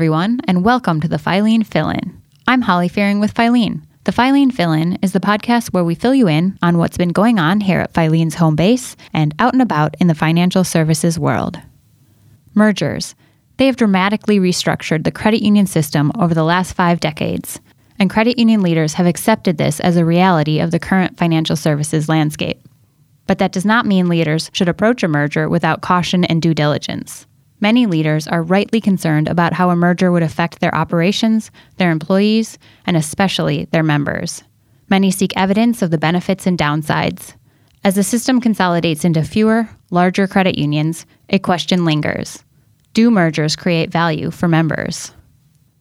everyone, 0.00 0.40
and 0.44 0.64
welcome 0.64 0.98
to 0.98 1.08
the 1.08 1.18
Filene 1.18 1.66
Fill 1.66 1.90
In. 1.90 2.22
I'm 2.46 2.62
Holly 2.62 2.88
Fearing 2.88 3.20
with 3.20 3.34
Filene. 3.34 3.82
The 4.04 4.12
Filene 4.12 4.50
Fill 4.50 4.72
In 4.72 4.94
is 5.02 5.12
the 5.12 5.20
podcast 5.20 5.74
where 5.74 5.84
we 5.84 5.94
fill 5.94 6.14
you 6.14 6.26
in 6.26 6.58
on 6.62 6.78
what's 6.78 6.96
been 6.96 7.10
going 7.10 7.38
on 7.38 7.60
here 7.60 7.80
at 7.80 7.92
Filene's 7.92 8.36
home 8.36 8.56
base 8.56 8.96
and 9.12 9.34
out 9.38 9.52
and 9.52 9.60
about 9.60 9.94
in 10.00 10.06
the 10.06 10.14
financial 10.14 10.64
services 10.64 11.18
world. 11.18 11.60
Mergers. 12.54 13.14
They 13.58 13.66
have 13.66 13.76
dramatically 13.76 14.38
restructured 14.38 15.04
the 15.04 15.12
credit 15.12 15.42
union 15.42 15.66
system 15.66 16.12
over 16.18 16.32
the 16.32 16.44
last 16.44 16.72
five 16.72 17.00
decades, 17.00 17.60
and 17.98 18.08
credit 18.08 18.38
union 18.38 18.62
leaders 18.62 18.94
have 18.94 19.06
accepted 19.06 19.58
this 19.58 19.80
as 19.80 19.98
a 19.98 20.04
reality 20.06 20.60
of 20.60 20.70
the 20.70 20.78
current 20.78 21.18
financial 21.18 21.56
services 21.56 22.08
landscape. 22.08 22.66
But 23.26 23.36
that 23.36 23.52
does 23.52 23.66
not 23.66 23.84
mean 23.84 24.08
leaders 24.08 24.50
should 24.54 24.70
approach 24.70 25.02
a 25.02 25.08
merger 25.08 25.46
without 25.46 25.82
caution 25.82 26.24
and 26.24 26.40
due 26.40 26.54
diligence. 26.54 27.26
Many 27.60 27.84
leaders 27.84 28.26
are 28.26 28.42
rightly 28.42 28.80
concerned 28.80 29.28
about 29.28 29.52
how 29.52 29.68
a 29.68 29.76
merger 29.76 30.10
would 30.10 30.22
affect 30.22 30.60
their 30.60 30.74
operations, 30.74 31.50
their 31.76 31.90
employees, 31.90 32.58
and 32.86 32.96
especially 32.96 33.66
their 33.66 33.82
members. 33.82 34.42
Many 34.88 35.10
seek 35.10 35.36
evidence 35.36 35.82
of 35.82 35.90
the 35.90 35.98
benefits 35.98 36.46
and 36.46 36.58
downsides. 36.58 37.34
As 37.84 37.94
the 37.94 38.02
system 38.02 38.40
consolidates 38.40 39.04
into 39.04 39.22
fewer, 39.22 39.68
larger 39.90 40.26
credit 40.26 40.58
unions, 40.58 41.06
a 41.28 41.38
question 41.38 41.84
lingers 41.84 42.42
Do 42.94 43.10
mergers 43.10 43.56
create 43.56 43.90
value 43.90 44.30
for 44.30 44.48
members? 44.48 45.12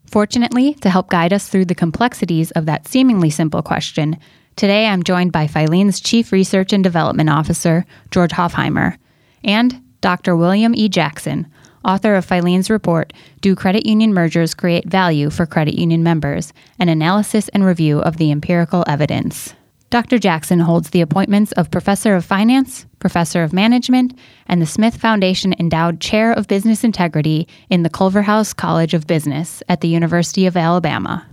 Fortunately, 0.05 0.73
to 0.75 0.89
help 0.89 1.09
guide 1.09 1.33
us 1.33 1.47
through 1.47 1.65
the 1.65 1.75
complexities 1.75 2.51
of 2.51 2.65
that 2.65 2.87
seemingly 2.87 3.29
simple 3.29 3.61
question, 3.61 4.17
today 4.55 4.87
I'm 4.87 5.03
joined 5.03 5.31
by 5.31 5.47
Filene's 5.47 5.99
Chief 5.99 6.31
Research 6.31 6.73
and 6.73 6.83
Development 6.83 7.29
Officer, 7.29 7.85
George 8.11 8.31
Hofheimer, 8.31 8.97
and 9.43 9.81
Dr. 10.01 10.35
William 10.35 10.73
E. 10.75 10.89
Jackson, 10.89 11.47
author 11.83 12.15
of 12.15 12.25
Filene's 12.25 12.69
report, 12.69 13.13
Do 13.41 13.55
Credit 13.55 13.85
Union 13.85 14.13
Mergers 14.13 14.53
Create 14.53 14.87
Value 14.87 15.29
for 15.29 15.45
Credit 15.45 15.75
Union 15.75 16.03
Members? 16.03 16.53
An 16.79 16.89
analysis 16.89 17.49
and 17.49 17.65
review 17.65 17.99
of 17.99 18.17
the 18.17 18.31
empirical 18.31 18.83
evidence. 18.87 19.53
Dr. 19.89 20.19
Jackson 20.19 20.59
holds 20.59 20.91
the 20.91 21.01
appointments 21.01 21.51
of 21.53 21.71
Professor 21.71 22.15
of 22.15 22.23
Finance, 22.23 22.85
Professor 22.99 23.41
of 23.41 23.53
Management, 23.53 24.17
and 24.45 24.61
the 24.61 24.67
Smith 24.67 24.95
Foundation 24.95 25.55
Endowed 25.57 25.99
Chair 25.99 26.31
of 26.31 26.47
Business 26.47 26.83
Integrity 26.83 27.47
in 27.71 27.81
the 27.81 27.89
Culverhouse 27.89 28.53
College 28.53 28.93
of 28.93 29.07
Business 29.07 29.63
at 29.67 29.81
the 29.81 29.87
University 29.87 30.45
of 30.45 30.55
Alabama. 30.55 31.25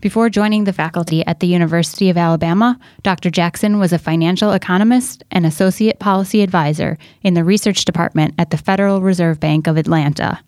Before 0.00 0.30
joining 0.30 0.64
the 0.64 0.72
faculty 0.72 1.26
at 1.26 1.40
the 1.40 1.46
University 1.46 2.08
of 2.08 2.16
Alabama, 2.16 2.78
Dr. 3.02 3.28
Jackson 3.28 3.78
was 3.78 3.92
a 3.92 3.98
financial 3.98 4.52
economist 4.52 5.22
and 5.30 5.44
associate 5.44 5.98
policy 5.98 6.40
advisor 6.40 6.96
in 7.22 7.34
the 7.34 7.44
research 7.44 7.84
department 7.84 8.34
at 8.38 8.48
the 8.48 8.56
Federal 8.56 9.02
Reserve 9.02 9.38
Bank 9.40 9.66
of 9.66 9.76
Atlanta. 9.76 10.40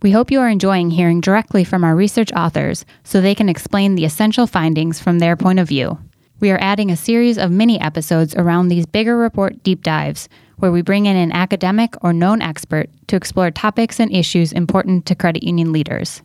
We 0.00 0.12
hope 0.12 0.30
you 0.30 0.40
are 0.40 0.48
enjoying 0.48 0.90
hearing 0.90 1.20
directly 1.20 1.62
from 1.62 1.84
our 1.84 1.94
research 1.94 2.32
authors 2.32 2.86
so 3.04 3.20
they 3.20 3.34
can 3.34 3.50
explain 3.50 3.96
the 3.96 4.06
essential 4.06 4.46
findings 4.46 4.98
from 4.98 5.18
their 5.18 5.36
point 5.36 5.58
of 5.58 5.68
view. 5.68 5.98
We 6.40 6.50
are 6.50 6.60
adding 6.60 6.90
a 6.90 6.96
series 6.96 7.36
of 7.36 7.50
mini 7.50 7.78
episodes 7.82 8.34
around 8.34 8.68
these 8.68 8.86
bigger 8.86 9.18
report 9.18 9.62
deep 9.62 9.82
dives, 9.82 10.26
where 10.56 10.72
we 10.72 10.80
bring 10.80 11.04
in 11.04 11.16
an 11.16 11.32
academic 11.32 11.94
or 12.02 12.14
known 12.14 12.40
expert 12.40 12.88
to 13.08 13.16
explore 13.16 13.50
topics 13.50 14.00
and 14.00 14.10
issues 14.10 14.52
important 14.52 15.04
to 15.04 15.14
credit 15.14 15.42
union 15.42 15.70
leaders. 15.70 16.22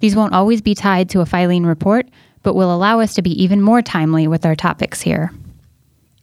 These 0.00 0.16
won't 0.16 0.34
always 0.34 0.60
be 0.60 0.74
tied 0.74 1.08
to 1.10 1.20
a 1.20 1.26
Filene 1.26 1.66
report, 1.66 2.08
but 2.42 2.54
will 2.54 2.74
allow 2.74 3.00
us 3.00 3.14
to 3.14 3.22
be 3.22 3.42
even 3.42 3.62
more 3.62 3.82
timely 3.82 4.26
with 4.26 4.44
our 4.44 4.56
topics 4.56 5.00
here. 5.00 5.30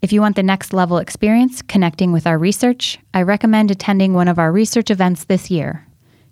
If 0.01 0.11
you 0.11 0.21
want 0.21 0.35
the 0.35 0.43
next 0.43 0.73
level 0.73 0.97
experience 0.97 1.61
connecting 1.61 2.11
with 2.11 2.27
our 2.27 2.37
research, 2.37 2.99
I 3.13 3.23
recommend 3.23 3.71
attending 3.71 4.13
one 4.13 4.27
of 4.27 4.37
our 4.37 4.51
research 4.51 4.91
events 4.91 5.23
this 5.23 5.49
year. 5.49 5.87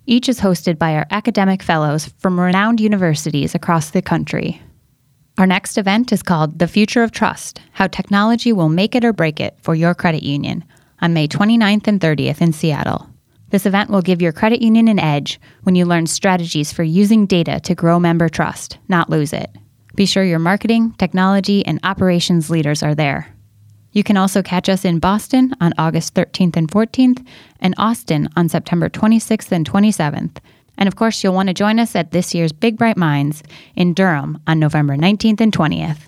Each 0.06 0.28
is 0.28 0.40
hosted 0.40 0.78
by 0.78 0.94
our 0.94 1.06
academic 1.10 1.62
fellows 1.62 2.06
from 2.18 2.38
renowned 2.38 2.80
universities 2.80 3.54
across 3.54 3.90
the 3.90 4.02
country. 4.02 4.60
Our 5.38 5.46
next 5.46 5.76
event 5.76 6.12
is 6.12 6.22
called 6.22 6.58
The 6.58 6.68
Future 6.68 7.02
of 7.02 7.10
Trust 7.10 7.60
How 7.72 7.88
Technology 7.88 8.52
Will 8.52 8.68
Make 8.68 8.94
It 8.94 9.04
or 9.04 9.12
Break 9.12 9.40
It 9.40 9.56
for 9.60 9.74
Your 9.74 9.94
Credit 9.94 10.22
Union 10.22 10.64
on 11.00 11.12
May 11.12 11.28
29th 11.28 11.88
and 11.88 12.00
30th 12.00 12.40
in 12.40 12.52
Seattle. 12.52 13.10
This 13.56 13.64
event 13.64 13.88
will 13.88 14.02
give 14.02 14.20
your 14.20 14.32
credit 14.32 14.60
union 14.60 14.86
an 14.86 14.98
edge 14.98 15.40
when 15.62 15.74
you 15.74 15.86
learn 15.86 16.06
strategies 16.06 16.74
for 16.74 16.82
using 16.82 17.24
data 17.24 17.58
to 17.60 17.74
grow 17.74 17.98
member 17.98 18.28
trust, 18.28 18.76
not 18.86 19.08
lose 19.08 19.32
it. 19.32 19.48
Be 19.94 20.04
sure 20.04 20.22
your 20.24 20.38
marketing, 20.38 20.92
technology, 20.98 21.64
and 21.64 21.80
operations 21.82 22.50
leaders 22.50 22.82
are 22.82 22.94
there. 22.94 23.34
You 23.92 24.04
can 24.04 24.18
also 24.18 24.42
catch 24.42 24.68
us 24.68 24.84
in 24.84 24.98
Boston 24.98 25.54
on 25.58 25.72
August 25.78 26.12
13th 26.12 26.54
and 26.54 26.70
14th, 26.70 27.26
and 27.58 27.74
Austin 27.78 28.28
on 28.36 28.50
September 28.50 28.90
26th 28.90 29.50
and 29.50 29.66
27th. 29.66 30.36
And 30.76 30.86
of 30.86 30.96
course, 30.96 31.24
you'll 31.24 31.32
want 31.32 31.48
to 31.48 31.54
join 31.54 31.78
us 31.78 31.96
at 31.96 32.10
this 32.10 32.34
year's 32.34 32.52
Big 32.52 32.76
Bright 32.76 32.98
Minds 32.98 33.42
in 33.74 33.94
Durham 33.94 34.38
on 34.46 34.58
November 34.58 34.98
19th 34.98 35.40
and 35.40 35.50
20th. 35.50 36.00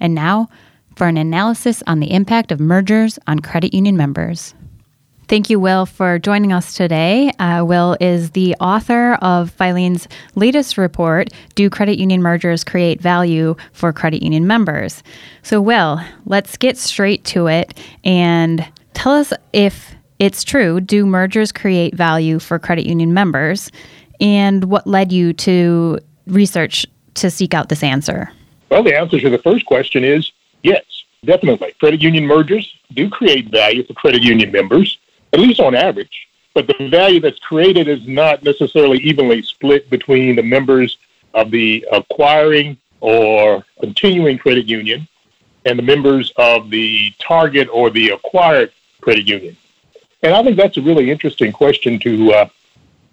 And 0.00 0.12
now, 0.12 0.48
for 0.96 1.06
an 1.06 1.18
analysis 1.18 1.84
on 1.86 2.00
the 2.00 2.10
impact 2.10 2.50
of 2.50 2.58
mergers 2.58 3.16
on 3.28 3.38
credit 3.38 3.72
union 3.74 3.96
members. 3.96 4.56
Thank 5.26 5.48
you, 5.48 5.58
Will, 5.58 5.86
for 5.86 6.18
joining 6.18 6.52
us 6.52 6.74
today. 6.74 7.30
Uh, 7.38 7.64
Will 7.66 7.96
is 7.98 8.32
the 8.32 8.54
author 8.60 9.14
of 9.22 9.50
Filene's 9.56 10.06
latest 10.34 10.76
report, 10.76 11.30
Do 11.54 11.70
Credit 11.70 11.98
Union 11.98 12.20
Mergers 12.20 12.62
Create 12.62 13.00
Value 13.00 13.56
for 13.72 13.90
Credit 13.90 14.22
Union 14.22 14.46
Members? 14.46 15.02
So, 15.42 15.62
Will, 15.62 15.98
let's 16.26 16.58
get 16.58 16.76
straight 16.76 17.24
to 17.26 17.46
it 17.46 17.78
and 18.04 18.66
tell 18.92 19.12
us 19.12 19.32
if 19.54 19.94
it's 20.18 20.44
true. 20.44 20.78
Do 20.80 21.06
mergers 21.06 21.52
create 21.52 21.94
value 21.94 22.38
for 22.38 22.58
credit 22.58 22.84
union 22.86 23.14
members? 23.14 23.70
And 24.20 24.64
what 24.64 24.86
led 24.86 25.10
you 25.10 25.32
to 25.32 25.98
research 26.26 26.86
to 27.14 27.30
seek 27.30 27.54
out 27.54 27.70
this 27.70 27.82
answer? 27.82 28.30
Well, 28.70 28.82
the 28.82 28.96
answer 28.96 29.18
to 29.20 29.30
the 29.30 29.38
first 29.38 29.64
question 29.64 30.04
is 30.04 30.30
yes, 30.62 30.84
definitely. 31.24 31.72
Credit 31.80 32.02
union 32.02 32.26
mergers 32.26 32.72
do 32.92 33.08
create 33.08 33.50
value 33.50 33.84
for 33.86 33.94
credit 33.94 34.22
union 34.22 34.52
members 34.52 34.98
at 35.34 35.40
least 35.40 35.60
on 35.60 35.74
average. 35.74 36.28
But 36.54 36.68
the 36.68 36.88
value 36.88 37.20
that's 37.20 37.40
created 37.40 37.88
is 37.88 38.06
not 38.06 38.44
necessarily 38.44 38.98
evenly 38.98 39.42
split 39.42 39.90
between 39.90 40.36
the 40.36 40.42
members 40.42 40.96
of 41.34 41.50
the 41.50 41.84
acquiring 41.90 42.78
or 43.00 43.64
continuing 43.80 44.38
credit 44.38 44.66
union 44.66 45.08
and 45.64 45.76
the 45.76 45.82
members 45.82 46.32
of 46.36 46.70
the 46.70 47.12
target 47.18 47.68
or 47.72 47.90
the 47.90 48.10
acquired 48.10 48.70
credit 49.00 49.26
union. 49.26 49.56
And 50.22 50.32
I 50.32 50.42
think 50.44 50.56
that's 50.56 50.76
a 50.76 50.82
really 50.82 51.10
interesting 51.10 51.52
question 51.52 51.98
to 51.98 52.32
uh, 52.32 52.48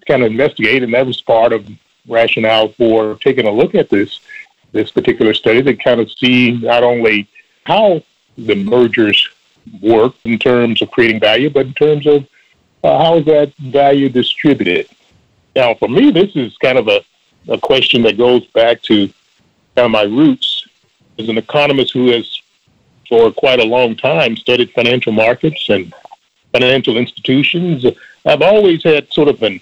kind 0.06 0.22
of 0.22 0.30
investigate, 0.30 0.84
and 0.84 0.94
that 0.94 1.04
was 1.04 1.20
part 1.20 1.52
of 1.52 1.68
rationale 2.06 2.68
for 2.68 3.16
taking 3.16 3.46
a 3.46 3.50
look 3.50 3.74
at 3.74 3.90
this 3.90 4.20
this 4.72 4.90
particular 4.90 5.34
study 5.34 5.62
to 5.62 5.74
kind 5.76 6.00
of 6.00 6.10
see 6.10 6.52
not 6.52 6.82
only 6.82 7.28
how 7.64 8.02
the 8.38 8.54
mergers 8.54 9.28
work 9.80 10.14
in 10.24 10.38
terms 10.38 10.82
of 10.82 10.90
creating 10.90 11.20
value, 11.20 11.50
but 11.50 11.66
in 11.66 11.74
terms 11.74 12.06
of 12.06 12.26
uh, 12.84 12.98
how 12.98 13.18
is 13.18 13.24
that 13.26 13.54
value 13.56 14.08
distributed? 14.08 14.88
Now, 15.54 15.74
for 15.74 15.88
me, 15.88 16.10
this 16.10 16.34
is 16.34 16.56
kind 16.58 16.78
of 16.78 16.88
a, 16.88 17.04
a 17.48 17.58
question 17.58 18.02
that 18.02 18.16
goes 18.16 18.46
back 18.48 18.82
to 18.82 19.06
kind 19.76 19.86
of 19.86 19.90
my 19.90 20.02
roots 20.02 20.66
as 21.18 21.28
an 21.28 21.38
economist 21.38 21.92
who 21.92 22.08
has, 22.08 22.40
for 23.08 23.30
quite 23.32 23.60
a 23.60 23.64
long 23.64 23.94
time, 23.96 24.36
studied 24.36 24.70
financial 24.72 25.12
markets 25.12 25.68
and 25.68 25.92
financial 26.52 26.96
institutions. 26.96 27.84
I've 28.24 28.42
always 28.42 28.82
had 28.82 29.12
sort 29.12 29.28
of 29.28 29.42
an 29.42 29.60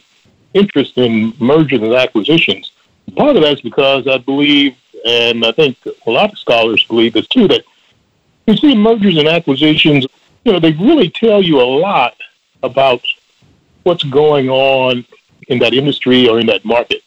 interest 0.55 0.99
in 0.99 1.35
mergers 1.39 1.83
and 1.83 1.95
acquisitions. 1.95 2.73
Part 3.17 3.37
of 3.37 3.43
that's 3.43 3.61
because 3.61 4.07
I 4.07 4.19
believe, 4.19 4.77
and 5.07 5.45
I 5.45 5.53
think 5.53 5.77
a 6.07 6.11
lot 6.11 6.33
of 6.33 6.39
scholars 6.39 6.85
believe 6.85 7.15
this 7.15 7.27
too, 7.27 7.49
that 7.49 7.65
you 8.51 8.57
see 8.57 8.75
mergers 8.75 9.17
and 9.17 9.29
acquisitions, 9.29 10.07
you 10.45 10.53
know, 10.53 10.59
they 10.59 10.73
really 10.73 11.09
tell 11.09 11.43
you 11.43 11.61
a 11.61 11.63
lot 11.63 12.15
about 12.63 13.03
what's 13.85 14.05
going 14.05 14.49
on 14.49 15.05
in 15.49 15.59
that 15.59 15.73
industry 15.73 16.29
or 16.29 16.41
in 16.41 16.47
that 16.47 16.65
market. 16.65 17.03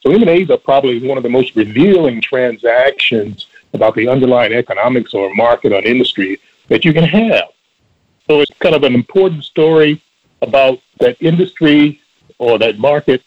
So 0.00 0.12
M&As 0.12 0.50
are 0.50 0.58
probably 0.58 1.06
one 1.06 1.16
of 1.16 1.22
the 1.22 1.30
most 1.30 1.56
revealing 1.56 2.20
transactions 2.20 3.46
about 3.72 3.94
the 3.94 4.08
underlying 4.08 4.52
economics 4.52 5.14
or 5.14 5.34
market 5.34 5.72
or 5.72 5.82
industry 5.82 6.40
that 6.68 6.84
you 6.84 6.92
can 6.92 7.04
have. 7.04 7.48
So 8.28 8.40
it's 8.40 8.50
kind 8.58 8.74
of 8.74 8.84
an 8.84 8.94
important 8.94 9.44
story 9.44 10.00
about 10.42 10.80
that 11.00 11.16
industry 11.20 12.00
or 12.38 12.58
that 12.58 12.78
market, 12.78 13.22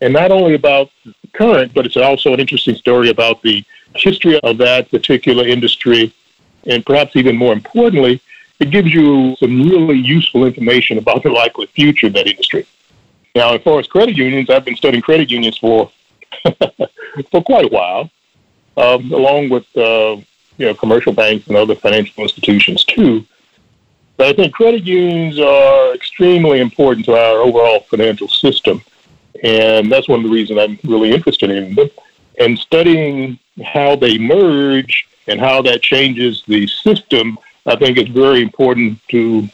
and 0.00 0.12
not 0.12 0.30
only 0.30 0.54
about 0.54 0.90
current, 1.32 1.72
but 1.74 1.86
it's 1.86 1.96
also 1.96 2.32
an 2.32 2.40
interesting 2.40 2.74
story 2.74 3.10
about 3.10 3.42
the 3.42 3.64
history 3.94 4.38
of 4.40 4.58
that 4.58 4.90
particular 4.90 5.46
industry 5.46 6.12
and 6.66 6.84
perhaps 6.84 7.16
even 7.16 7.36
more 7.36 7.52
importantly, 7.52 8.20
it 8.60 8.70
gives 8.70 8.92
you 8.92 9.36
some 9.36 9.68
really 9.68 9.98
useful 9.98 10.44
information 10.46 10.98
about 10.98 11.22
the 11.22 11.30
likely 11.30 11.66
future 11.66 12.06
of 12.06 12.12
that 12.14 12.26
industry. 12.26 12.66
Now, 13.34 13.54
as 13.54 13.62
far 13.62 13.80
as 13.80 13.86
credit 13.86 14.16
unions, 14.16 14.48
I've 14.48 14.64
been 14.64 14.76
studying 14.76 15.02
credit 15.02 15.30
unions 15.30 15.58
for 15.58 15.90
for 17.30 17.42
quite 17.42 17.64
a 17.64 17.68
while, 17.68 18.10
um, 18.76 19.12
along 19.12 19.48
with 19.48 19.64
uh, 19.76 20.16
you 20.56 20.66
know 20.66 20.74
commercial 20.74 21.12
banks 21.12 21.48
and 21.48 21.56
other 21.56 21.74
financial 21.74 22.22
institutions 22.22 22.84
too. 22.84 23.24
But 24.16 24.28
I 24.28 24.32
think 24.32 24.54
credit 24.54 24.84
unions 24.84 25.38
are 25.40 25.94
extremely 25.94 26.60
important 26.60 27.04
to 27.06 27.14
our 27.14 27.38
overall 27.38 27.80
financial 27.80 28.28
system, 28.28 28.82
And 29.42 29.90
that's 29.90 30.08
one 30.08 30.20
of 30.20 30.24
the 30.24 30.30
reasons 30.30 30.60
I'm 30.60 30.78
really 30.84 31.12
interested 31.12 31.50
in 31.50 31.74
them. 31.74 31.90
And 32.38 32.56
studying 32.58 33.38
how 33.64 33.96
they 33.96 34.18
merge 34.18 35.08
and 35.26 35.40
how 35.40 35.62
that 35.62 35.82
changes 35.82 36.42
the 36.46 36.66
system, 36.66 37.38
I 37.66 37.76
think 37.76 37.98
is 37.98 38.08
very 38.08 38.42
important 38.42 38.98
to 39.08 39.48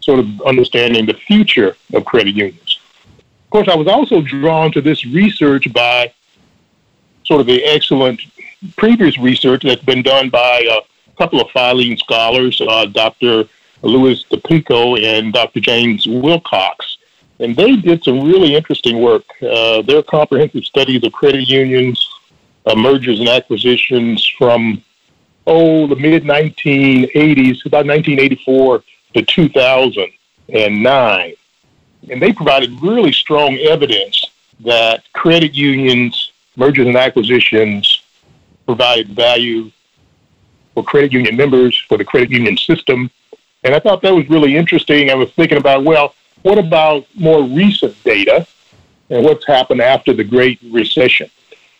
sort 0.00 0.20
of 0.20 0.42
understanding 0.42 1.06
the 1.06 1.14
future 1.14 1.76
of 1.94 2.04
credit 2.04 2.34
unions. 2.34 2.78
Of 3.18 3.50
course, 3.50 3.68
I 3.68 3.76
was 3.76 3.86
also 3.86 4.20
drawn 4.20 4.72
to 4.72 4.80
this 4.80 5.04
research 5.06 5.72
by 5.72 6.12
sort 7.24 7.40
of 7.40 7.46
the 7.46 7.64
excellent 7.64 8.20
previous 8.76 9.18
research 9.18 9.62
that's 9.62 9.82
been 9.82 10.02
done 10.02 10.30
by 10.30 10.66
a 10.70 11.16
couple 11.16 11.40
of 11.40 11.48
Filene 11.48 11.98
scholars, 11.98 12.60
uh, 12.60 12.86
Dr. 12.86 13.44
Louis 13.82 14.24
Dopico 14.24 15.00
and 15.02 15.32
Dr. 15.32 15.60
James 15.60 16.06
Wilcox. 16.06 16.98
And 17.40 17.56
they 17.56 17.76
did 17.76 18.04
some 18.04 18.20
really 18.22 18.54
interesting 18.54 19.00
work. 19.00 19.24
Uh, 19.42 19.82
their 19.82 20.02
comprehensive 20.02 20.64
studies 20.64 21.02
of 21.04 21.12
credit 21.12 21.48
unions, 21.48 22.08
uh, 22.66 22.74
mergers 22.74 23.20
and 23.20 23.28
acquisitions 23.28 24.26
from, 24.38 24.82
oh, 25.46 25.86
the 25.86 25.96
mid 25.96 26.24
1980s, 26.24 27.66
about 27.66 27.86
1984 27.86 28.82
to 29.14 29.22
2009. 29.22 31.34
And 32.10 32.22
they 32.22 32.32
provided 32.32 32.82
really 32.82 33.12
strong 33.12 33.56
evidence 33.58 34.26
that 34.60 35.04
credit 35.12 35.54
unions, 35.54 36.32
mergers 36.56 36.86
and 36.86 36.96
acquisitions 36.96 38.02
provide 38.66 39.08
value 39.08 39.70
for 40.74 40.82
credit 40.82 41.12
union 41.12 41.36
members, 41.36 41.78
for 41.88 41.98
the 41.98 42.04
credit 42.04 42.30
union 42.30 42.56
system. 42.56 43.10
And 43.62 43.74
I 43.74 43.80
thought 43.80 44.02
that 44.02 44.14
was 44.14 44.28
really 44.28 44.56
interesting. 44.56 45.10
I 45.10 45.14
was 45.14 45.30
thinking 45.32 45.58
about, 45.58 45.84
well, 45.84 46.14
what 46.42 46.58
about 46.58 47.06
more 47.14 47.42
recent 47.42 48.02
data 48.04 48.46
and 49.08 49.24
what's 49.24 49.46
happened 49.46 49.80
after 49.80 50.12
the 50.12 50.24
Great 50.24 50.60
Recession? 50.70 51.30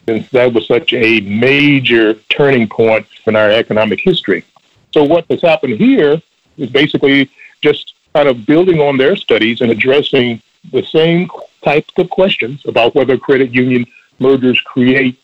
Since 0.06 0.28
that 0.30 0.52
was 0.52 0.66
such 0.66 0.92
a 0.92 1.20
major 1.20 2.14
turning 2.28 2.68
point 2.68 3.06
in 3.26 3.36
our 3.36 3.50
economic 3.50 4.00
history. 4.00 4.44
So, 4.92 5.02
what 5.02 5.24
has 5.30 5.40
happened 5.40 5.78
here 5.78 6.20
is 6.58 6.70
basically 6.70 7.30
just 7.62 7.94
kind 8.14 8.28
of 8.28 8.46
building 8.46 8.80
on 8.80 8.96
their 8.96 9.16
studies 9.16 9.60
and 9.60 9.70
addressing 9.70 10.42
the 10.72 10.82
same 10.82 11.28
types 11.62 11.92
of 11.96 12.10
questions 12.10 12.64
about 12.66 12.94
whether 12.94 13.16
credit 13.16 13.52
union 13.52 13.86
mergers 14.18 14.60
create 14.60 15.18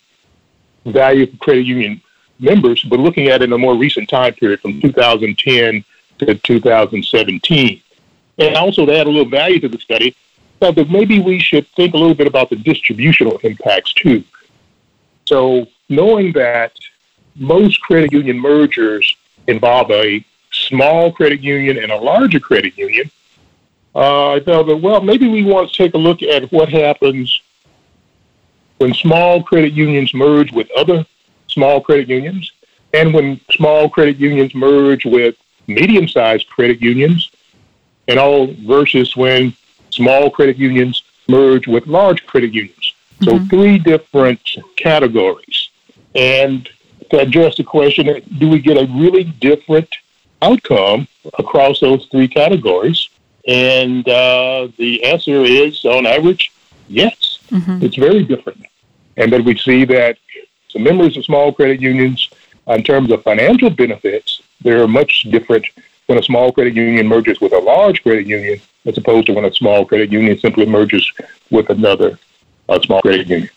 value 0.86 1.26
for 1.26 1.36
credit 1.36 1.66
union 1.66 2.00
members, 2.38 2.82
but 2.84 2.98
looking 2.98 3.28
at 3.28 3.42
it 3.42 3.44
in 3.44 3.52
a 3.52 3.58
more 3.58 3.76
recent 3.76 4.08
time 4.08 4.32
period 4.34 4.60
from 4.60 4.80
2010 4.80 5.84
to 6.18 6.34
2017. 6.34 7.82
And 8.38 8.56
also 8.56 8.86
to 8.86 8.98
add 8.98 9.06
a 9.06 9.10
little 9.10 9.30
value 9.30 9.60
to 9.60 9.68
the 9.68 9.78
study, 9.78 10.16
that 10.60 10.90
maybe 10.90 11.20
we 11.20 11.38
should 11.38 11.66
think 11.68 11.94
a 11.94 11.96
little 11.96 12.14
bit 12.14 12.26
about 12.26 12.50
the 12.50 12.56
distributional 12.56 13.38
impacts 13.38 13.92
too. 13.92 14.24
So 15.30 15.68
knowing 15.88 16.32
that 16.32 16.72
most 17.36 17.80
credit 17.82 18.12
union 18.12 18.36
mergers 18.36 19.16
involve 19.46 19.88
a 19.92 20.24
small 20.50 21.12
credit 21.12 21.40
union 21.40 21.78
and 21.78 21.92
a 21.92 21.96
larger 21.96 22.40
credit 22.40 22.76
union, 22.76 23.08
uh, 23.94 24.32
I 24.32 24.40
thought 24.40 24.66
that, 24.66 24.78
well, 24.78 25.00
maybe 25.00 25.28
we 25.28 25.44
want 25.44 25.70
to 25.70 25.76
take 25.76 25.94
a 25.94 25.98
look 25.98 26.24
at 26.24 26.50
what 26.50 26.68
happens 26.68 27.42
when 28.78 28.92
small 28.92 29.40
credit 29.40 29.72
unions 29.72 30.12
merge 30.14 30.50
with 30.50 30.68
other 30.76 31.06
small 31.46 31.80
credit 31.80 32.08
unions 32.08 32.50
and 32.92 33.14
when 33.14 33.40
small 33.52 33.88
credit 33.88 34.16
unions 34.16 34.52
merge 34.52 35.04
with 35.04 35.36
medium 35.68 36.08
sized 36.08 36.48
credit 36.48 36.82
unions 36.82 37.30
and 38.08 38.18
all 38.18 38.48
versus 38.66 39.16
when 39.16 39.54
small 39.90 40.28
credit 40.28 40.56
unions 40.56 41.04
merge 41.28 41.68
with 41.68 41.86
large 41.86 42.26
credit 42.26 42.52
unions. 42.52 42.79
So 43.22 43.32
mm-hmm. 43.32 43.46
three 43.46 43.78
different 43.78 44.40
categories. 44.76 45.68
And 46.14 46.68
to 47.10 47.18
address 47.18 47.56
the 47.56 47.64
question, 47.64 48.22
do 48.38 48.48
we 48.48 48.60
get 48.60 48.76
a 48.76 48.86
really 48.92 49.24
different 49.24 49.88
outcome 50.42 51.06
across 51.38 51.80
those 51.80 52.06
three 52.06 52.28
categories? 52.28 53.08
And 53.46 54.08
uh, 54.08 54.68
the 54.78 55.04
answer 55.04 55.44
is, 55.44 55.84
on 55.84 56.06
average, 56.06 56.52
yes. 56.88 57.38
Mm-hmm. 57.50 57.84
It's 57.84 57.96
very 57.96 58.24
different. 58.24 58.64
And 59.16 59.32
then 59.32 59.44
we 59.44 59.56
see 59.56 59.84
that 59.86 60.18
the 60.72 60.78
members 60.78 61.16
of 61.16 61.24
small 61.24 61.52
credit 61.52 61.80
unions, 61.80 62.30
in 62.66 62.82
terms 62.82 63.10
of 63.10 63.22
financial 63.22 63.70
benefits, 63.70 64.42
they're 64.60 64.86
much 64.86 65.24
different 65.24 65.66
when 66.06 66.18
a 66.18 66.22
small 66.22 66.52
credit 66.52 66.74
union 66.74 67.06
merges 67.06 67.40
with 67.40 67.52
a 67.52 67.58
large 67.58 68.02
credit 68.02 68.26
union 68.26 68.60
as 68.86 68.96
opposed 68.96 69.26
to 69.26 69.32
when 69.32 69.44
a 69.44 69.52
small 69.52 69.84
credit 69.84 70.10
union 70.10 70.38
simply 70.38 70.66
merges 70.66 71.10
with 71.50 71.70
another 71.70 72.18
uh, 72.70 72.80
small 72.80 73.02
credit 73.02 73.28
union. 73.28 73.50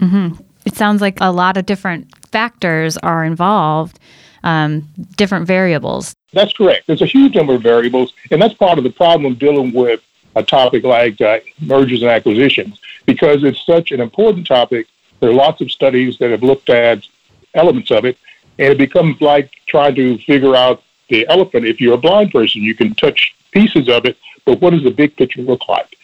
Mm-hmm. 0.00 0.42
It 0.64 0.74
sounds 0.74 1.00
like 1.00 1.18
a 1.20 1.30
lot 1.30 1.56
of 1.56 1.66
different 1.66 2.12
factors 2.32 2.96
are 2.98 3.24
involved, 3.24 4.00
um, 4.42 4.88
different 5.16 5.46
variables. 5.46 6.14
That's 6.32 6.52
correct. 6.52 6.86
There's 6.86 7.02
a 7.02 7.06
huge 7.06 7.34
number 7.34 7.54
of 7.54 7.62
variables, 7.62 8.12
and 8.30 8.42
that's 8.42 8.54
part 8.54 8.78
of 8.78 8.84
the 8.84 8.90
problem 8.90 9.34
dealing 9.34 9.72
with 9.72 10.00
a 10.34 10.42
topic 10.42 10.84
like 10.84 11.20
uh, 11.20 11.38
mergers 11.60 12.02
and 12.02 12.10
acquisitions 12.10 12.80
because 13.06 13.44
it's 13.44 13.64
such 13.64 13.92
an 13.92 14.00
important 14.00 14.46
topic. 14.46 14.86
There 15.20 15.30
are 15.30 15.34
lots 15.34 15.60
of 15.60 15.70
studies 15.70 16.18
that 16.18 16.30
have 16.30 16.42
looked 16.42 16.68
at 16.68 17.06
elements 17.54 17.90
of 17.90 18.04
it, 18.04 18.18
and 18.58 18.72
it 18.72 18.78
becomes 18.78 19.20
like 19.20 19.50
trying 19.66 19.94
to 19.94 20.18
figure 20.18 20.54
out 20.54 20.82
the 21.08 21.26
elephant. 21.28 21.64
If 21.64 21.80
you're 21.80 21.94
a 21.94 21.98
blind 21.98 22.32
person, 22.32 22.62
you 22.62 22.74
can 22.74 22.94
touch 22.94 23.34
pieces 23.52 23.88
of 23.88 24.04
it, 24.04 24.18
but 24.44 24.60
what 24.60 24.70
does 24.70 24.82
the 24.82 24.90
big 24.90 25.16
picture 25.16 25.42
look 25.42 25.68
like? 25.68 25.96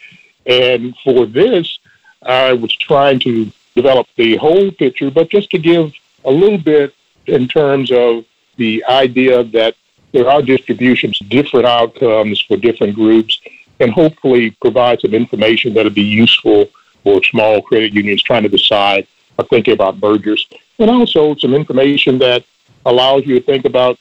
And 0.45 0.95
for 1.03 1.25
this, 1.25 1.79
I 2.25 2.53
was 2.53 2.73
trying 2.75 3.19
to 3.19 3.51
develop 3.75 4.07
the 4.15 4.37
whole 4.37 4.71
picture, 4.71 5.11
but 5.11 5.29
just 5.29 5.49
to 5.51 5.57
give 5.57 5.93
a 6.25 6.31
little 6.31 6.57
bit 6.57 6.93
in 7.27 7.47
terms 7.47 7.91
of 7.91 8.25
the 8.57 8.83
idea 8.85 9.43
that 9.43 9.75
there 10.11 10.29
are 10.29 10.41
distributions, 10.41 11.17
different 11.19 11.65
outcomes 11.65 12.39
for 12.41 12.55
different 12.57 12.95
groups, 12.95 13.41
and 13.79 13.91
hopefully 13.91 14.51
provide 14.61 15.01
some 15.01 15.13
information 15.13 15.73
that'll 15.73 15.91
be 15.91 16.01
useful 16.01 16.69
for 17.03 17.23
small 17.23 17.61
credit 17.61 17.93
unions 17.93 18.21
trying 18.21 18.43
to 18.43 18.49
decide 18.49 19.07
or 19.37 19.45
thinking 19.45 19.73
about 19.73 19.99
mergers, 19.99 20.47
and 20.79 20.89
also 20.89 21.35
some 21.35 21.53
information 21.53 22.19
that 22.19 22.43
allows 22.85 23.25
you 23.25 23.39
to 23.39 23.45
think 23.45 23.65
about 23.65 23.97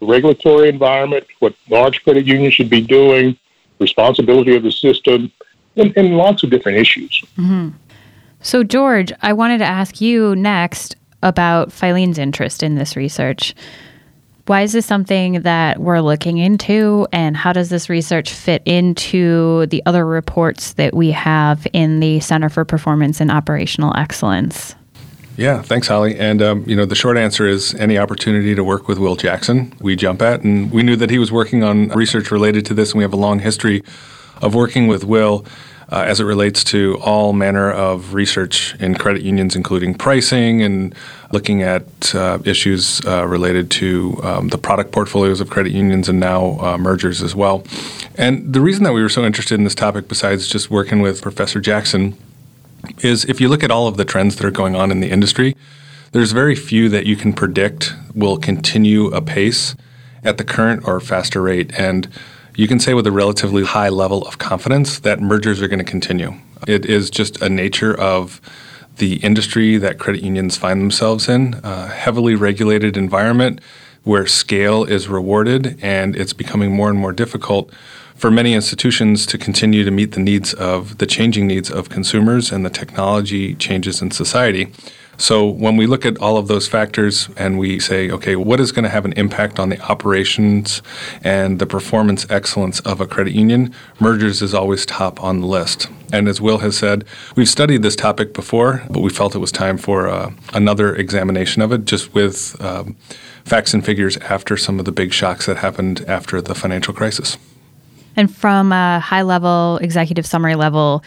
the 0.00 0.06
regulatory 0.06 0.68
environment, 0.68 1.26
what 1.38 1.54
large 1.70 2.04
credit 2.04 2.26
unions 2.26 2.54
should 2.54 2.70
be 2.70 2.80
doing, 2.80 3.36
responsibility 3.78 4.54
of 4.54 4.62
the 4.62 4.70
system, 4.70 5.32
and, 5.78 5.96
and 5.96 6.16
lots 6.16 6.42
of 6.42 6.50
different 6.50 6.78
issues. 6.78 7.22
Mm-hmm. 7.36 7.70
So, 8.40 8.62
George, 8.62 9.12
I 9.22 9.32
wanted 9.32 9.58
to 9.58 9.64
ask 9.64 10.00
you 10.00 10.36
next 10.36 10.96
about 11.22 11.70
Filene's 11.70 12.18
interest 12.18 12.62
in 12.62 12.76
this 12.76 12.96
research. 12.96 13.54
Why 14.46 14.62
is 14.62 14.72
this 14.72 14.86
something 14.86 15.42
that 15.42 15.78
we're 15.78 16.00
looking 16.00 16.38
into, 16.38 17.06
and 17.12 17.36
how 17.36 17.52
does 17.52 17.68
this 17.68 17.90
research 17.90 18.32
fit 18.32 18.62
into 18.64 19.66
the 19.66 19.82
other 19.84 20.06
reports 20.06 20.72
that 20.74 20.94
we 20.94 21.10
have 21.10 21.66
in 21.74 22.00
the 22.00 22.20
Center 22.20 22.48
for 22.48 22.64
Performance 22.64 23.20
and 23.20 23.30
Operational 23.30 23.94
Excellence? 23.94 24.74
Yeah, 25.36 25.60
thanks, 25.60 25.86
Holly. 25.86 26.18
And 26.18 26.40
um, 26.40 26.64
you 26.66 26.74
know, 26.74 26.86
the 26.86 26.94
short 26.94 27.18
answer 27.18 27.46
is 27.46 27.74
any 27.74 27.98
opportunity 27.98 28.54
to 28.54 28.64
work 28.64 28.88
with 28.88 28.98
Will 28.98 29.16
Jackson, 29.16 29.72
we 29.80 29.94
jump 29.96 30.22
at. 30.22 30.42
And 30.42 30.72
we 30.72 30.82
knew 30.82 30.96
that 30.96 31.10
he 31.10 31.18
was 31.18 31.30
working 31.30 31.62
on 31.62 31.88
research 31.88 32.30
related 32.30 32.64
to 32.66 32.74
this, 32.74 32.92
and 32.92 32.98
we 32.98 33.04
have 33.04 33.12
a 33.12 33.16
long 33.16 33.40
history 33.40 33.82
of 34.40 34.54
working 34.54 34.86
with 34.86 35.04
Will 35.04 35.44
uh, 35.90 36.04
as 36.06 36.20
it 36.20 36.24
relates 36.24 36.62
to 36.64 36.98
all 37.00 37.32
manner 37.32 37.70
of 37.70 38.12
research 38.12 38.74
in 38.78 38.94
credit 38.94 39.22
unions, 39.22 39.56
including 39.56 39.94
pricing 39.94 40.62
and 40.62 40.94
looking 41.32 41.62
at 41.62 42.14
uh, 42.14 42.38
issues 42.44 43.00
uh, 43.06 43.26
related 43.26 43.70
to 43.70 44.20
um, 44.22 44.48
the 44.48 44.58
product 44.58 44.92
portfolios 44.92 45.40
of 45.40 45.48
credit 45.48 45.72
unions 45.72 46.08
and 46.08 46.20
now 46.20 46.58
uh, 46.60 46.76
mergers 46.76 47.22
as 47.22 47.34
well. 47.34 47.64
And 48.16 48.52
the 48.52 48.60
reason 48.60 48.84
that 48.84 48.92
we 48.92 49.02
were 49.02 49.08
so 49.08 49.24
interested 49.24 49.54
in 49.54 49.64
this 49.64 49.74
topic, 49.74 50.08
besides 50.08 50.46
just 50.46 50.70
working 50.70 51.00
with 51.00 51.22
Professor 51.22 51.60
Jackson, 51.60 52.16
is 52.98 53.24
if 53.24 53.40
you 53.40 53.48
look 53.48 53.64
at 53.64 53.70
all 53.70 53.86
of 53.86 53.96
the 53.96 54.04
trends 54.04 54.36
that 54.36 54.44
are 54.44 54.50
going 54.50 54.76
on 54.76 54.90
in 54.90 55.00
the 55.00 55.10
industry, 55.10 55.56
there's 56.12 56.32
very 56.32 56.54
few 56.54 56.88
that 56.88 57.06
you 57.06 57.16
can 57.16 57.32
predict 57.32 57.94
will 58.14 58.38
continue 58.38 59.06
apace 59.08 59.74
at 60.24 60.38
the 60.38 60.44
current 60.44 60.86
or 60.86 61.00
faster 61.00 61.42
rate. 61.42 61.72
And 61.78 62.08
you 62.58 62.66
can 62.66 62.80
say 62.80 62.92
with 62.92 63.06
a 63.06 63.12
relatively 63.12 63.62
high 63.62 63.88
level 63.88 64.26
of 64.26 64.38
confidence 64.38 64.98
that 64.98 65.20
mergers 65.20 65.62
are 65.62 65.68
going 65.68 65.78
to 65.78 65.84
continue. 65.84 66.34
It 66.66 66.84
is 66.84 67.08
just 67.08 67.40
a 67.40 67.48
nature 67.48 67.96
of 67.96 68.40
the 68.96 69.18
industry 69.18 69.76
that 69.76 70.00
credit 70.00 70.24
unions 70.24 70.56
find 70.56 70.80
themselves 70.80 71.28
in, 71.28 71.60
a 71.62 71.86
heavily 71.86 72.34
regulated 72.34 72.96
environment 72.96 73.60
where 74.02 74.26
scale 74.26 74.82
is 74.82 75.06
rewarded 75.06 75.78
and 75.80 76.16
it's 76.16 76.32
becoming 76.32 76.74
more 76.74 76.90
and 76.90 76.98
more 76.98 77.12
difficult 77.12 77.72
for 78.16 78.28
many 78.28 78.54
institutions 78.54 79.24
to 79.26 79.38
continue 79.38 79.84
to 79.84 79.92
meet 79.92 80.10
the 80.10 80.20
needs 80.20 80.52
of 80.52 80.98
the 80.98 81.06
changing 81.06 81.46
needs 81.46 81.70
of 81.70 81.88
consumers 81.88 82.50
and 82.50 82.66
the 82.66 82.70
technology 82.70 83.54
changes 83.54 84.02
in 84.02 84.10
society. 84.10 84.66
So 85.18 85.46
when 85.46 85.76
we 85.76 85.86
look 85.86 86.06
at 86.06 86.16
all 86.18 86.36
of 86.36 86.46
those 86.46 86.68
factors 86.68 87.28
and 87.36 87.58
we 87.58 87.80
say, 87.80 88.08
okay, 88.08 88.36
what 88.36 88.60
is 88.60 88.70
going 88.70 88.84
to 88.84 88.88
have 88.88 89.04
an 89.04 89.12
impact 89.14 89.58
on 89.58 89.68
the 89.68 89.80
operations 89.80 90.80
and 91.24 91.58
the 91.58 91.66
performance 91.66 92.24
excellence 92.30 92.78
of 92.80 93.00
a 93.00 93.06
credit 93.06 93.34
union, 93.34 93.74
mergers 93.98 94.42
is 94.42 94.54
always 94.54 94.86
top 94.86 95.22
on 95.22 95.40
the 95.40 95.46
list. 95.46 95.88
And 96.12 96.28
as 96.28 96.40
Will 96.40 96.58
has 96.58 96.78
said, 96.78 97.04
we've 97.34 97.48
studied 97.48 97.82
this 97.82 97.96
topic 97.96 98.32
before, 98.32 98.84
but 98.88 99.00
we 99.00 99.10
felt 99.10 99.34
it 99.34 99.38
was 99.38 99.52
time 99.52 99.76
for 99.76 100.08
uh, 100.08 100.30
another 100.54 100.94
examination 100.94 101.62
of 101.62 101.72
it, 101.72 101.84
just 101.84 102.14
with 102.14 102.56
um, 102.62 102.96
facts 103.44 103.74
and 103.74 103.84
figures 103.84 104.16
after 104.18 104.56
some 104.56 104.78
of 104.78 104.84
the 104.84 104.92
big 104.92 105.12
shocks 105.12 105.46
that 105.46 105.58
happened 105.58 106.04
after 106.06 106.40
the 106.40 106.54
financial 106.54 106.94
crisis. 106.94 107.36
And 108.14 108.34
from 108.34 108.72
a 108.72 109.00
high 109.00 109.22
level, 109.22 109.78
executive 109.82 110.26
summary 110.26 110.54
level, 110.54 111.02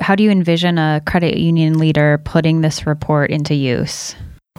how 0.00 0.14
do 0.14 0.22
you 0.22 0.30
envision 0.30 0.78
a 0.78 1.02
credit 1.06 1.36
union 1.38 1.78
leader 1.78 2.20
putting 2.24 2.60
this 2.60 2.86
report 2.86 3.30
into 3.30 3.54
use? 3.54 4.14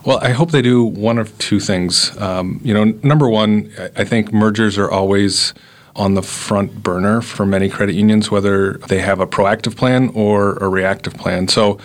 Well, 0.05 0.17
I 0.19 0.29
hope 0.29 0.51
they 0.51 0.61
do 0.61 0.83
one 0.83 1.19
of 1.19 1.37
two 1.37 1.59
things. 1.59 2.15
Um, 2.17 2.59
you 2.63 2.73
know, 2.73 2.85
number 3.03 3.29
one, 3.29 3.71
I 3.95 4.03
think 4.03 4.33
mergers 4.33 4.77
are 4.77 4.89
always 4.89 5.53
on 5.95 6.15
the 6.15 6.23
front 6.23 6.81
burner 6.81 7.21
for 7.21 7.45
many 7.45 7.69
credit 7.69 7.93
unions, 7.93 8.31
whether 8.31 8.73
they 8.87 8.99
have 8.99 9.19
a 9.19 9.27
proactive 9.27 9.75
plan 9.75 10.09
or 10.15 10.53
a 10.55 10.67
reactive 10.67 11.13
plan. 11.13 11.47
So, 11.47 11.77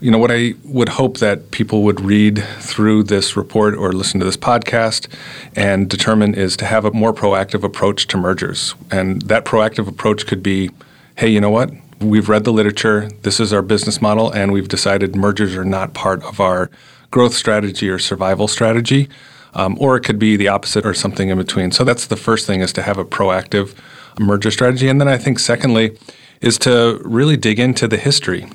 you 0.00 0.10
know, 0.10 0.18
what 0.18 0.30
I 0.30 0.54
would 0.64 0.90
hope 0.90 1.18
that 1.18 1.52
people 1.52 1.82
would 1.84 2.00
read 2.00 2.44
through 2.58 3.04
this 3.04 3.36
report 3.36 3.74
or 3.74 3.92
listen 3.92 4.20
to 4.20 4.26
this 4.26 4.36
podcast 4.36 5.08
and 5.56 5.88
determine 5.88 6.34
is 6.34 6.56
to 6.58 6.66
have 6.66 6.84
a 6.84 6.90
more 6.90 7.14
proactive 7.14 7.62
approach 7.62 8.06
to 8.08 8.18
mergers. 8.18 8.74
And 8.90 9.22
that 9.22 9.44
proactive 9.44 9.88
approach 9.88 10.26
could 10.26 10.42
be 10.42 10.70
hey, 11.16 11.28
you 11.28 11.40
know 11.40 11.50
what? 11.50 11.70
We've 12.00 12.28
read 12.28 12.44
the 12.44 12.52
literature, 12.52 13.08
this 13.22 13.40
is 13.40 13.52
our 13.52 13.62
business 13.62 14.02
model, 14.02 14.30
and 14.30 14.52
we've 14.52 14.68
decided 14.68 15.16
mergers 15.16 15.56
are 15.56 15.64
not 15.64 15.94
part 15.94 16.22
of 16.24 16.40
our 16.40 16.70
growth 17.10 17.34
strategy 17.34 17.88
or 17.88 17.98
survival 17.98 18.48
strategy. 18.48 19.08
Um, 19.56 19.76
or 19.78 19.96
it 19.96 20.00
could 20.00 20.18
be 20.18 20.36
the 20.36 20.48
opposite 20.48 20.84
or 20.84 20.94
something 20.94 21.28
in 21.28 21.38
between. 21.38 21.70
So 21.70 21.84
that's 21.84 22.08
the 22.08 22.16
first 22.16 22.44
thing 22.44 22.60
is 22.60 22.72
to 22.72 22.82
have 22.82 22.98
a 22.98 23.04
proactive 23.04 23.76
merger 24.18 24.50
strategy. 24.50 24.88
And 24.88 25.00
then 25.00 25.06
I 25.06 25.16
think 25.16 25.38
secondly 25.38 25.96
is 26.40 26.58
to 26.58 27.00
really 27.04 27.36
dig 27.36 27.60
into 27.60 27.86
the 27.86 27.96
history 27.96 28.48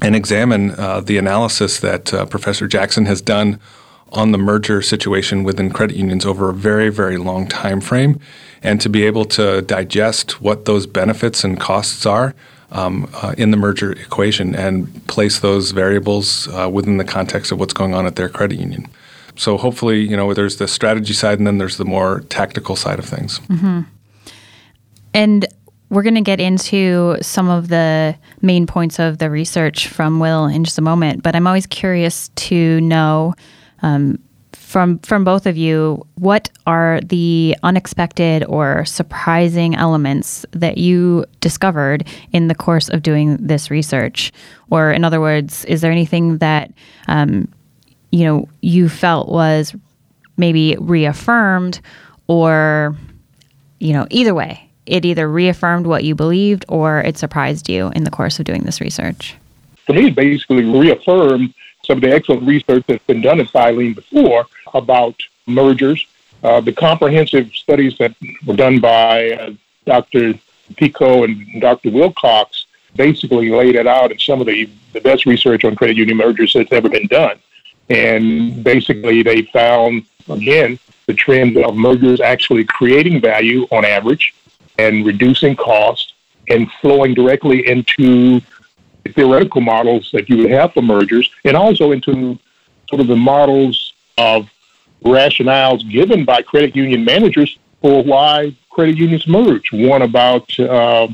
and 0.00 0.16
examine 0.16 0.70
uh, 0.72 1.00
the 1.00 1.18
analysis 1.18 1.78
that 1.80 2.14
uh, 2.14 2.24
Professor 2.24 2.66
Jackson 2.66 3.04
has 3.04 3.20
done 3.20 3.60
on 4.12 4.32
the 4.32 4.38
merger 4.38 4.80
situation 4.80 5.44
within 5.44 5.70
credit 5.70 5.96
unions 5.96 6.24
over 6.24 6.48
a 6.48 6.54
very, 6.54 6.88
very 6.88 7.18
long 7.18 7.46
time 7.46 7.80
frame, 7.80 8.18
and 8.62 8.80
to 8.80 8.88
be 8.88 9.04
able 9.04 9.24
to 9.26 9.60
digest 9.62 10.40
what 10.40 10.64
those 10.64 10.86
benefits 10.86 11.44
and 11.44 11.60
costs 11.60 12.06
are 12.06 12.34
um, 12.74 13.08
uh, 13.14 13.34
in 13.38 13.50
the 13.50 13.56
merger 13.56 13.92
equation 13.92 14.54
and 14.54 15.06
place 15.06 15.40
those 15.40 15.70
variables 15.70 16.48
uh, 16.48 16.68
within 16.68 16.98
the 16.98 17.04
context 17.04 17.52
of 17.52 17.58
what's 17.58 17.72
going 17.72 17.94
on 17.94 18.06
at 18.06 18.16
their 18.16 18.28
credit 18.28 18.58
union. 18.58 18.86
So 19.36 19.56
hopefully, 19.56 20.00
you 20.00 20.16
know, 20.16 20.32
there's 20.34 20.58
the 20.58 20.68
strategy 20.68 21.12
side 21.12 21.38
and 21.38 21.46
then 21.46 21.58
there's 21.58 21.76
the 21.76 21.84
more 21.84 22.20
tactical 22.28 22.76
side 22.76 22.98
of 22.98 23.04
things. 23.04 23.38
Mm-hmm. 23.40 23.80
And 25.14 25.46
we're 25.90 26.02
going 26.02 26.14
to 26.16 26.20
get 26.20 26.40
into 26.40 27.16
some 27.22 27.48
of 27.48 27.68
the 27.68 28.16
main 28.42 28.66
points 28.66 28.98
of 28.98 29.18
the 29.18 29.30
research 29.30 29.88
from 29.88 30.18
Will 30.18 30.46
in 30.46 30.64
just 30.64 30.78
a 30.78 30.82
moment, 30.82 31.22
but 31.22 31.36
I'm 31.36 31.46
always 31.46 31.66
curious 31.66 32.28
to 32.30 32.80
know 32.80 33.34
um, 33.82 34.18
from 34.74 34.98
from 34.98 35.22
both 35.22 35.46
of 35.46 35.56
you 35.56 36.04
what 36.16 36.50
are 36.66 36.98
the 37.04 37.56
unexpected 37.62 38.42
or 38.46 38.84
surprising 38.84 39.76
elements 39.76 40.44
that 40.50 40.78
you 40.78 41.24
discovered 41.40 42.04
in 42.32 42.48
the 42.48 42.56
course 42.56 42.88
of 42.88 43.00
doing 43.00 43.36
this 43.36 43.70
research, 43.70 44.32
or 44.70 44.90
in 44.90 45.04
other 45.04 45.20
words, 45.20 45.64
is 45.66 45.80
there 45.80 45.92
anything 45.92 46.38
that 46.38 46.72
um, 47.06 47.46
you 48.10 48.24
know 48.24 48.48
you 48.62 48.88
felt 48.88 49.28
was 49.28 49.76
maybe 50.36 50.76
reaffirmed 50.80 51.80
or 52.26 52.96
you 53.78 53.92
know 53.92 54.08
either 54.10 54.34
way 54.34 54.68
it 54.86 55.04
either 55.04 55.30
reaffirmed 55.30 55.86
what 55.86 56.02
you 56.02 56.16
believed 56.16 56.64
or 56.68 56.98
it 56.98 57.16
surprised 57.16 57.68
you 57.68 57.92
in 57.94 58.02
the 58.02 58.10
course 58.10 58.40
of 58.40 58.44
doing 58.44 58.64
this 58.64 58.80
research? 58.80 59.36
For 59.86 59.92
me, 59.92 60.10
basically 60.10 60.64
reaffirmed 60.64 61.54
some 61.84 61.98
of 61.98 62.02
the 62.02 62.12
excellent 62.12 62.42
research 62.46 62.84
that's 62.86 63.04
been 63.04 63.20
done 63.20 63.40
at 63.40 63.48
Filene 63.48 63.94
before 63.94 64.46
about 64.72 65.14
mergers. 65.46 66.06
Uh, 66.42 66.60
the 66.60 66.72
comprehensive 66.72 67.50
studies 67.54 67.96
that 67.98 68.14
were 68.46 68.56
done 68.56 68.80
by 68.80 69.30
uh, 69.30 69.52
Dr. 69.86 70.34
Pico 70.76 71.24
and 71.24 71.60
Dr. 71.60 71.90
Wilcox 71.90 72.66
basically 72.96 73.50
laid 73.50 73.74
it 73.74 73.86
out 73.86 74.12
in 74.12 74.18
some 74.18 74.40
of 74.40 74.46
the, 74.46 74.68
the 74.92 75.00
best 75.00 75.26
research 75.26 75.64
on 75.64 75.74
credit 75.74 75.96
union 75.96 76.16
mergers 76.16 76.52
that's 76.52 76.72
ever 76.72 76.88
been 76.88 77.06
done. 77.06 77.38
And 77.90 78.62
basically, 78.64 79.22
they 79.22 79.42
found, 79.42 80.04
again, 80.28 80.78
the 81.06 81.14
trend 81.14 81.56
of 81.58 81.76
mergers 81.76 82.20
actually 82.20 82.64
creating 82.64 83.20
value 83.20 83.66
on 83.70 83.84
average 83.84 84.34
and 84.78 85.04
reducing 85.04 85.54
cost 85.54 86.14
and 86.48 86.70
flowing 86.80 87.14
directly 87.14 87.66
into 87.68 88.40
theoretical 89.12 89.60
models 89.60 90.10
that 90.12 90.28
you 90.28 90.38
would 90.38 90.50
have 90.50 90.72
for 90.72 90.82
mergers 90.82 91.30
and 91.44 91.56
also 91.56 91.92
into 91.92 92.38
sort 92.88 93.00
of 93.00 93.06
the 93.06 93.16
models 93.16 93.92
of 94.18 94.48
rationales 95.04 95.88
given 95.90 96.24
by 96.24 96.42
credit 96.42 96.74
union 96.74 97.04
managers 97.04 97.58
for 97.82 98.02
why 98.02 98.54
credit 98.70 98.96
unions 98.96 99.26
merge. 99.26 99.70
One 99.72 100.02
about 100.02 100.58
uh, 100.58 101.08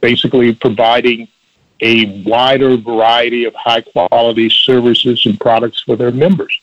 basically 0.00 0.54
providing 0.54 1.28
a 1.80 2.22
wider 2.22 2.76
variety 2.76 3.44
of 3.44 3.54
high 3.54 3.80
quality 3.80 4.48
services 4.48 5.26
and 5.26 5.38
products 5.40 5.80
for 5.80 5.96
their 5.96 6.12
members. 6.12 6.58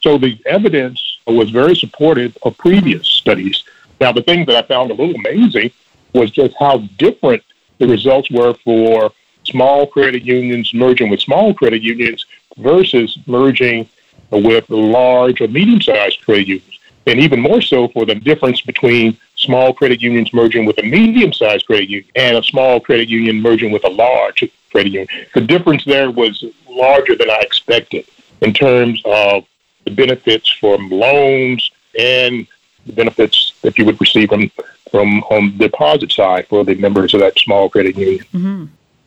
So 0.00 0.18
the 0.18 0.38
evidence 0.46 1.18
was 1.26 1.50
very 1.50 1.76
supportive 1.76 2.36
of 2.42 2.58
previous 2.58 3.06
studies. 3.06 3.62
Now, 4.00 4.12
the 4.12 4.22
thing 4.22 4.44
that 4.46 4.56
I 4.56 4.66
found 4.66 4.90
a 4.90 4.94
little 4.94 5.14
amazing 5.14 5.70
was 6.12 6.30
just 6.30 6.54
how 6.58 6.78
different 6.98 7.42
the 7.78 7.86
results 7.86 8.30
were 8.30 8.54
for 8.54 9.12
small 9.44 9.86
credit 9.86 10.22
unions 10.22 10.72
merging 10.74 11.10
with 11.10 11.20
small 11.20 11.54
credit 11.54 11.82
unions 11.82 12.26
versus 12.56 13.18
merging 13.26 13.88
with 14.30 14.68
large 14.70 15.40
or 15.40 15.48
medium 15.48 15.80
sized 15.80 16.20
credit 16.22 16.48
unions. 16.48 16.78
And 17.06 17.20
even 17.20 17.40
more 17.40 17.60
so 17.60 17.88
for 17.88 18.06
the 18.06 18.14
difference 18.14 18.62
between 18.62 19.16
small 19.36 19.74
credit 19.74 20.00
unions 20.00 20.32
merging 20.32 20.64
with 20.64 20.78
a 20.78 20.82
medium 20.82 21.32
sized 21.32 21.66
credit 21.66 21.88
union 21.90 22.10
and 22.16 22.38
a 22.38 22.42
small 22.42 22.80
credit 22.80 23.08
union 23.08 23.40
merging 23.40 23.72
with 23.72 23.84
a 23.84 23.90
large 23.90 24.44
credit 24.70 24.92
union. 24.92 25.08
The 25.34 25.42
difference 25.42 25.84
there 25.84 26.10
was 26.10 26.44
larger 26.68 27.14
than 27.14 27.30
I 27.30 27.40
expected 27.40 28.06
in 28.40 28.54
terms 28.54 29.02
of 29.04 29.44
the 29.84 29.90
benefits 29.90 30.48
from 30.48 30.90
loans 30.90 31.70
and 31.98 32.46
the 32.86 32.92
benefits 32.92 33.54
that 33.62 33.78
you 33.78 33.84
would 33.84 34.00
receive 34.00 34.30
from 34.30 34.50
from 34.90 35.20
on 35.24 35.58
the 35.58 35.68
deposit 35.68 36.12
side 36.12 36.46
for 36.46 36.64
the 36.64 36.74
members 36.76 37.14
of 37.14 37.20
that 37.20 37.36
small 37.38 37.68
credit 37.68 37.96
union. 37.96 38.24
Mm-hmm. 38.32 38.64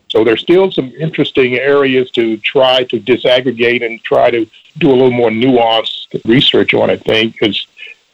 So 0.08 0.24
there's 0.24 0.40
still 0.40 0.70
some 0.72 0.92
interesting 0.98 1.54
areas 1.56 2.10
to 2.12 2.38
try 2.38 2.84
to 2.84 2.98
disaggregate 2.98 3.84
and 3.84 4.02
try 4.02 4.30
to 4.30 4.46
do 4.78 4.90
a 4.90 4.92
little 4.92 5.10
more 5.10 5.30
nuanced 5.30 6.20
research 6.24 6.72
on. 6.74 6.90
I 6.90 6.96
think 6.96 7.34
because 7.34 7.66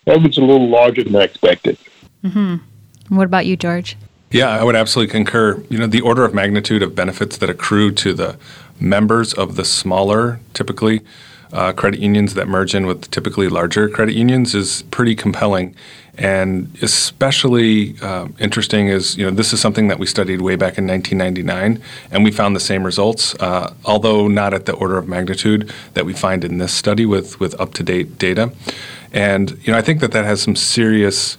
that 0.07 0.21
was 0.21 0.37
a 0.39 0.41
little 0.41 0.69
larger 0.69 1.05
than 1.05 1.15
I 1.17 1.23
expected. 1.23 1.79
Mm-hmm. 2.25 3.17
What 3.17 3.25
about 3.25 3.47
you, 3.47 3.57
George? 3.57 3.97
Yeah, 4.31 4.49
I 4.49 4.65
would 4.65 4.75
absolutely 4.75 5.13
concur. 5.13 5.63
You 5.71 5.79
know, 5.79 5.87
the 5.87 6.01
order 6.01 6.25
of 6.25 6.35
magnitude 6.35 6.83
of 6.83 6.95
benefits 6.95 7.37
that 7.37 7.49
accrue 7.49 7.93
to 7.93 8.13
the 8.13 8.37
members 8.81 9.33
of 9.33 9.55
the 9.55 9.65
smaller, 9.65 10.41
typically 10.55 11.03
uh, 11.53 11.73
credit 11.73 12.01
unions 12.01 12.35
that 12.35 12.49
merge 12.49 12.75
in 12.75 12.87
with 12.87 13.09
typically 13.11 13.49
larger 13.49 13.89
credit 13.89 14.15
unions 14.15 14.55
is 14.55 14.83
pretty 14.91 15.15
compelling. 15.15 15.75
And 16.17 16.77
especially 16.81 17.97
uh, 18.01 18.29
interesting 18.39 18.89
is, 18.89 19.17
you 19.17 19.25
know, 19.25 19.31
this 19.31 19.53
is 19.53 19.61
something 19.61 19.89
that 19.89 19.99
we 19.99 20.07
studied 20.07 20.41
way 20.41 20.57
back 20.57 20.79
in 20.79 20.87
1999, 20.87 21.83
and 22.11 22.25
we 22.25 22.31
found 22.31 22.55
the 22.55 22.61
same 22.61 22.85
results, 22.85 23.35
uh, 23.37 23.75
although 23.85 24.29
not 24.29 24.55
at 24.55 24.67
the 24.67 24.75
order 24.75 24.97
of 24.97 25.09
magnitude 25.09 25.73
that 25.95 26.07
we 26.07 26.13
find 26.13 26.45
in 26.45 26.59
this 26.59 26.73
study 26.73 27.05
with, 27.05 27.41
with 27.41 27.59
up 27.61 27.75
to 27.75 27.83
date 27.83 28.19
data. 28.19 28.53
And, 29.13 29.59
you 29.63 29.73
know, 29.73 29.79
I 29.79 29.83
think 29.83 30.01
that 30.01 30.13
that 30.13 30.25
has 30.25 30.43
some 30.43 30.57
serious 30.57 31.37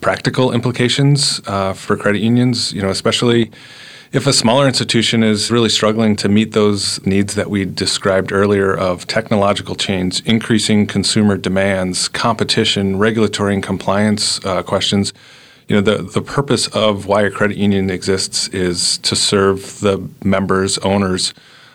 practical 0.00 0.52
implications 0.52 1.40
uh, 1.46 1.72
for 1.72 1.96
credit 1.96 2.20
unions, 2.20 2.72
you 2.72 2.82
know, 2.82 2.90
especially 2.90 3.50
if 4.12 4.26
a 4.26 4.32
smaller 4.32 4.66
institution 4.66 5.22
is 5.22 5.50
really 5.50 5.70
struggling 5.70 6.16
to 6.16 6.28
meet 6.28 6.52
those 6.52 7.04
needs 7.06 7.34
that 7.34 7.48
we 7.48 7.64
described 7.64 8.30
earlier 8.30 8.76
of 8.76 9.06
technological 9.06 9.74
change, 9.74 10.20
increasing 10.26 10.86
consumer 10.86 11.38
demands, 11.38 12.08
competition, 12.08 12.98
regulatory 12.98 13.54
and 13.54 13.62
compliance 13.62 14.44
uh, 14.44 14.62
questions, 14.62 15.14
you 15.66 15.74
know, 15.74 15.80
the, 15.80 16.02
the 16.02 16.20
purpose 16.20 16.66
of 16.68 17.06
why 17.06 17.22
a 17.22 17.30
credit 17.30 17.56
union 17.56 17.88
exists 17.88 18.48
is 18.48 18.98
to 18.98 19.16
serve 19.16 19.80
the 19.80 20.06
members, 20.22 20.76
owners 20.78 21.32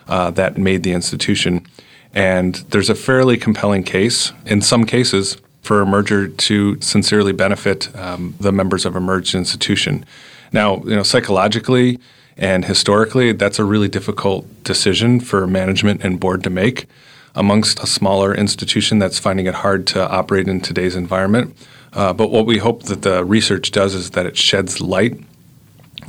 uh, 0.08 0.30
that 0.30 0.60
made 0.60 0.84
the 0.84 0.92
institution. 0.92 1.66
And 2.14 2.56
there's 2.70 2.90
a 2.90 2.96
fairly 2.96 3.38
compelling 3.38 3.84
case, 3.84 4.32
in 4.46 4.62
some 4.62 4.86
cases, 4.86 5.38
for 5.64 5.82
a 5.82 5.86
merger 5.88 6.28
to 6.28 6.80
sincerely 6.82 7.34
benefit 7.34 7.94
um, 7.96 8.36
the 8.40 8.52
members 8.52 8.86
of 8.86 8.96
a 8.96 9.00
merged 9.00 9.34
institution. 9.34 10.06
Now, 10.54 10.78
you 10.84 10.96
know, 10.96 11.04
psychologically, 11.04 12.00
and 12.38 12.66
historically, 12.66 13.32
that's 13.32 13.60
a 13.60 13.66
really 13.66 13.88
difficult 13.88 14.46
decision 14.64 15.20
for 15.20 15.48
management 15.48 16.04
and 16.04 16.20
board 16.20 16.44
to 16.44 16.50
make 16.50 16.86
amongst 17.34 17.80
a 17.80 17.88
smaller 17.88 18.34
institution 18.34 19.00
that's 19.00 19.20
finding 19.20 19.46
it 19.46 19.56
hard 19.56 19.86
to 19.88 20.10
operate 20.10 20.48
in 20.48 20.60
today's 20.60 20.96
environment. 20.96 21.56
Uh, 21.94 22.14
but 22.14 22.30
what 22.30 22.46
we 22.46 22.58
hope 22.58 22.84
that 22.84 23.02
the 23.02 23.24
research 23.24 23.72
does 23.72 23.96
is 23.96 24.12
that 24.12 24.26
it 24.26 24.38
sheds 24.38 24.82
light 24.82 25.20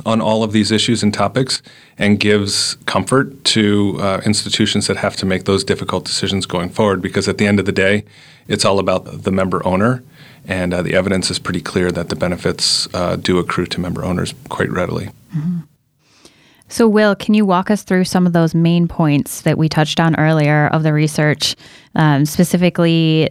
on 0.05 0.21
all 0.21 0.43
of 0.43 0.51
these 0.51 0.71
issues 0.71 1.03
and 1.03 1.13
topics 1.13 1.61
and 1.97 2.19
gives 2.19 2.75
comfort 2.85 3.43
to 3.43 3.97
uh, 3.99 4.21
institutions 4.25 4.87
that 4.87 4.97
have 4.97 5.15
to 5.15 5.25
make 5.25 5.45
those 5.45 5.63
difficult 5.63 6.05
decisions 6.05 6.45
going 6.45 6.69
forward 6.69 7.01
because 7.01 7.27
at 7.27 7.37
the 7.37 7.47
end 7.47 7.59
of 7.59 7.65
the 7.65 7.71
day, 7.71 8.03
it's 8.47 8.65
all 8.65 8.79
about 8.79 9.23
the 9.23 9.31
member 9.31 9.65
owner. 9.65 10.03
And 10.47 10.73
uh, 10.73 10.81
the 10.81 10.95
evidence 10.95 11.29
is 11.29 11.37
pretty 11.37 11.61
clear 11.61 11.91
that 11.91 12.09
the 12.09 12.15
benefits 12.15 12.87
uh, 12.93 13.17
do 13.17 13.37
accrue 13.39 13.65
to 13.67 13.79
member 13.79 14.03
owners 14.05 14.33
quite 14.47 14.71
readily. 14.71 15.09
Mm-hmm. 15.35 15.59
So, 16.69 16.87
Will, 16.87 17.15
can 17.15 17.33
you 17.33 17.45
walk 17.45 17.71
us 17.71 17.83
through 17.83 18.05
some 18.05 18.27
of 18.27 18.33
those 18.33 18.53
main 18.53 18.87
points 18.87 19.41
that 19.41 19.57
we 19.57 19.67
touched 19.67 19.99
on 19.99 20.15
earlier 20.17 20.67
of 20.67 20.83
the 20.83 20.93
research, 20.93 21.55
um, 21.95 22.25
specifically 22.25 23.29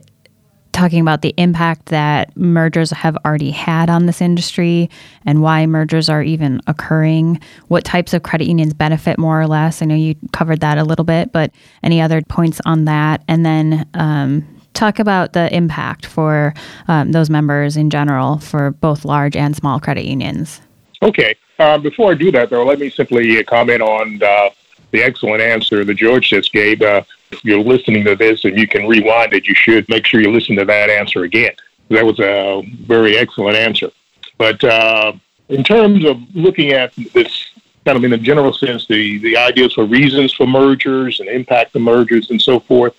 talking 0.72 1.00
about 1.00 1.22
the 1.22 1.34
impact 1.38 1.86
that 1.86 2.36
mergers 2.36 2.90
have 2.90 3.16
already 3.24 3.50
had 3.50 3.90
on 3.90 4.06
this 4.06 4.20
industry 4.20 4.88
and 5.24 5.42
why 5.42 5.66
mergers 5.66 6.08
are 6.08 6.22
even 6.22 6.60
occurring? 6.66 7.40
What 7.68 7.84
types 7.84 8.12
of 8.12 8.22
credit 8.22 8.46
unions 8.46 8.74
benefit 8.74 9.18
more 9.18 9.40
or 9.40 9.46
less? 9.46 9.82
I 9.82 9.86
know 9.86 9.94
you 9.94 10.14
covered 10.32 10.60
that 10.60 10.78
a 10.78 10.84
little 10.84 11.04
bit, 11.04 11.32
but 11.32 11.50
any 11.82 12.00
other 12.00 12.22
points 12.22 12.60
on 12.64 12.84
that? 12.84 13.22
And 13.28 13.46
then 13.46 13.88
um, 13.94 14.46
talk 14.74 14.98
about 14.98 15.32
the 15.32 15.52
impact 15.54 16.06
for 16.06 16.54
um, 16.86 17.12
those 17.12 17.30
members 17.30 17.76
in 17.76 17.90
general 17.90 18.38
for 18.38 18.72
both 18.72 19.04
large 19.04 19.36
and 19.36 19.56
small 19.56 19.80
credit 19.80 20.04
unions. 20.04 20.60
Okay. 21.02 21.34
Uh, 21.58 21.78
before 21.78 22.12
I 22.12 22.14
do 22.14 22.30
that, 22.32 22.50
though, 22.50 22.64
let 22.64 22.78
me 22.78 22.88
simply 22.88 23.42
comment 23.44 23.82
on 23.82 24.22
uh, 24.22 24.50
the 24.92 25.02
excellent 25.02 25.42
answer 25.42 25.84
that 25.84 25.94
George 25.94 26.28
just 26.28 26.52
gave. 26.52 26.80
Uh, 26.82 27.02
if 27.30 27.44
you're 27.44 27.60
listening 27.60 28.04
to 28.04 28.14
this 28.14 28.44
and 28.44 28.56
you 28.56 28.66
can 28.66 28.86
rewind 28.86 29.32
it, 29.32 29.46
you 29.46 29.54
should 29.54 29.88
make 29.88 30.06
sure 30.06 30.20
you 30.20 30.30
listen 30.30 30.56
to 30.56 30.64
that 30.64 30.88
answer 30.88 31.24
again. 31.24 31.52
That 31.90 32.04
was 32.04 32.20
a 32.20 32.62
very 32.86 33.18
excellent 33.18 33.56
answer. 33.56 33.90
But 34.36 34.62
uh, 34.62 35.12
in 35.48 35.64
terms 35.64 36.04
of 36.04 36.20
looking 36.34 36.72
at 36.72 36.92
this 37.12 37.46
kind 37.84 37.96
of 37.96 38.04
in 38.04 38.12
a 38.12 38.18
general 38.18 38.52
sense, 38.52 38.86
the, 38.86 39.18
the 39.18 39.36
ideas 39.36 39.74
for 39.74 39.84
reasons 39.84 40.32
for 40.32 40.46
mergers 40.46 41.20
and 41.20 41.28
impact 41.28 41.74
of 41.74 41.82
mergers 41.82 42.30
and 42.30 42.40
so 42.40 42.60
forth, 42.60 42.94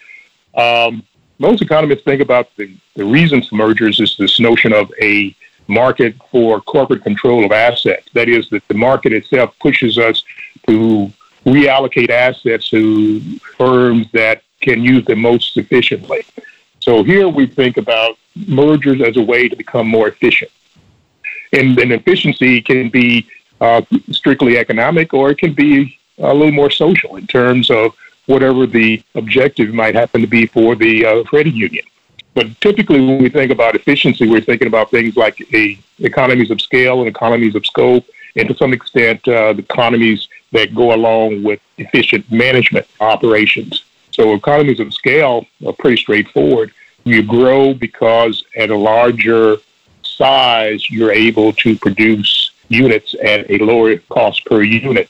um, 0.56 1.04
most 1.38 1.62
economists 1.62 2.04
think 2.04 2.22
about 2.22 2.54
the, 2.58 2.76
the 2.96 3.06
reasons 3.06 3.48
for 3.48 3.56
mergers 3.56 4.00
is 4.00 4.18
this 4.18 4.40
notion 4.40 4.74
of 4.74 4.92
a 5.02 5.34
market 5.70 6.16
for 6.32 6.62
corporate 6.62 7.04
control 7.04 7.46
of 7.46 7.52
assets. 7.52 8.08
That 8.14 8.28
is, 8.28 8.50
that 8.50 8.68
the 8.68 8.74
market 8.74 9.14
itself 9.14 9.58
pushes 9.60 9.98
us 9.98 10.24
to 10.68 11.12
reallocate 11.46 12.10
assets 12.10 12.70
to 12.70 13.22
firms 13.58 14.08
that 14.12 14.42
can 14.62 14.84
use 14.84 15.06
them 15.06 15.20
most 15.20 15.56
efficiently. 15.58 16.26
So 16.80 17.04
here 17.04 17.30
we 17.30 17.48
think 17.48 17.78
about 17.78 18.18
mergers 18.48 19.02
as 19.02 19.18
a 19.18 19.22
way 19.22 19.48
to 19.48 19.56
become 19.56 19.88
more 19.88 20.08
efficient. 20.08 20.52
And, 21.54 21.78
and 21.80 21.92
efficiency 21.92 22.62
can 22.62 22.90
be 22.90 23.28
uh, 23.62 23.82
strictly 24.12 24.58
economic 24.58 25.14
or 25.14 25.32
it 25.32 25.38
can 25.38 25.54
be 25.54 25.98
a 26.20 26.34
little 26.34 26.52
more 26.52 26.70
social 26.70 27.16
in 27.16 27.28
terms 27.28 27.70
of 27.70 27.96
whatever 28.26 28.68
the 28.68 29.02
objective 29.16 29.74
might 29.74 29.96
happen 29.96 30.22
to 30.22 30.28
be 30.28 30.46
for 30.46 30.76
the 30.76 31.06
uh, 31.06 31.24
credit 31.24 31.54
union. 31.54 31.84
But 32.34 32.60
typically, 32.62 33.00
when 33.06 33.22
we 33.22 33.30
think 33.30 33.52
about 33.52 33.76
efficiency, 33.76 34.28
we're 34.30 34.42
thinking 34.42 34.68
about 34.68 34.92
things 34.92 35.16
like 35.16 35.42
economies 36.00 36.52
of 36.52 36.62
scale 36.62 37.00
and 37.00 37.08
economies 37.08 37.56
of 37.56 37.66
scope, 37.66 38.06
and 38.36 38.48
to 38.48 38.56
some 38.56 38.74
extent, 38.74 39.28
uh, 39.28 39.54
the 39.54 39.60
economies 39.60 40.28
that 40.52 40.76
go 40.76 40.94
along 40.94 41.44
with 41.44 41.60
efficient 41.78 42.32
management 42.32 42.88
operations. 43.00 43.84
So, 44.12 44.34
economies 44.34 44.80
of 44.80 44.94
scale 44.94 45.46
are 45.66 45.74
pretty 45.74 45.98
straightforward. 45.98 46.72
You 47.04 47.24
grow 47.24 47.74
because 47.74 48.44
at 48.56 48.70
a 48.70 48.78
larger 48.78 49.58
size, 50.04 50.90
you're 50.90 51.12
able 51.12 51.54
to 51.54 51.78
produce 51.78 52.52
units 52.68 53.16
at 53.24 53.50
a 53.50 53.58
lower 53.58 53.98
cost 54.10 54.46
per 54.46 54.62
unit. 54.62 55.10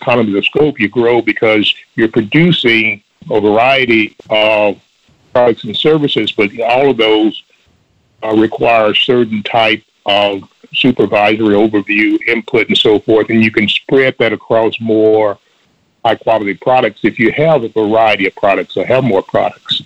Economies 0.00 0.36
of 0.36 0.44
scope, 0.44 0.80
you 0.80 0.88
grow 0.88 1.20
because 1.20 1.74
you're 1.94 2.08
producing 2.08 3.02
a 3.30 3.40
variety 3.40 4.16
of 4.30 4.80
products 5.34 5.64
and 5.64 5.76
services, 5.76 6.32
but 6.32 6.48
all 6.60 6.90
of 6.90 6.96
those 6.96 7.42
uh, 8.22 8.34
require 8.34 8.90
a 8.90 8.94
certain 8.94 9.42
type 9.42 9.82
of 10.06 10.48
supervisory 10.72 11.54
overview, 11.54 12.18
input, 12.26 12.68
and 12.68 12.78
so 12.78 12.98
forth, 13.00 13.28
and 13.30 13.42
you 13.42 13.50
can 13.50 13.68
spread 13.68 14.14
that 14.18 14.32
across 14.32 14.80
more 14.80 15.38
high 16.04 16.14
quality 16.14 16.54
products 16.54 17.00
if 17.02 17.18
you 17.18 17.32
have 17.32 17.64
a 17.64 17.68
variety 17.68 18.26
of 18.26 18.34
products 18.36 18.76
or 18.76 18.84
have 18.84 19.02
more 19.04 19.22
products. 19.22 19.82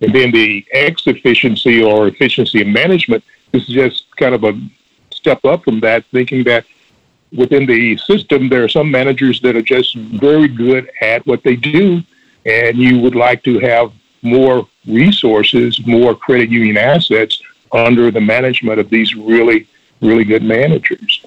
And 0.00 0.14
then 0.14 0.30
the 0.30 0.64
X 0.72 1.06
efficiency 1.06 1.82
or 1.82 2.06
efficiency 2.06 2.60
of 2.62 2.68
management 2.68 3.24
is 3.52 3.66
just 3.66 4.04
kind 4.16 4.34
of 4.34 4.44
a 4.44 4.58
step 5.10 5.44
up 5.44 5.64
from 5.64 5.80
that, 5.80 6.04
thinking 6.06 6.44
that 6.44 6.64
within 7.32 7.66
the 7.66 7.96
system, 7.96 8.48
there 8.48 8.62
are 8.62 8.68
some 8.68 8.90
managers 8.90 9.40
that 9.40 9.56
are 9.56 9.62
just 9.62 9.94
very 9.96 10.48
good 10.48 10.90
at 11.00 11.26
what 11.26 11.42
they 11.42 11.56
do, 11.56 12.02
and 12.44 12.76
you 12.76 13.00
would 13.00 13.14
like 13.14 13.42
to 13.42 13.58
have 13.58 13.92
more 14.26 14.68
resources, 14.86 15.84
more 15.86 16.14
credit 16.14 16.50
union 16.50 16.76
assets 16.76 17.42
under 17.72 18.10
the 18.10 18.20
management 18.20 18.78
of 18.78 18.90
these 18.90 19.14
really, 19.14 19.66
really 20.00 20.24
good 20.24 20.42
managers. 20.42 21.24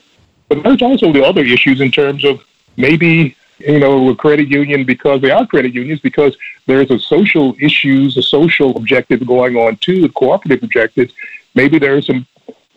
But 0.47 0.63
there's 0.63 0.81
also 0.81 1.11
the 1.11 1.23
other 1.23 1.43
issues 1.43 1.81
in 1.81 1.91
terms 1.91 2.25
of 2.25 2.43
maybe, 2.77 3.35
you 3.59 3.79
know, 3.79 4.09
a 4.09 4.15
credit 4.15 4.47
union 4.47 4.83
because 4.83 5.21
they 5.21 5.31
are 5.31 5.45
credit 5.45 5.73
unions, 5.73 5.99
because 5.99 6.35
there's 6.65 6.91
a 6.91 6.99
social 6.99 7.55
issues, 7.59 8.17
a 8.17 8.21
social 8.21 8.75
objective 8.77 9.25
going 9.25 9.55
on 9.55 9.77
too, 9.77 10.01
the 10.01 10.09
cooperative 10.09 10.63
objectives. 10.63 11.13
Maybe 11.55 11.79
there 11.79 11.95
are 11.95 12.01
some 12.01 12.25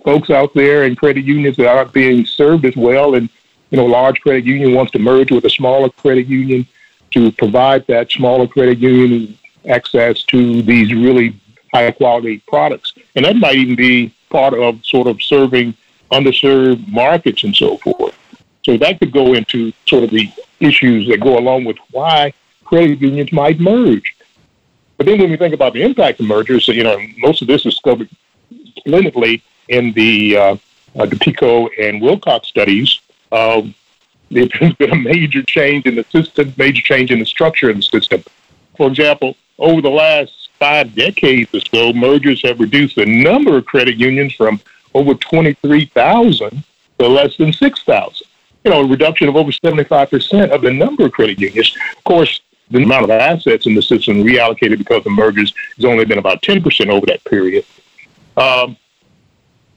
folks 0.05 0.31
out 0.31 0.53
there 0.55 0.85
in 0.85 0.97
credit 0.97 1.25
unions 1.25 1.57
that 1.57 1.69
aren't 1.69 1.93
being 1.93 2.27
served 2.27 2.65
as 2.65 2.77
well 2.77 3.15
and 3.15 3.29
you 3.71 3.79
know, 3.79 3.87
a 3.87 3.89
large 3.89 4.21
credit 4.21 4.45
union 4.45 4.75
wants 4.75 4.93
to 4.93 4.99
merge 4.99 5.33
with 5.33 5.47
a 5.47 5.51
smaller 5.51 5.89
credit 5.89 6.27
union 6.27 6.67
to 7.13 7.33
provide 7.33 7.87
that 7.87 8.13
smaller 8.13 8.47
credit 8.47 8.79
union 8.79 9.37
access 9.69 10.23
to 10.25 10.63
these 10.63 10.93
really 10.93 11.39
high 11.73 11.91
quality 11.91 12.43
products. 12.47 12.95
And 13.15 13.25
that 13.25 13.37
might 13.37 13.57
even 13.57 13.77
be 13.77 14.15
part 14.31 14.55
of 14.55 14.85
sort 14.85 15.07
of 15.07 15.23
serving 15.23 15.75
underserved 16.11 16.87
markets 16.89 17.45
and 17.45 17.55
so 17.55 17.79
forth. 17.79 18.17
So 18.65 18.77
that 18.77 18.99
could 18.99 19.13
go 19.13 19.35
into 19.35 19.73
sort 19.87 20.05
of 20.05 20.11
the 20.11 20.31
issues 20.61 21.09
that 21.09 21.21
go 21.21 21.39
along 21.39 21.65
with 21.65 21.77
why 21.91 22.33
credit 22.65 23.01
unions 23.01 23.33
might 23.33 23.59
merge. 23.59 24.15
But 24.97 25.07
then 25.07 25.19
when 25.19 25.31
we 25.31 25.37
think 25.37 25.55
about 25.55 25.73
the 25.73 25.83
impact 25.83 26.21
of 26.21 26.27
mergers, 26.27 26.69
you 26.69 26.85
know, 26.85 26.99
most 27.19 27.43
of 27.43 27.49
this 27.49 27.67
is 27.67 27.79
covered 27.79 28.09
splendidly 28.79 29.43
in 29.69 29.93
the 29.93 30.37
uh, 30.37 30.57
uh, 30.97 31.07
Dopico 31.07 31.69
and 31.81 32.01
Wilcox 32.01 32.49
studies. 32.49 33.01
Um, 33.33 33.75
there's 34.31 34.49
been 34.79 34.93
a 34.93 34.97
major 34.97 35.43
change 35.43 35.87
in 35.87 35.97
the 35.97 36.05
system, 36.05 36.55
major 36.57 36.83
change 36.83 37.11
in 37.11 37.19
the 37.19 37.27
structure 37.27 37.71
of 37.71 37.77
the 37.77 37.83
system. 37.83 38.23
For 38.77 38.89
example, 38.89 39.37
over 39.63 39.81
the 39.81 39.91
last 39.91 40.51
five 40.59 40.95
decades 40.95 41.55
or 41.55 41.61
so, 41.61 41.93
mergers 41.93 42.43
have 42.43 42.61
reduced 42.61 42.97
the 42.97 43.07
number 43.07 43.57
of 43.57 43.65
credit 43.65 43.97
unions 43.97 44.35
from 44.35 44.61
over 44.95 45.15
23,000 45.15 46.65
to 46.99 47.09
less 47.09 47.37
than 47.37 47.53
6,000. 47.53 48.27
You 48.65 48.71
know, 48.71 48.83
a 48.83 48.87
reduction 48.87 49.29
of 49.29 49.37
over 49.37 49.51
75% 49.51 50.51
of 50.51 50.63
the 50.63 50.71
number 50.71 51.07
of 51.07 51.13
credit 51.13 51.39
unions. 51.39 51.75
Of 51.97 52.05
course, 52.05 52.41
the 52.71 52.83
amount 52.83 53.05
of 53.05 53.11
assets 53.11 53.67
in 53.67 53.75
the 53.75 53.83
system 53.83 54.23
reallocated 54.23 54.79
because 54.79 55.05
of 55.07 55.13
mergers 55.13 55.53
has 55.77 55.85
only 55.85 56.05
been 56.05 56.19
about 56.19 56.43
10% 56.43 56.89
over 56.89 57.07
that 57.07 57.25
period. 57.25 57.65
Um, 58.37 58.77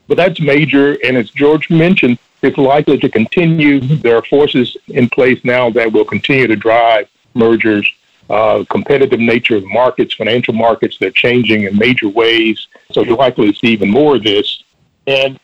but 0.07 0.17
that's 0.17 0.39
major, 0.39 0.97
and 1.03 1.17
as 1.17 1.29
George 1.31 1.69
mentioned, 1.69 2.19
it's 2.41 2.57
likely 2.57 2.97
to 2.99 3.09
continue. 3.09 3.79
There 3.79 4.17
are 4.17 4.23
forces 4.23 4.77
in 4.87 5.09
place 5.09 5.43
now 5.43 5.69
that 5.71 5.91
will 5.91 6.05
continue 6.05 6.47
to 6.47 6.55
drive 6.55 7.09
mergers 7.33 7.91
uh, 8.29 8.63
competitive 8.69 9.19
nature 9.19 9.55
of 9.57 9.65
markets, 9.65 10.13
financial 10.13 10.53
markets, 10.53 10.97
they're 10.99 11.11
changing 11.11 11.63
in 11.63 11.77
major 11.77 12.09
ways. 12.09 12.67
So 12.91 13.03
you're 13.03 13.17
likely 13.17 13.51
to 13.51 13.57
see 13.57 13.67
even 13.67 13.89
more 13.89 14.15
of 14.15 14.23
this. 14.23 14.63
And 15.07 15.39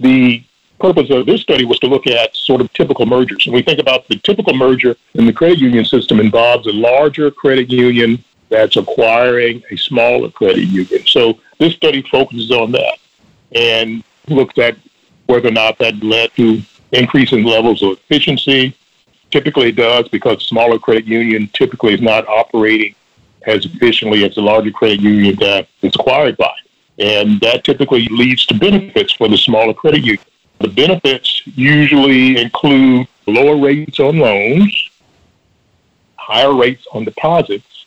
the 0.00 0.42
purpose 0.80 1.10
of 1.10 1.26
this 1.26 1.42
study 1.42 1.64
was 1.64 1.78
to 1.80 1.86
look 1.86 2.06
at 2.06 2.34
sort 2.34 2.60
of 2.60 2.72
typical 2.72 3.06
mergers. 3.06 3.46
And 3.46 3.54
we 3.54 3.62
think 3.62 3.78
about 3.78 4.08
the 4.08 4.16
typical 4.16 4.54
merger 4.54 4.96
in 5.14 5.26
the 5.26 5.32
credit 5.32 5.58
union 5.58 5.84
system 5.84 6.18
involves 6.18 6.66
a 6.66 6.72
larger 6.72 7.30
credit 7.30 7.70
union 7.70 8.24
that's 8.48 8.76
acquiring 8.76 9.62
a 9.70 9.76
smaller 9.76 10.30
credit 10.30 10.64
union. 10.64 11.06
So 11.06 11.38
this 11.58 11.74
study 11.74 12.02
focuses 12.02 12.50
on 12.50 12.72
that 12.72 12.98
and 13.52 14.02
looks 14.26 14.58
at 14.58 14.76
whether 15.26 15.48
or 15.48 15.52
not 15.52 15.78
that 15.78 16.02
led 16.02 16.34
to 16.34 16.60
increasing 16.92 17.44
levels 17.44 17.82
of 17.82 17.92
efficiency, 17.92 18.74
typically 19.30 19.72
does 19.72 20.08
because 20.08 20.46
smaller 20.46 20.78
credit 20.78 21.04
union 21.04 21.48
typically 21.52 21.94
is 21.94 22.00
not 22.00 22.26
operating 22.28 22.94
as 23.46 23.64
efficiently 23.64 24.24
as 24.24 24.34
the 24.34 24.42
larger 24.42 24.70
credit 24.70 25.00
union 25.00 25.36
that 25.36 25.68
it's 25.82 25.96
acquired 25.96 26.36
by. 26.36 26.54
And 26.98 27.40
that 27.40 27.64
typically 27.64 28.06
leads 28.08 28.44
to 28.46 28.54
benefits 28.54 29.12
for 29.12 29.28
the 29.28 29.38
smaller 29.38 29.72
credit 29.72 30.04
union. 30.04 30.24
The 30.58 30.68
benefits 30.68 31.42
usually 31.46 32.38
include 32.38 33.08
lower 33.26 33.56
rates 33.56 33.98
on 33.98 34.18
loans, 34.18 34.90
higher 36.16 36.54
rates 36.54 36.86
on 36.92 37.04
deposits, 37.04 37.86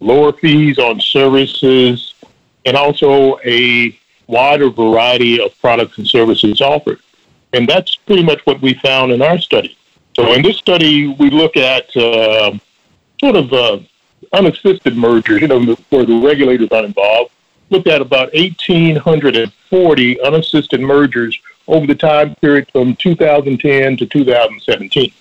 lower 0.00 0.32
fees 0.32 0.78
on 0.78 1.00
services, 1.00 2.14
and 2.64 2.76
also 2.76 3.38
a 3.44 3.98
wider 4.26 4.70
variety 4.70 5.40
of 5.40 5.58
products 5.60 5.98
and 5.98 6.06
services 6.06 6.60
offered. 6.60 7.00
And 7.52 7.68
that's 7.68 7.94
pretty 7.94 8.22
much 8.22 8.40
what 8.44 8.60
we 8.60 8.74
found 8.74 9.12
in 9.12 9.22
our 9.22 9.38
study. 9.38 9.76
So 10.16 10.32
in 10.32 10.40
this 10.40 10.56
study, 10.56 11.08
we 11.08 11.28
look 11.28 11.58
at 11.58 11.94
uh, 11.94 12.56
sort 13.20 13.36
of 13.36 13.52
uh, 13.52 13.80
unassisted 14.32 14.96
mergers, 14.96 15.42
you 15.42 15.48
know, 15.48 15.74
where 15.90 16.06
the 16.06 16.16
regulators 16.16 16.70
aren't 16.72 16.86
involved. 16.86 17.32
Looked 17.68 17.86
at 17.86 18.00
about 18.00 18.32
1,840 18.32 20.20
unassisted 20.22 20.80
mergers 20.80 21.38
over 21.68 21.86
the 21.86 21.94
time 21.94 22.34
period 22.36 22.66
from 22.72 22.96
2010 22.96 23.96
to 23.98 24.06
2017. 24.06 25.12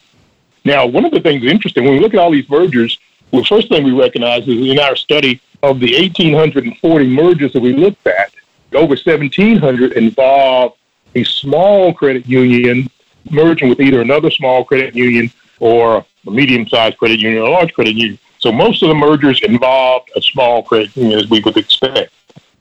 Now, 0.64 0.86
one 0.86 1.04
of 1.04 1.12
the 1.12 1.20
things 1.20 1.44
interesting 1.44 1.84
when 1.84 1.96
we 1.96 2.00
look 2.00 2.14
at 2.14 2.20
all 2.22 2.32
these 2.32 2.50
mergers, 2.50 2.98
the 3.32 3.44
first 3.44 3.68
thing 3.68 3.84
we 3.84 3.92
recognize 3.92 4.48
is 4.48 4.66
in 4.66 4.80
our 4.80 4.96
study 4.96 5.42
of 5.62 5.82
the 5.82 5.94
1,840 5.94 7.08
mergers 7.08 7.52
that 7.52 7.62
we 7.62 7.74
looked 7.74 8.08
at, 8.08 8.32
over 8.74 8.96
1,700 8.96 9.92
involved 9.92 10.78
a 11.16 11.24
small 11.26 11.94
credit 11.94 12.26
union 12.28 12.90
merging 13.32 13.70
with 13.70 13.80
either 13.80 14.02
another 14.02 14.32
small 14.32 14.64
credit 14.64 14.96
union 14.96 15.32
or 15.60 16.06
a 16.28 16.32
medium-sized 16.32 16.98
credit 16.98 17.20
union 17.20 17.42
or 17.42 17.48
a 17.48 17.52
large 17.52 17.74
credit 17.74 17.96
union. 17.96 18.20
So 18.40 18.52
most 18.52 18.84
of 18.84 18.90
the 18.90 18.96
mergers 18.96 19.42
involved 19.42 20.12
a 20.16 20.22
small 20.22 20.64
credit 20.64 20.96
union, 20.96 21.20
as 21.20 21.30
we 21.30 21.40
would 21.42 21.58
expect. 21.58 22.14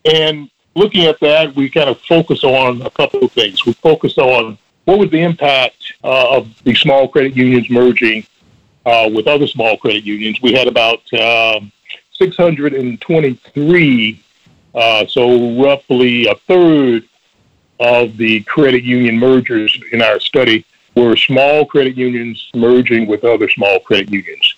And 0.05 0.51
looking 0.75 1.05
at 1.05 1.21
that, 1.21 1.55
we 1.55 1.71
kind 1.71 1.89
of 1.89 2.01
focus 2.01 2.43
on 2.45 2.83
a 2.83 2.91
couple 2.91 3.25
of 3.25 3.33
things. 3.33 3.65
We 3.67 3.73
focus 3.75 4.19
on 4.19 4.59
what 4.85 4.99
was 4.99 5.11
the 5.11 5.21
impact 5.21 5.95
uh, 6.03 6.39
of 6.39 6.49
the 6.65 6.75
small 6.75 7.07
credit 7.09 7.37
unions 7.37 7.71
merging 7.71 8.27
uh, 8.87 9.11
with 9.13 9.27
other 9.27 9.47
small 9.47 9.77
credit 9.77 10.05
unions. 10.05 10.41
We 10.43 10.53
had 10.53 10.69
about 10.69 11.01
um, 11.15 11.73
623, 12.13 14.21
uh, 14.75 15.07
so 15.07 15.63
roughly 15.63 16.27
a 16.27 16.35
third 16.35 17.09
of 17.81 18.17
the 18.17 18.41
credit 18.43 18.85
union 18.85 19.19
mergers 19.19 19.79
in 19.93 20.03
our 20.03 20.21
study 20.21 20.65
were 20.95 21.17
small 21.17 21.67
credit 21.67 21.97
unions 21.97 22.51
merging 22.55 23.07
with 23.07 23.25
other 23.25 23.49
small 23.51 23.81
credit 23.81 24.11
unions. 24.11 24.55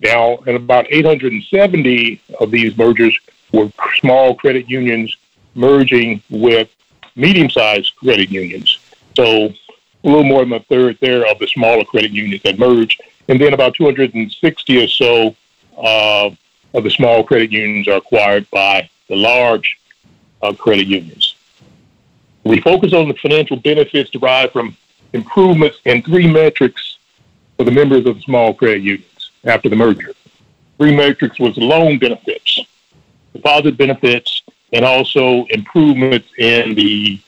Now, 0.00 0.38
and 0.46 0.56
about 0.56 0.86
870 0.90 2.20
of 2.40 2.50
these 2.50 2.76
mergers 2.76 3.18
were 3.52 3.70
small 3.98 4.34
credit 4.34 4.68
unions 4.68 5.16
merging 5.54 6.22
with 6.30 6.68
medium 7.16 7.48
sized 7.48 7.94
credit 7.96 8.30
unions. 8.30 8.78
So, 9.16 9.52
a 10.04 10.08
little 10.08 10.24
more 10.24 10.40
than 10.40 10.52
a 10.52 10.60
third 10.60 10.98
there 11.00 11.26
of 11.30 11.38
the 11.38 11.46
smaller 11.46 11.84
credit 11.84 12.10
unions 12.10 12.42
that 12.42 12.58
merged. 12.58 13.00
And 13.28 13.40
then 13.40 13.54
about 13.54 13.74
260 13.74 14.84
or 14.84 14.88
so 14.88 15.34
uh, 15.78 16.30
of 16.74 16.84
the 16.84 16.90
small 16.90 17.24
credit 17.24 17.50
unions 17.50 17.88
are 17.88 17.96
acquired 17.96 18.50
by 18.50 18.90
the 19.08 19.16
large 19.16 19.78
uh, 20.42 20.52
credit 20.52 20.86
unions. 20.86 21.23
We 22.44 22.60
focus 22.60 22.92
on 22.92 23.08
the 23.08 23.14
financial 23.14 23.56
benefits 23.56 24.10
derived 24.10 24.52
from 24.52 24.76
improvements 25.14 25.78
in 25.84 26.02
three 26.02 26.30
metrics 26.30 26.98
for 27.56 27.64
the 27.64 27.70
members 27.70 28.04
of 28.06 28.16
the 28.16 28.22
small 28.22 28.52
credit 28.52 28.82
unions 28.82 29.30
after 29.44 29.68
the 29.68 29.76
merger. 29.76 30.12
Three 30.78 30.94
metrics 30.94 31.38
was 31.38 31.56
loan 31.56 31.98
benefits, 31.98 32.60
deposit 33.32 33.78
benefits, 33.78 34.42
and 34.72 34.84
also 34.84 35.46
improvements 35.50 36.28
in 36.38 36.74
the 36.74 37.20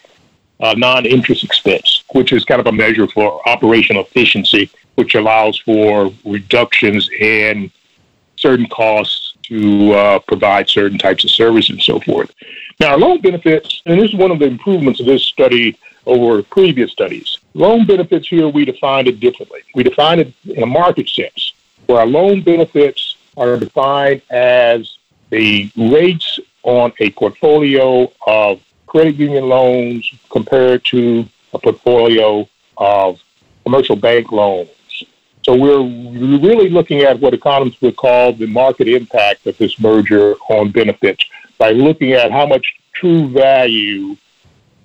uh, 0.60 0.74
non-interest 0.76 1.44
expense, 1.44 2.04
which 2.12 2.32
is 2.32 2.44
kind 2.44 2.60
of 2.60 2.66
a 2.66 2.72
measure 2.72 3.06
for 3.06 3.46
operational 3.48 4.02
efficiency, 4.02 4.68
which 4.96 5.14
allows 5.14 5.58
for 5.60 6.12
reductions 6.24 7.08
in 7.20 7.70
certain 8.36 8.66
costs 8.66 9.25
to 9.48 9.92
uh, 9.92 10.18
provide 10.20 10.68
certain 10.68 10.98
types 10.98 11.24
of 11.24 11.30
services 11.30 11.70
and 11.70 11.82
so 11.82 12.00
forth. 12.00 12.32
Now, 12.80 12.96
loan 12.96 13.20
benefits, 13.20 13.82
and 13.86 14.00
this 14.00 14.10
is 14.10 14.16
one 14.16 14.30
of 14.30 14.38
the 14.38 14.46
improvements 14.46 15.00
of 15.00 15.06
this 15.06 15.22
study 15.22 15.78
over 16.04 16.42
previous 16.42 16.92
studies. 16.92 17.38
Loan 17.54 17.86
benefits 17.86 18.28
here, 18.28 18.48
we 18.48 18.64
define 18.64 19.06
it 19.06 19.20
differently. 19.20 19.60
We 19.74 19.82
define 19.82 20.20
it 20.20 20.32
in 20.44 20.62
a 20.62 20.66
market 20.66 21.08
sense, 21.08 21.54
where 21.86 22.00
our 22.00 22.06
loan 22.06 22.42
benefits 22.42 23.16
are 23.36 23.56
defined 23.56 24.22
as 24.30 24.98
the 25.30 25.70
rates 25.76 26.38
on 26.62 26.92
a 27.00 27.10
portfolio 27.10 28.10
of 28.26 28.60
credit 28.86 29.16
union 29.16 29.48
loans 29.48 30.10
compared 30.30 30.84
to 30.84 31.26
a 31.52 31.58
portfolio 31.58 32.48
of 32.76 33.20
commercial 33.64 33.96
bank 33.96 34.32
loans. 34.32 34.70
So 35.46 35.54
we're 35.54 35.80
really 35.80 36.68
looking 36.68 37.02
at 37.02 37.20
what 37.20 37.32
economists 37.32 37.80
would 37.80 37.94
call 37.94 38.32
the 38.32 38.48
market 38.48 38.88
impact 38.88 39.46
of 39.46 39.56
this 39.58 39.78
merger 39.78 40.34
on 40.48 40.72
benefits 40.72 41.24
by 41.56 41.70
looking 41.70 42.14
at 42.14 42.32
how 42.32 42.46
much 42.46 42.74
true 42.92 43.28
value 43.28 44.16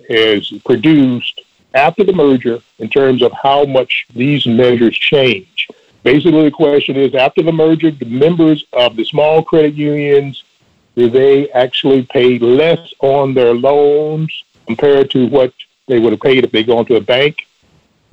is 0.08 0.52
produced 0.64 1.40
after 1.74 2.04
the 2.04 2.12
merger 2.12 2.60
in 2.78 2.88
terms 2.88 3.22
of 3.22 3.32
how 3.32 3.64
much 3.64 4.06
these 4.14 4.46
measures 4.46 4.96
change. 4.96 5.66
Basically, 6.04 6.44
the 6.44 6.52
question 6.52 6.94
is 6.94 7.12
after 7.16 7.42
the 7.42 7.50
merger, 7.50 7.90
the 7.90 8.04
members 8.04 8.64
of 8.72 8.94
the 8.94 9.04
small 9.04 9.42
credit 9.42 9.74
unions, 9.74 10.44
do 10.94 11.10
they 11.10 11.50
actually 11.50 12.04
pay 12.04 12.38
less 12.38 12.94
on 13.00 13.34
their 13.34 13.52
loans 13.52 14.44
compared 14.66 15.10
to 15.10 15.26
what 15.26 15.52
they 15.88 15.98
would 15.98 16.12
have 16.12 16.20
paid 16.20 16.44
if 16.44 16.52
they 16.52 16.62
go 16.62 16.78
into 16.78 16.94
a 16.94 17.00
bank 17.00 17.48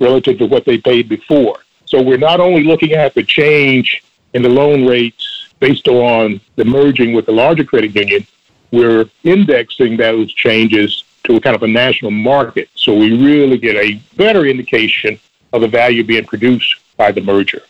relative 0.00 0.38
to 0.38 0.46
what 0.46 0.64
they 0.64 0.78
paid 0.78 1.08
before? 1.08 1.54
So 1.90 2.00
we're 2.00 2.18
not 2.18 2.38
only 2.38 2.62
looking 2.62 2.92
at 2.92 3.14
the 3.14 3.24
change 3.24 4.04
in 4.32 4.42
the 4.42 4.48
loan 4.48 4.86
rates 4.86 5.48
based 5.58 5.88
on 5.88 6.40
the 6.54 6.64
merging 6.64 7.14
with 7.14 7.26
the 7.26 7.32
larger 7.32 7.64
credit 7.64 7.96
union, 7.96 8.24
we're 8.70 9.06
indexing 9.24 9.96
those 9.96 10.32
changes 10.32 11.02
to 11.24 11.34
a 11.34 11.40
kind 11.40 11.56
of 11.56 11.64
a 11.64 11.66
national 11.66 12.12
market. 12.12 12.68
So 12.76 12.96
we 12.96 13.18
really 13.20 13.58
get 13.58 13.74
a 13.74 14.00
better 14.16 14.46
indication 14.46 15.18
of 15.52 15.62
the 15.62 15.66
value 15.66 16.04
being 16.04 16.24
produced 16.26 16.76
by 16.96 17.10
the 17.10 17.22
merger. 17.22 17.62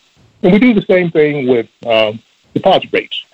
And 0.42 0.52
we 0.52 0.59
do 0.59 0.74
the 0.74 0.83
same 0.83 1.11
thing 1.11 1.46
with 1.46 1.68
um, 1.87 2.20
deposit 2.52 2.90
rates. 2.92 3.24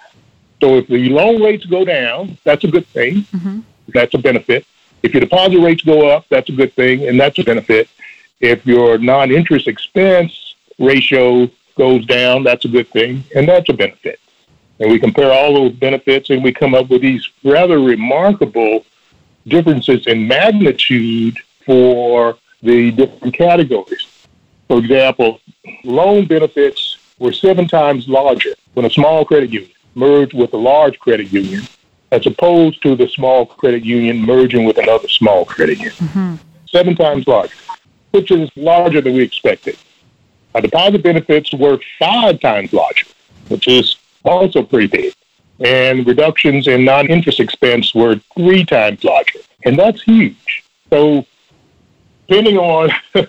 So 0.61 0.77
if 0.77 0.87
the 0.87 1.09
loan 1.09 1.43
rates 1.43 1.67
go 1.67 1.85
down, 1.85 2.39
that's 2.45 2.63
a 2.63 2.69
good 2.69 2.87
thing. 2.87 3.23
Mm-hmm. 3.23 3.61
That's 3.89 4.15
a 4.15 4.19
benefit. 4.19 4.65
If 5.03 5.15
your 5.15 5.21
deposit 5.21 5.59
rates 5.59 5.83
go 5.83 6.09
up, 6.09 6.27
that's 6.29 6.49
a 6.49 6.53
good 6.53 6.73
thing, 6.75 7.09
and 7.09 7.19
that's 7.19 7.41
a 7.41 7.43
benefit. 7.43 7.89
If 8.39 8.65
your 8.65 8.99
non-interest 8.99 9.67
expense 9.67 10.46
ratio 10.79 11.51
goes 11.77 12.05
down, 12.07 12.43
that's 12.43 12.65
a 12.65 12.69
good 12.69 12.89
thing, 12.89 13.25
and 13.35 13.49
that's 13.49 13.69
a 13.69 13.73
benefit. 13.73 14.19
And 14.79 14.91
we 14.91 14.99
compare 14.99 15.33
all 15.33 15.55
those 15.55 15.73
benefits, 15.73 16.31
and 16.31 16.43
we 16.43 16.53
come 16.53 16.75
up 16.75 16.91
with 16.91 17.03
these 17.03 17.29
rather 17.45 17.81
remarkable 17.81 18.85
differences 19.47 20.07
in 20.07 20.27
magnitude 20.27 21.39
for 21.65 22.37
the 22.63 22.91
different 22.91 23.35
categories. 23.35 24.07
For 24.69 24.79
example, 24.79 25.41
loan 25.85 26.27
benefits 26.27 26.99
were 27.19 27.33
seven 27.33 27.69
times 27.69 28.09
larger 28.09 28.55
when 28.75 28.85
a 28.85 28.91
small 28.91 29.25
credit 29.25 29.51
union 29.51 29.71
merged 29.95 30.35
with 30.35 30.53
a 30.53 30.57
large 30.57 30.99
credit 30.99 31.33
union 31.33 31.63
as 32.13 32.27
opposed 32.27 32.83
to 32.83 32.95
the 32.95 33.09
small 33.09 33.47
credit 33.47 33.85
union 33.85 34.21
merging 34.21 34.65
with 34.65 34.79
another 34.79 35.09
small 35.09 35.45
credit 35.45 35.79
union. 35.79 35.95
Mm-hmm. 35.97 36.35
Seven 36.69 36.95
times 36.95 37.27
larger, 37.27 37.55
which 38.11 38.31
is 38.31 38.51
larger 38.57 39.01
than 39.01 39.15
we 39.15 39.23
expected. 39.23 39.77
Our 40.57 40.63
deposit 40.63 41.03
benefits 41.03 41.53
were 41.53 41.79
five 41.99 42.41
times 42.41 42.73
larger, 42.73 43.07
which 43.49 43.69
is 43.69 43.97
also 44.25 44.65
pretty 44.65 44.89
big 44.89 45.15
and 45.61 46.07
reductions 46.07 46.69
in 46.69 46.85
non-interest 46.85 47.41
expense 47.41 47.95
were 47.95 48.21
three 48.35 48.65
times 48.65 49.03
larger, 49.05 49.41
and 49.65 49.79
that's 49.79 50.03
huge. 50.03 50.65
So, 50.91 51.25
depending 52.29 52.59
on 52.59 52.91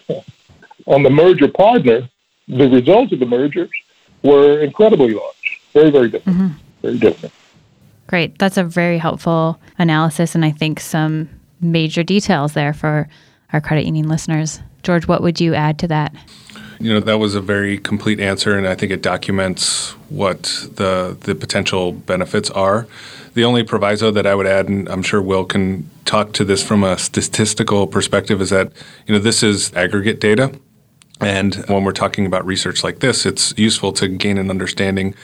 on 0.86 1.04
the 1.04 1.10
merger 1.10 1.48
partner, 1.48 2.10
the 2.48 2.70
results 2.70 3.14
of 3.14 3.20
the 3.20 3.26
mergers 3.26 3.70
were 4.24 4.60
incredibly 4.60 5.14
large, 5.14 5.62
very 5.74 5.90
very 5.90 6.10
different, 6.10 6.38
mm-hmm. 6.38 6.58
very 6.82 6.98
different. 6.98 7.34
Great, 8.08 8.38
that's 8.40 8.58
a 8.58 8.64
very 8.64 8.98
helpful 8.98 9.60
analysis, 9.78 10.36
and 10.36 10.44
I 10.44 10.52
think 10.52 10.80
some 10.80 11.30
major 11.60 12.04
details 12.04 12.54
there 12.54 12.74
for 12.74 13.08
our 13.54 13.62
credit 13.62 13.86
union 13.86 14.08
listeners. 14.08 14.62
George, 14.84 15.08
what 15.08 15.22
would 15.22 15.42
you 15.42 15.54
add 15.54 15.80
to 15.80 15.88
that? 15.88 16.14
You 16.80 16.94
know, 16.94 17.00
that 17.00 17.18
was 17.18 17.34
a 17.34 17.42
very 17.42 17.80
complete 17.80 18.20
answer, 18.20 18.58
and 18.58 18.68
I 18.68 18.76
think 18.76 18.92
it 18.92 19.02
documents 19.02 19.92
what 20.10 20.44
the 20.76 21.18
the 21.22 21.34
potential 21.34 21.92
benefits 21.92 22.50
are. 22.52 22.88
The 23.34 23.44
only 23.44 23.64
proviso 23.64 24.12
that 24.12 24.26
I 24.26 24.36
would 24.36 24.48
add, 24.48 24.68
and 24.68 24.88
I'm 24.90 25.02
sure 25.02 25.22
Will 25.22 25.46
can 25.46 25.90
talk 26.06 26.34
to 26.34 26.44
this 26.44 26.64
from 26.64 26.84
a 26.84 26.98
statistical 26.98 27.88
perspective, 27.88 28.42
is 28.42 28.52
that 28.52 28.72
you 29.08 29.14
know 29.14 29.20
this 29.20 29.42
is 29.42 29.74
aggregate 29.74 30.20
data, 30.20 30.52
and 31.20 31.56
when 31.68 31.84
we're 31.84 31.94
talking 31.94 32.28
about 32.28 32.46
research 32.46 32.84
like 32.84 33.00
this, 33.00 33.26
it's 33.26 33.54
useful 33.58 33.92
to 33.94 34.08
gain 34.08 34.38
an 34.38 34.50
understanding 34.50 35.16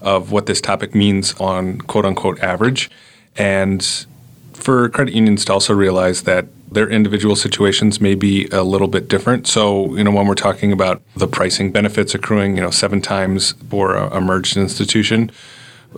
of 0.00 0.30
what 0.30 0.46
this 0.46 0.60
topic 0.60 0.94
means 0.94 1.34
on 1.40 1.78
quote 1.78 2.04
unquote 2.04 2.38
average, 2.40 2.90
and 3.36 4.06
for 4.52 4.88
credit 4.88 5.14
unions 5.14 5.44
to 5.46 5.52
also 5.52 5.74
realize 5.74 6.22
that 6.22 6.46
their 6.72 6.88
individual 6.88 7.36
situations 7.36 8.00
may 8.00 8.14
be 8.14 8.48
a 8.52 8.62
little 8.62 8.88
bit 8.88 9.08
different. 9.08 9.46
So, 9.46 9.94
you 9.96 10.04
know, 10.04 10.10
when 10.10 10.26
we're 10.26 10.34
talking 10.34 10.72
about 10.72 11.02
the 11.14 11.28
pricing 11.28 11.72
benefits 11.72 12.14
accruing, 12.14 12.56
you 12.56 12.62
know, 12.62 12.70
seven 12.70 13.00
times 13.00 13.52
for 13.70 13.94
a, 13.94 14.16
a 14.16 14.20
merged 14.20 14.56
institution 14.56 15.30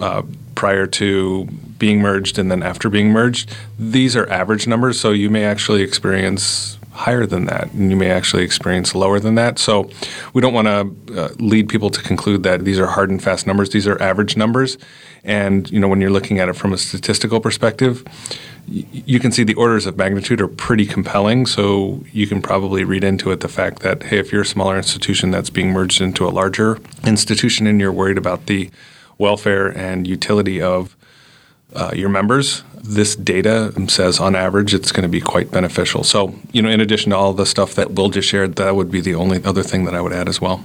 uh, 0.01 0.23
prior 0.55 0.87
to 0.87 1.45
being 1.79 2.01
merged 2.01 2.39
and 2.39 2.51
then 2.51 2.63
after 2.63 2.89
being 2.89 3.11
merged, 3.11 3.55
these 3.79 4.17
are 4.17 4.29
average 4.29 4.67
numbers. 4.67 4.99
So 4.99 5.11
you 5.13 5.31
may 5.31 5.45
actually 5.45 5.83
experience 5.83 6.79
higher 6.95 7.27
than 7.27 7.47
that, 7.47 7.73
and 7.73 7.91
you 7.91 7.97
may 7.97 8.11
actually 8.11 8.45
experience 8.45 8.95
lower 8.95 9.19
than 9.19 9.35
that. 9.35 9.59
So 9.59 9.91
we 10.33 10.41
don't 10.41 10.55
want 10.55 10.69
to 10.69 11.21
uh, 11.21 11.29
lead 11.39 11.69
people 11.69 11.91
to 11.91 12.01
conclude 12.01 12.45
that 12.45 12.65
these 12.65 12.79
are 12.79 12.87
hard 12.87 13.11
and 13.11 13.21
fast 13.23 13.47
numbers. 13.47 13.71
These 13.71 13.89
are 13.89 14.01
average 14.01 14.37
numbers, 14.37 14.79
and 15.25 15.69
you 15.71 15.81
know 15.81 15.89
when 15.89 16.01
you're 16.01 16.11
looking 16.11 16.39
at 16.39 16.49
it 16.49 16.55
from 16.55 16.73
a 16.73 16.79
statistical 16.79 17.41
perspective, 17.41 18.05
y- 18.69 18.85
you 18.93 19.19
can 19.19 19.33
see 19.33 19.43
the 19.43 19.55
orders 19.55 19.87
of 19.87 19.97
magnitude 19.97 20.41
are 20.41 20.49
pretty 20.49 20.87
compelling. 20.87 21.47
So 21.47 22.05
you 22.13 22.29
can 22.29 22.41
probably 22.41 22.85
read 22.85 23.03
into 23.03 23.33
it 23.33 23.41
the 23.41 23.49
fact 23.49 23.81
that 23.81 24.05
hey, 24.05 24.19
if 24.19 24.33
you're 24.33 24.43
a 24.43 24.47
smaller 24.47 24.77
institution 24.77 25.33
that's 25.33 25.51
being 25.51 25.71
merged 25.73 26.01
into 26.01 26.27
a 26.27 26.31
larger 26.31 26.79
institution, 27.05 27.67
and 27.67 27.81
you're 27.81 27.93
worried 27.93 28.19
about 28.19 28.47
the 28.47 28.71
welfare 29.19 29.67
and 29.77 30.07
utility 30.07 30.63
of 30.63 30.97
uh, 31.75 31.91
your 31.93 32.09
members, 32.09 32.63
this 32.85 33.17
data 33.17 33.73
says 33.89 34.21
on 34.21 34.37
average 34.37 34.75
it's 34.75 34.93
going 34.93 35.03
to 35.03 35.09
be 35.09 35.21
quite 35.21 35.51
beneficial. 35.51 36.05
So, 36.05 36.35
you 36.53 36.61
know, 36.61 36.69
in 36.69 36.81
addition 36.81 37.11
to 37.11 37.17
all 37.17 37.33
the 37.33 37.47
stuff 37.47 37.75
that 37.75 37.93
Will 37.93 38.11
just 38.11 38.29
shared, 38.29 38.57
that 38.57 38.77
would 38.77 38.91
be 38.91 39.01
the 39.01 39.15
only 39.15 39.43
other 39.43 39.63
thing 39.63 39.87
that 39.87 39.95
I 39.95 40.01
would 40.01 40.13
add 40.13 40.29
as 40.29 40.41
well. 40.41 40.65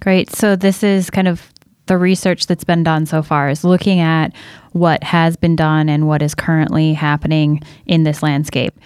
Great. 0.00 0.30
So, 0.30 0.54
this 0.54 0.82
is 0.82 1.10
kind 1.10 1.28
of 1.28 1.50
the 1.86 1.96
research 1.96 2.46
that's 2.46 2.62
been 2.62 2.84
done 2.84 3.06
so 3.06 3.22
far 3.22 3.48
is 3.48 3.64
looking 3.64 4.00
at 4.00 4.32
what 4.72 5.02
has 5.02 5.36
been 5.36 5.56
done 5.56 5.88
and 5.88 6.06
what 6.06 6.22
is 6.22 6.34
currently 6.34 6.92
happening 6.92 7.62
in 7.86 8.04
this 8.04 8.22
landscape. 8.22 8.78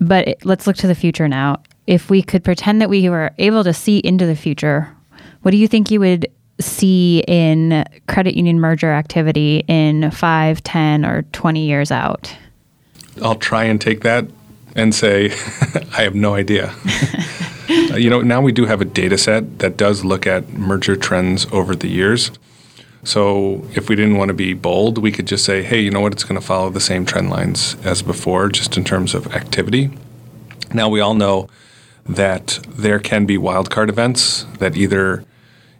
But 0.00 0.36
let's 0.44 0.66
look 0.66 0.76
to 0.76 0.86
the 0.86 0.94
future 0.94 1.26
now. 1.26 1.62
If 1.86 2.10
we 2.10 2.22
could 2.22 2.44
pretend 2.44 2.80
that 2.80 2.90
we 2.90 3.08
were 3.08 3.32
able 3.38 3.64
to 3.64 3.72
see 3.72 3.98
into 3.98 4.26
the 4.26 4.36
future, 4.36 4.94
what 5.40 5.50
do 5.50 5.56
you 5.56 5.66
think 5.66 5.90
you 5.90 5.98
would 6.00 6.28
see 6.60 7.24
in 7.26 7.84
credit 8.08 8.36
union 8.36 8.60
merger 8.60 8.92
activity 8.92 9.64
in 9.68 10.10
5, 10.10 10.62
10, 10.62 11.04
or 11.04 11.22
20 11.22 11.66
years 11.66 11.90
out? 11.90 12.34
I'll 13.22 13.36
try 13.36 13.64
and 13.64 13.80
take 13.80 14.00
that 14.02 14.26
and 14.74 14.94
say, 14.94 15.26
I 15.96 16.02
have 16.02 16.14
no 16.14 16.34
idea. 16.34 16.74
you 17.68 18.10
know, 18.10 18.20
now 18.20 18.40
we 18.40 18.52
do 18.52 18.66
have 18.66 18.80
a 18.80 18.84
data 18.84 19.18
set 19.18 19.58
that 19.58 19.76
does 19.76 20.04
look 20.04 20.26
at 20.26 20.48
merger 20.50 20.96
trends 20.96 21.46
over 21.52 21.74
the 21.74 21.88
years. 21.88 22.30
So 23.04 23.66
if 23.74 23.88
we 23.88 23.96
didn't 23.96 24.16
want 24.16 24.28
to 24.28 24.34
be 24.34 24.54
bold, 24.54 24.98
we 24.98 25.10
could 25.10 25.26
just 25.26 25.44
say, 25.44 25.62
hey, 25.62 25.80
you 25.80 25.90
know 25.90 26.00
what, 26.00 26.12
it's 26.12 26.24
going 26.24 26.40
to 26.40 26.46
follow 26.46 26.70
the 26.70 26.80
same 26.80 27.04
trend 27.04 27.30
lines 27.30 27.76
as 27.84 28.00
before, 28.00 28.48
just 28.48 28.76
in 28.76 28.84
terms 28.84 29.14
of 29.14 29.34
activity. 29.34 29.90
Now 30.72 30.88
we 30.88 31.00
all 31.00 31.14
know 31.14 31.48
that 32.06 32.60
there 32.68 32.98
can 32.98 33.26
be 33.26 33.36
wildcard 33.36 33.88
events 33.88 34.46
that 34.58 34.76
either 34.76 35.24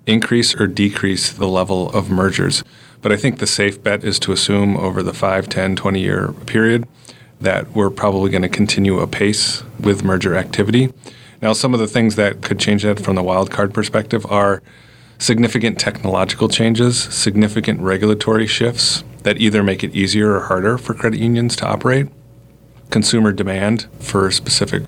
increase 0.06 0.54
or 0.54 0.66
decrease 0.66 1.32
the 1.32 1.48
level 1.48 1.90
of 1.90 2.10
mergers. 2.10 2.64
But 3.00 3.12
I 3.12 3.16
think 3.16 3.38
the 3.38 3.46
safe 3.46 3.82
bet 3.82 4.04
is 4.04 4.18
to 4.20 4.32
assume 4.32 4.76
over 4.76 5.02
the 5.02 5.12
5, 5.12 5.48
10, 5.48 5.76
20 5.76 6.00
year 6.00 6.32
period 6.46 6.86
that 7.40 7.72
we're 7.72 7.90
probably 7.90 8.30
going 8.30 8.42
to 8.42 8.48
continue 8.48 9.00
apace 9.00 9.64
with 9.80 10.04
merger 10.04 10.36
activity. 10.36 10.92
Now, 11.40 11.52
some 11.52 11.74
of 11.74 11.80
the 11.80 11.88
things 11.88 12.14
that 12.14 12.40
could 12.40 12.60
change 12.60 12.84
that 12.84 13.00
from 13.00 13.16
the 13.16 13.22
wildcard 13.22 13.72
perspective 13.72 14.24
are 14.26 14.62
significant 15.18 15.78
technological 15.78 16.48
changes, 16.48 17.00
significant 17.00 17.80
regulatory 17.80 18.46
shifts 18.46 19.02
that 19.24 19.38
either 19.38 19.62
make 19.62 19.82
it 19.82 19.94
easier 19.94 20.36
or 20.36 20.40
harder 20.40 20.78
for 20.78 20.94
credit 20.94 21.18
unions 21.18 21.56
to 21.56 21.66
operate, 21.66 22.08
consumer 22.90 23.32
demand 23.32 23.88
for 23.98 24.30
specific 24.30 24.84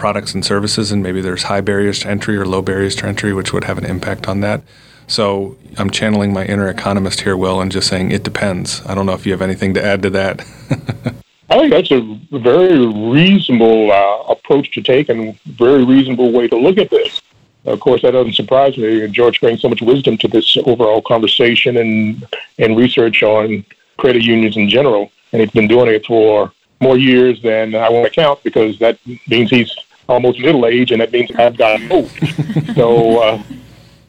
products 0.00 0.32
and 0.32 0.42
services, 0.42 0.90
and 0.90 1.02
maybe 1.02 1.20
there's 1.20 1.42
high 1.42 1.60
barriers 1.60 1.98
to 1.98 2.08
entry 2.08 2.34
or 2.34 2.46
low 2.46 2.62
barriers 2.62 2.96
to 2.96 3.06
entry, 3.06 3.34
which 3.34 3.52
would 3.52 3.64
have 3.64 3.76
an 3.76 3.84
impact 3.84 4.26
on 4.26 4.40
that. 4.40 4.62
So 5.06 5.58
I'm 5.76 5.90
channeling 5.90 6.32
my 6.32 6.46
inner 6.46 6.68
economist 6.68 7.20
here, 7.20 7.36
Will, 7.36 7.60
and 7.60 7.70
just 7.70 7.88
saying 7.88 8.10
it 8.10 8.22
depends. 8.22 8.80
I 8.86 8.94
don't 8.94 9.04
know 9.04 9.12
if 9.12 9.26
you 9.26 9.32
have 9.32 9.42
anything 9.42 9.74
to 9.74 9.84
add 9.84 10.00
to 10.02 10.10
that. 10.10 10.40
I 11.50 11.58
think 11.58 11.70
that's 11.70 11.90
a 11.90 12.00
very 12.38 12.86
reasonable 12.86 13.92
uh, 13.92 14.32
approach 14.32 14.70
to 14.72 14.82
take 14.82 15.10
and 15.10 15.38
very 15.40 15.84
reasonable 15.84 16.32
way 16.32 16.48
to 16.48 16.56
look 16.56 16.78
at 16.78 16.88
this. 16.88 17.20
Of 17.66 17.80
course, 17.80 18.00
that 18.00 18.12
doesn't 18.12 18.36
surprise 18.36 18.78
me. 18.78 19.06
George 19.08 19.38
brings 19.38 19.60
so 19.60 19.68
much 19.68 19.82
wisdom 19.82 20.16
to 20.18 20.28
this 20.28 20.56
overall 20.64 21.02
conversation 21.02 21.76
and, 21.76 22.26
and 22.58 22.74
research 22.74 23.22
on 23.22 23.66
credit 23.98 24.22
unions 24.22 24.56
in 24.56 24.70
general, 24.70 25.12
and 25.32 25.42
he's 25.42 25.50
been 25.50 25.68
doing 25.68 25.88
it 25.88 26.06
for 26.06 26.52
more 26.80 26.96
years 26.96 27.42
than 27.42 27.74
I 27.74 27.90
want 27.90 28.06
to 28.06 28.12
count 28.18 28.42
because 28.42 28.78
that 28.78 28.98
means 29.28 29.50
he's 29.50 29.76
almost 30.10 30.40
middle 30.40 30.66
age, 30.66 30.90
and 30.90 31.00
that 31.00 31.12
means 31.12 31.30
I've 31.32 31.56
gotten 31.56 31.90
old. 31.90 32.10
so 32.74 33.22
uh, 33.22 33.42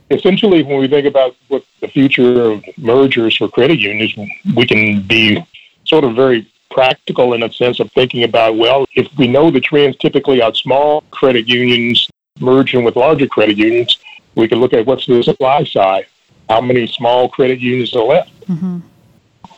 essentially, 0.10 0.64
when 0.64 0.80
we 0.80 0.88
think 0.88 1.06
about 1.06 1.36
what 1.48 1.64
the 1.80 1.88
future 1.88 2.42
of 2.42 2.64
mergers 2.78 3.38
for 3.38 3.48
credit 3.48 3.80
unions, 3.80 4.16
we 4.56 4.66
can 4.66 5.02
be 5.04 5.46
sort 5.86 6.04
of 6.04 6.16
very 6.16 6.48
practical 6.72 7.34
in 7.34 7.44
a 7.44 7.52
sense 7.52 7.80
of 7.80 7.92
thinking 7.92 8.24
about 8.24 8.58
well, 8.58 8.86
if 8.96 9.08
we 9.18 9.28
know 9.28 9.52
the 9.52 9.60
trends 9.60 9.98
typically 9.98 10.42
are 10.42 10.54
small 10.54 11.02
credit 11.12 11.48
unions 11.48 12.10
merging 12.40 12.84
with 12.84 12.96
larger 12.96 13.28
credit 13.28 13.58
unions, 13.58 14.00
we 14.36 14.48
can 14.48 14.60
look 14.60 14.74
at 14.74 14.86
what's 14.86 15.06
the 15.06 15.22
supply 15.22 15.64
side. 15.64 16.08
How 16.50 16.62
many 16.62 16.88
small 16.88 17.30
credit 17.30 17.60
unions 17.60 17.96
are 17.96 18.04
left? 18.04 18.48
Mm-hmm. 18.48 18.80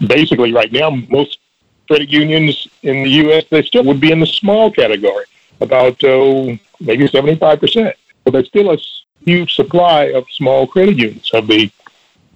Basically, 0.08 0.52
right 0.52 0.72
now, 0.72 0.90
most 0.90 1.40
credit 1.88 2.10
unions 2.10 2.68
in 2.82 3.04
the 3.04 3.10
U.S., 3.10 3.46
they 3.50 3.64
still 3.64 3.84
would 3.84 4.00
be 4.00 4.12
in 4.12 4.20
the 4.20 4.26
small 4.26 4.72
category, 4.72 5.26
about 5.64 6.04
uh, 6.04 6.56
maybe 6.80 7.08
75%. 7.08 7.94
But 8.24 8.34
there's 8.34 8.48
still 8.48 8.72
a 8.72 8.78
huge 9.26 9.56
supply 9.56 10.06
of 10.06 10.26
small 10.32 10.68
credit 10.68 10.98
unions. 10.98 11.30
Of 11.34 11.48
the, 11.48 11.72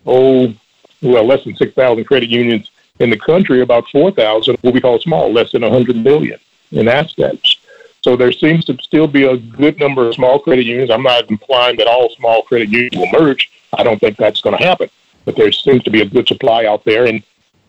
oh, 0.06 0.54
well, 1.02 1.26
less 1.26 1.44
than 1.44 1.56
6,000 1.56 2.04
credit 2.06 2.30
unions 2.30 2.72
in 3.00 3.10
the 3.10 3.18
country, 3.18 3.62
about 3.62 3.88
4,000 3.90 4.58
will 4.64 4.72
be 4.72 4.82
called 4.82 5.02
small, 5.02 5.32
less 5.32 5.52
than 5.52 5.62
100 5.62 5.96
million 5.96 6.40
in 6.72 6.88
assets. 6.88 7.58
So 8.04 8.16
there 8.16 8.32
seems 8.32 8.66
to 8.66 8.78
still 8.82 9.08
be 9.08 9.26
a 9.26 9.38
good 9.38 9.80
number 9.80 10.08
of 10.08 10.16
small 10.16 10.40
credit 10.40 10.66
unions. 10.66 10.90
I'm 10.90 11.04
not 11.04 11.30
implying 11.30 11.78
that 11.78 11.88
all 11.88 12.10
small 12.12 12.42
credit 12.44 12.70
unions 12.70 12.96
will 12.96 13.20
merge. 13.20 13.52
I 13.74 13.84
don't 13.84 14.00
think 14.00 14.18
that's 14.18 14.42
going 14.42 14.58
to 14.58 14.64
happen. 14.64 14.90
But 15.26 15.36
there 15.36 15.52
seems 15.52 15.84
to 15.84 15.92
be 15.92 16.02
a 16.02 16.06
good 16.06 16.28
supply 16.28 16.66
out 16.66 16.86
there. 16.86 17.06
And 17.06 17.22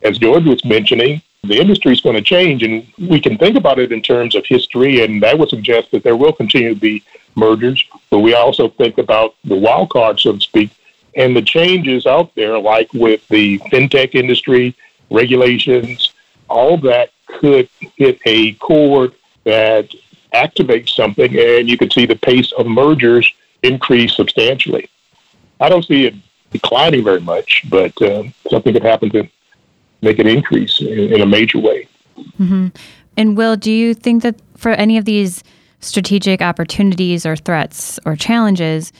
as 0.02 0.18
George 0.18 0.44
was 0.44 0.64
mentioning, 0.64 1.22
the 1.44 1.58
industry 1.58 1.92
is 1.92 2.00
going 2.00 2.16
to 2.16 2.22
change, 2.22 2.62
and 2.62 2.86
we 2.98 3.20
can 3.20 3.38
think 3.38 3.56
about 3.56 3.78
it 3.78 3.92
in 3.92 4.02
terms 4.02 4.34
of 4.34 4.44
history, 4.44 5.04
and 5.04 5.22
that 5.22 5.38
would 5.38 5.48
suggest 5.48 5.90
that 5.92 6.02
there 6.02 6.16
will 6.16 6.32
continue 6.32 6.74
to 6.74 6.80
be 6.80 7.02
mergers. 7.36 7.84
But 8.10 8.20
we 8.20 8.34
also 8.34 8.68
think 8.68 8.98
about 8.98 9.34
the 9.44 9.56
wild 9.56 9.90
card, 9.90 10.18
so 10.18 10.32
to 10.32 10.40
speak, 10.40 10.70
and 11.14 11.36
the 11.36 11.42
changes 11.42 12.06
out 12.06 12.34
there, 12.34 12.58
like 12.58 12.92
with 12.92 13.26
the 13.28 13.58
fintech 13.70 14.14
industry, 14.14 14.74
regulations, 15.10 16.12
all 16.48 16.76
that 16.78 17.10
could 17.26 17.68
hit 17.96 18.20
a 18.26 18.52
chord 18.54 19.14
that 19.44 19.94
activates 20.34 20.90
something, 20.90 21.38
and 21.38 21.68
you 21.68 21.78
could 21.78 21.92
see 21.92 22.06
the 22.06 22.16
pace 22.16 22.52
of 22.52 22.66
mergers 22.66 23.32
increase 23.62 24.14
substantially. 24.14 24.88
I 25.60 25.68
don't 25.68 25.84
see 25.84 26.06
it 26.06 26.14
declining 26.50 27.04
very 27.04 27.20
much, 27.20 27.64
but 27.68 28.00
uh, 28.02 28.24
something 28.50 28.72
could 28.72 28.82
happen 28.82 29.10
to 29.10 29.28
make 30.02 30.18
an 30.18 30.26
increase 30.26 30.80
in, 30.80 31.12
in 31.12 31.20
a 31.20 31.26
major 31.26 31.58
way. 31.58 31.88
Mm-hmm. 32.16 32.68
And 33.16 33.36
Will, 33.36 33.56
do 33.56 33.72
you 33.72 33.94
think 33.94 34.22
that 34.22 34.36
for 34.56 34.70
any 34.72 34.96
of 34.98 35.04
these 35.04 35.42
strategic 35.80 36.40
opportunities 36.42 37.24
or 37.24 37.36
threats 37.36 37.98
or 38.04 38.16
challenges, 38.16 38.92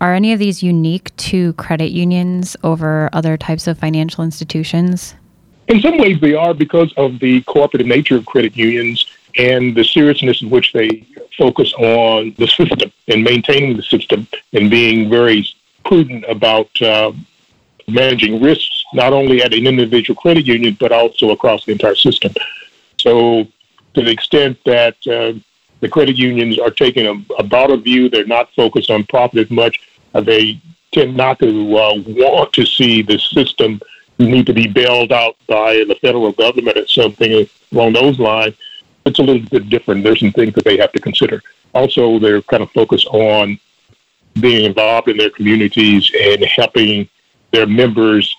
are 0.00 0.14
any 0.14 0.32
of 0.32 0.38
these 0.38 0.62
unique 0.62 1.14
to 1.16 1.52
credit 1.54 1.90
unions 1.90 2.56
over 2.62 3.08
other 3.12 3.36
types 3.36 3.66
of 3.66 3.78
financial 3.78 4.24
institutions? 4.24 5.14
In 5.68 5.80
some 5.80 5.98
ways, 5.98 6.20
they 6.20 6.34
are 6.34 6.52
because 6.52 6.92
of 6.96 7.20
the 7.20 7.42
cooperative 7.42 7.86
nature 7.86 8.16
of 8.16 8.26
credit 8.26 8.56
unions 8.56 9.06
and 9.36 9.74
the 9.74 9.84
seriousness 9.84 10.42
in 10.42 10.50
which 10.50 10.72
they 10.72 11.06
focus 11.36 11.72
on 11.74 12.34
the 12.38 12.46
system 12.46 12.92
and 13.08 13.24
maintaining 13.24 13.76
the 13.76 13.82
system 13.82 14.26
and 14.52 14.70
being 14.70 15.08
very 15.08 15.48
prudent 15.84 16.24
about 16.28 16.68
uh, 16.82 17.12
managing 17.88 18.40
risks, 18.40 18.83
not 18.94 19.12
only 19.12 19.42
at 19.42 19.52
an 19.52 19.66
individual 19.66 20.20
credit 20.20 20.46
union, 20.46 20.76
but 20.78 20.92
also 20.92 21.30
across 21.30 21.64
the 21.64 21.72
entire 21.72 21.94
system. 21.94 22.32
So, 22.98 23.46
to 23.94 24.02
the 24.02 24.10
extent 24.10 24.58
that 24.64 24.96
uh, 25.06 25.38
the 25.80 25.88
credit 25.88 26.16
unions 26.16 26.58
are 26.58 26.70
taking 26.70 27.06
a, 27.06 27.34
a, 27.38 27.42
broader 27.42 27.76
view, 27.76 28.08
they're 28.08 28.26
not 28.26 28.52
focused 28.54 28.90
on 28.90 29.04
profit 29.04 29.38
as 29.38 29.50
much. 29.50 29.80
Uh, 30.14 30.20
they 30.20 30.60
tend 30.92 31.16
not 31.16 31.38
to 31.40 31.76
uh, 31.76 31.94
want 32.06 32.52
to 32.54 32.64
see 32.64 33.02
the 33.02 33.18
system 33.18 33.80
need 34.18 34.46
to 34.46 34.54
be 34.54 34.68
bailed 34.68 35.12
out 35.12 35.36
by 35.48 35.84
the 35.88 35.96
federal 36.00 36.32
government 36.32 36.76
or 36.76 36.86
something 36.86 37.48
along 37.72 37.92
those 37.92 38.18
lines. 38.18 38.54
It's 39.04 39.18
a 39.18 39.22
little 39.22 39.46
bit 39.48 39.68
different. 39.68 40.04
There's 40.04 40.20
some 40.20 40.32
things 40.32 40.54
that 40.54 40.64
they 40.64 40.78
have 40.78 40.92
to 40.92 41.00
consider. 41.00 41.42
Also, 41.74 42.18
they're 42.18 42.42
kind 42.42 42.62
of 42.62 42.70
focused 42.70 43.06
on 43.08 43.58
being 44.40 44.64
involved 44.64 45.08
in 45.08 45.16
their 45.16 45.30
communities 45.30 46.10
and 46.18 46.44
helping 46.44 47.08
their 47.50 47.66
members 47.66 48.36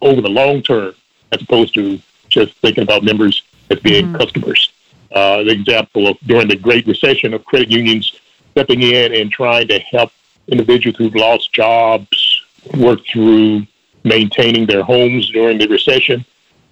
over 0.00 0.20
the 0.20 0.28
long 0.28 0.62
term, 0.62 0.94
as 1.32 1.42
opposed 1.42 1.74
to 1.74 2.00
just 2.28 2.54
thinking 2.56 2.82
about 2.82 3.02
members 3.04 3.42
as 3.70 3.78
being 3.80 4.06
mm-hmm. 4.06 4.16
customers. 4.16 4.72
Uh, 5.12 5.44
the 5.44 5.52
example 5.52 6.08
of 6.08 6.18
during 6.26 6.48
the 6.48 6.56
Great 6.56 6.86
Recession 6.86 7.34
of 7.34 7.44
credit 7.44 7.70
unions 7.70 8.20
stepping 8.50 8.82
in 8.82 9.14
and 9.14 9.30
trying 9.30 9.68
to 9.68 9.78
help 9.78 10.10
individuals 10.48 10.96
who've 10.96 11.14
lost 11.14 11.52
jobs 11.52 12.42
work 12.76 13.00
through 13.06 13.66
maintaining 14.04 14.66
their 14.66 14.82
homes 14.82 15.30
during 15.30 15.58
the 15.58 15.66
recession 15.66 16.24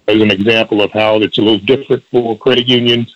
as 0.07 0.21
an 0.21 0.31
example 0.31 0.81
of 0.81 0.91
how 0.91 1.21
it's 1.21 1.37
a 1.37 1.41
little 1.41 1.59
different 1.59 2.03
for 2.11 2.37
credit 2.37 2.67
unions. 2.67 3.15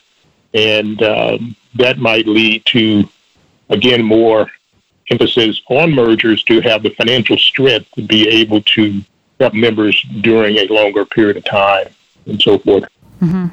And 0.54 1.02
um, 1.04 1.56
that 1.76 2.00
might 2.00 2.28
lead 2.28 2.65
to, 2.67 3.08
again, 3.70 4.04
more 4.04 4.50
emphasis 5.10 5.62
on 5.70 5.93
mergers 5.93 6.43
to 6.43 6.62
have 6.62 6.84
the 6.84 6.89
financial 6.91 7.38
strength 7.38 7.89
to 7.91 8.02
be 8.02 8.28
able 8.28 8.62
to 8.62 9.02
members 9.54 10.02
during 10.21 10.58
a 10.58 10.65
longer 10.65 11.06
period 11.06 11.38
of 11.38 11.45
time 11.45 11.88
and 12.26 12.41
so 12.41 12.58
forth. 12.60 12.84
Mm-hmm. 13.21 13.47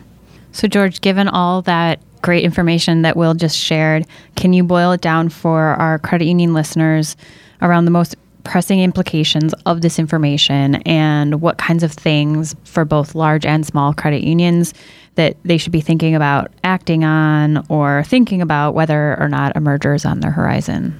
So, 0.53 0.68
George, 0.68 1.01
given 1.01 1.29
all 1.29 1.62
that 1.62 2.01
great 2.23 2.44
information 2.44 3.03
that 3.03 3.16
Will 3.16 3.35
just 3.35 3.57
shared, 3.57 4.07
can 4.37 4.53
you 4.53 4.64
boil 4.64 4.92
it 4.92 5.01
down 5.01 5.29
for 5.29 5.75
our 5.75 5.99
credit 5.99 6.27
union 6.27 6.55
listeners 6.55 7.16
around 7.61 7.85
the 7.85 7.90
most 7.90 8.16
pressing 8.44 8.81
implications 8.81 9.55
of 9.66 9.81
this 9.81 9.99
information 9.99 10.77
and 10.87 11.40
what 11.40 11.59
kinds 11.59 11.83
of 11.83 11.92
things 11.92 12.55
for 12.64 12.85
both 12.85 13.14
large 13.14 13.44
and 13.44 13.66
small 13.66 13.92
credit 13.92 14.23
unions 14.23 14.75
that 15.16 15.37
they 15.44 15.57
should 15.57 15.73
be 15.73 15.81
thinking 15.81 16.14
about 16.14 16.53
acting 16.62 17.05
on 17.05 17.64
or 17.68 18.05
thinking 18.05 18.42
about 18.42 18.75
whether 18.75 19.18
or 19.20 19.29
not 19.29 19.57
a 19.57 19.61
merger 19.61 19.94
is 19.94 20.05
on 20.05 20.20
their 20.20 20.31
horizon? 20.31 20.99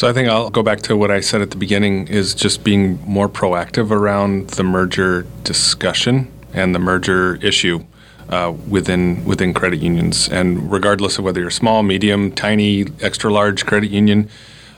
So 0.00 0.08
I 0.08 0.14
think 0.14 0.30
I'll 0.30 0.48
go 0.48 0.62
back 0.62 0.80
to 0.84 0.96
what 0.96 1.10
I 1.10 1.20
said 1.20 1.42
at 1.42 1.50
the 1.50 1.58
beginning 1.58 2.08
is 2.08 2.34
just 2.34 2.64
being 2.64 2.98
more 3.04 3.28
proactive 3.28 3.90
around 3.90 4.48
the 4.48 4.62
merger 4.62 5.26
discussion 5.44 6.32
and 6.54 6.74
the 6.74 6.78
merger 6.78 7.34
issue. 7.42 7.84
Uh, 8.30 8.54
within 8.66 9.22
within 9.26 9.52
credit 9.52 9.80
unions, 9.80 10.26
and 10.28 10.72
regardless 10.72 11.18
of 11.18 11.24
whether 11.24 11.40
you're 11.40 11.50
small, 11.50 11.82
medium, 11.82 12.32
tiny, 12.32 12.86
extra 13.02 13.30
large 13.30 13.66
credit 13.66 13.90
union, 13.90 14.30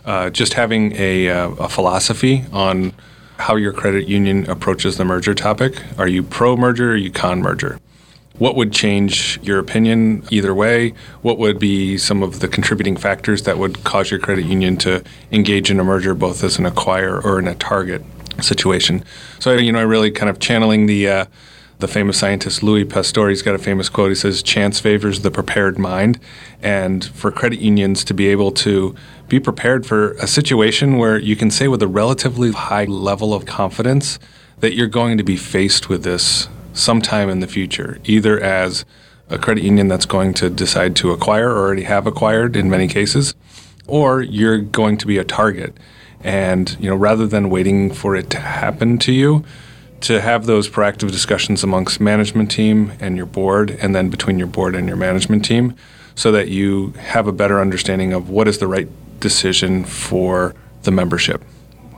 uh, 0.07 0.29
just 0.29 0.55
having 0.55 0.93
a, 0.97 1.29
uh, 1.29 1.51
a 1.51 1.69
philosophy 1.69 2.45
on 2.51 2.93
how 3.37 3.55
your 3.55 3.73
credit 3.73 4.09
union 4.09 4.49
approaches 4.51 4.97
the 4.97 5.05
merger 5.05 5.35
topic. 5.35 5.81
Are 5.99 6.09
you 6.09 6.25
pro 6.25 6.57
merger? 6.57 6.89
Or 6.89 6.95
are 6.95 6.97
you 6.97 7.13
con 7.13 7.43
merger? 7.43 7.79
What 8.43 8.57
would 8.57 8.73
change 8.73 9.39
your 9.41 9.61
opinion 9.61 10.25
either 10.33 10.53
way? 10.53 10.95
What 11.21 11.39
would 11.39 11.61
be 11.61 11.97
some 11.97 12.25
of 12.25 12.41
the 12.41 12.49
contributing 12.49 12.97
factors 12.97 13.45
that 13.45 13.57
would 13.57 13.85
cause 13.85 14.11
your 14.11 14.19
credit 14.19 14.47
union 14.47 14.77
to 14.79 15.05
engage 15.31 15.71
in 15.71 15.79
a 15.79 15.85
merger 15.85 16.13
both 16.13 16.43
as 16.43 16.59
an 16.59 16.65
acquirer 16.65 17.25
or 17.25 17.39
in 17.39 17.47
a 17.47 17.55
target 17.55 18.03
situation? 18.41 19.05
So, 19.39 19.53
you 19.53 19.71
know, 19.71 19.79
I 19.79 19.83
really 19.83 20.11
kind 20.11 20.29
of 20.29 20.41
channeling 20.41 20.87
the 20.87 21.09
uh, 21.09 21.27
the 21.79 21.87
famous 21.87 22.19
scientist 22.19 22.65
Louis 22.65 22.85
Pasteur, 22.85 23.29
he's 23.29 23.43
got 23.43 23.55
a 23.55 23.59
famous 23.59 23.89
quote. 23.89 24.09
He 24.09 24.17
says, 24.17 24.43
Chance 24.43 24.81
favors 24.81 25.21
the 25.21 25.31
prepared 25.31 25.79
mind. 25.79 26.19
And 26.61 27.05
for 27.05 27.31
credit 27.31 27.61
unions 27.61 28.03
to 28.03 28.13
be 28.13 28.27
able 28.27 28.51
to 28.67 28.97
be 29.29 29.39
prepared 29.39 29.87
for 29.87 30.15
a 30.15 30.27
situation 30.27 30.99
where 30.99 31.17
you 31.17 31.37
can 31.37 31.53
say 31.53 31.69
with 31.69 31.81
a 31.81 31.87
relatively 31.87 32.51
high 32.51 32.87
level 32.87 33.35
of 33.35 33.47
confidence 33.47 34.19
that 34.59 34.75
you're 34.75 34.89
going 34.89 35.17
to 35.19 35.25
be 35.25 35.37
faced 35.37 35.89
with 35.89 36.03
this 36.03 36.49
sometime 36.73 37.29
in 37.29 37.41
the 37.41 37.47
future, 37.47 37.99
either 38.05 38.41
as 38.41 38.85
a 39.29 39.39
credit 39.39 39.65
union 39.65 39.89
that's 39.89 40.07
going 40.07 40.35
to 40.35 40.51
decide 40.51 40.95
to 40.97 41.11
acquire 41.11 41.51
or 41.51 41.59
already 41.59 41.85
have 41.85 42.07
acquired 42.07 42.57
in 42.57 42.69
many 42.69 42.89
cases, 42.89 43.35
or 43.87 44.23
you're 44.23 44.59
going 44.59 44.97
to 44.99 45.07
be 45.07 45.19
a 45.19 45.25
target. 45.25 45.77
And 46.23 46.77
you 46.79 46.91
know, 46.91 46.97
rather 46.97 47.27
than 47.27 47.51
waiting 47.51 47.93
for 47.93 48.15
it 48.15 48.31
to 48.31 48.41
happen 48.41 48.99
to 48.99 49.13
you, 49.13 49.45
to 50.03 50.21
have 50.21 50.47
those 50.47 50.69
proactive 50.69 51.11
discussions 51.11 51.63
amongst 51.63 52.01
management 52.01 52.51
team 52.51 52.93
and 53.01 53.17
your 53.17 53.27
board, 53.27 53.71
and 53.81 53.95
then 53.95 54.11
between 54.11 54.39
your 54.39 54.49
board 54.49 54.75
and 54.75 54.89
your 54.89 54.97
management 54.97 55.45
team, 55.45 55.75
so 56.15 56.33
that 56.33 56.49
you 56.49 56.91
have 56.99 57.27
a 57.27 57.33
better 57.33 57.61
understanding 57.61 58.13
of 58.13 58.29
what 58.29 58.49
is 58.49 58.59
the 58.59 58.67
right 58.67 58.89
decision 59.21 59.85
for 59.85 60.55
the 60.83 60.91
membership 60.91 61.43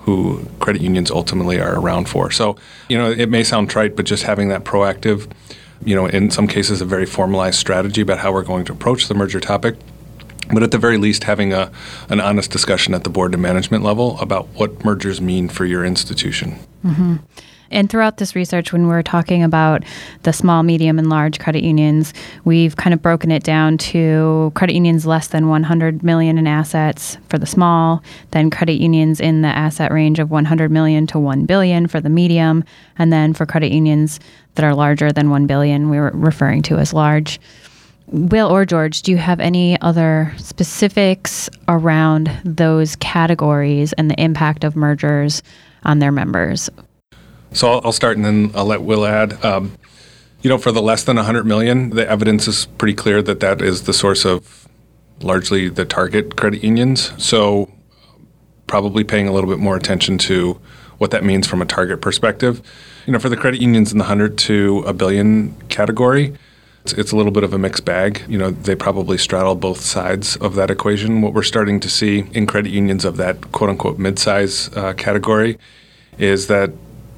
who 0.05 0.47
credit 0.61 0.83
unions 0.83 1.11
ultimately 1.11 1.59
are 1.59 1.79
around 1.79 2.09
for. 2.09 2.31
So, 2.31 2.57
you 2.89 2.99
know, 2.99 3.11
it 3.11 3.31
may 3.31 3.43
sound 3.43 3.71
trite, 3.71 3.97
but 3.97 4.05
just 4.05 4.25
having 4.25 4.49
that 4.49 4.63
proactive, 4.63 5.31
you 5.83 5.97
know, 5.97 6.05
in 6.07 6.31
some 6.31 6.47
cases, 6.47 6.83
a 6.83 6.85
very 6.85 7.07
formalized 7.07 7.59
strategy 7.59 8.03
about 8.03 8.19
how 8.19 8.31
we're 8.33 8.43
going 8.43 8.67
to 8.67 8.73
approach 8.73 9.09
the 9.09 9.15
merger 9.15 9.41
topic. 9.41 9.77
But 10.53 10.63
at 10.63 10.73
the 10.73 10.79
very 10.79 10.99
least, 10.99 11.25
having 11.25 11.55
a, 11.55 11.73
an 12.11 12.21
honest 12.21 12.51
discussion 12.51 12.93
at 12.93 13.03
the 13.03 13.09
board 13.09 13.33
and 13.33 13.43
management 13.43 13.83
level 13.83 14.21
about 14.21 14.47
what 14.49 14.85
mergers 14.85 15.23
mean 15.23 15.49
for 15.49 15.65
your 15.65 15.87
institution. 15.87 16.59
Mm-hmm. 16.85 17.17
And 17.75 17.91
throughout 17.91 18.19
this 18.19 18.37
research, 18.37 18.73
when 18.73 18.87
we're 18.87 19.03
talking 19.03 19.43
about 19.43 19.83
the 20.23 20.33
small, 20.33 20.63
medium, 20.63 20.97
and 20.97 21.11
large 21.11 21.41
credit 21.41 21.65
unions, 21.65 22.15
we've 22.45 22.77
kind 22.77 22.95
of 22.95 23.03
broken 23.03 23.33
it 23.33 23.43
down 23.43 23.79
to 23.79 24.53
credit 24.55 24.75
unions 24.75 25.07
less 25.07 25.27
than 25.27 25.49
100 25.49 26.05
million 26.05 26.39
in 26.39 26.47
assets 26.47 27.19
for 27.29 27.37
the 27.37 27.47
small, 27.47 28.01
then 28.31 28.49
credit 28.49 28.81
unions 28.81 29.21
in 29.21 29.43
the 29.43 29.49
asset 29.49 29.91
range 29.91 30.21
of 30.21 30.31
100 30.31 30.71
million 30.71 31.05
to 31.09 31.19
1 31.19 31.47
billion 31.47 31.89
for 31.89 32.01
the 32.01 32.09
medium, 32.09 32.63
and 32.97 33.13
then 33.13 33.35
for 33.35 33.45
credit 33.45 33.73
unions 33.73 34.21
that 34.55 34.65
are 34.65 34.75
larger 34.75 35.11
than 35.11 35.29
1 35.29 35.49
billion, 35.49 35.91
we 35.91 35.99
were 35.99 36.13
referring 36.15 36.63
to 36.63 36.77
as 36.77 36.95
large. 36.95 37.41
Will 38.07 38.49
or 38.49 38.65
George, 38.65 39.03
do 39.03 39.11
you 39.11 39.17
have 39.17 39.41
any 39.41 39.81
other 39.81 40.33
specifics 40.37 41.51
around 41.67 42.31
those 42.45 42.95
categories 42.97 43.93
and 43.95 44.09
the 44.09 44.21
impact 44.21 44.63
of 44.63 44.77
mergers 44.77 45.43
on 45.83 45.99
their 45.99 46.13
members? 46.13 46.71
So 47.55 47.71
I'll, 47.71 47.81
I'll 47.85 47.93
start 47.93 48.17
and 48.17 48.25
then 48.25 48.51
I'll 48.55 48.67
let 48.67 48.83
Will 48.83 49.07
add. 49.07 49.43
Um, 49.45 49.79
you 50.43 50.51
know, 50.51 50.59
for 50.59 50.73
the 50.73 50.83
less 50.83 51.05
than 51.05 51.17
100 51.17 51.47
million, 51.47 51.91
the 51.91 52.07
evidence 52.07 52.47
is 52.47 52.67
pretty 52.67 52.95
clear 52.95 53.23
that 53.23 53.41
that 53.41 53.63
is 53.63 53.85
the 53.85 53.95
source 53.95 54.27
of 54.27 54.69
largely 55.21 55.69
the 55.69 55.85
target 55.87 56.37
credit 56.37 56.63
unions. 56.63 57.13
So 57.23 57.73
probably 58.67 59.05
paying 59.05 59.29
a 59.29 59.33
little 59.33 59.49
bit 59.49 59.59
more 59.59 59.77
attention 59.77 60.19
to 60.19 60.61
what 60.99 61.13
that 61.13 61.25
means 61.25 61.47
from 61.47 61.63
a 61.63 61.65
target 61.65 62.01
perspective. 62.01 62.61
You 63.07 63.13
know, 63.13 63.19
for 63.19 63.29
the 63.29 63.37
credit 63.37 63.61
unions 63.61 63.93
in 63.93 63.99
the 63.99 64.05
100 64.05 64.37
to 64.39 64.85
a 64.87 64.93
billion 64.93 65.55
category, 65.69 66.35
it's, 66.83 66.93
it's 66.93 67.13
a 67.13 67.17
little 67.17 67.33
bit 67.33 67.45
of 67.45 67.55
a 67.55 67.59
mixed 67.59 67.85
bag. 67.85 68.23
You 68.29 68.39
know, 68.39 68.51
they 68.51 68.75
probably 68.75 69.17
straddle 69.17 69.55
both 69.55 69.81
sides 69.81 70.37
of 70.37 70.55
that 70.57 70.71
equation. 70.71 71.23
What 71.23 71.33
we're 71.33 71.43
starting 71.43 71.81
to 71.81 71.89
see 71.89 72.25
in 72.33 72.47
credit 72.47 72.71
unions 72.71 73.05
of 73.05 73.17
that 73.17 73.53
quote 73.53 73.71
unquote 73.71 73.99
mid-size 73.99 74.69
uh, 74.77 74.93
category 74.95 75.59
is 76.19 76.47
that 76.49 76.71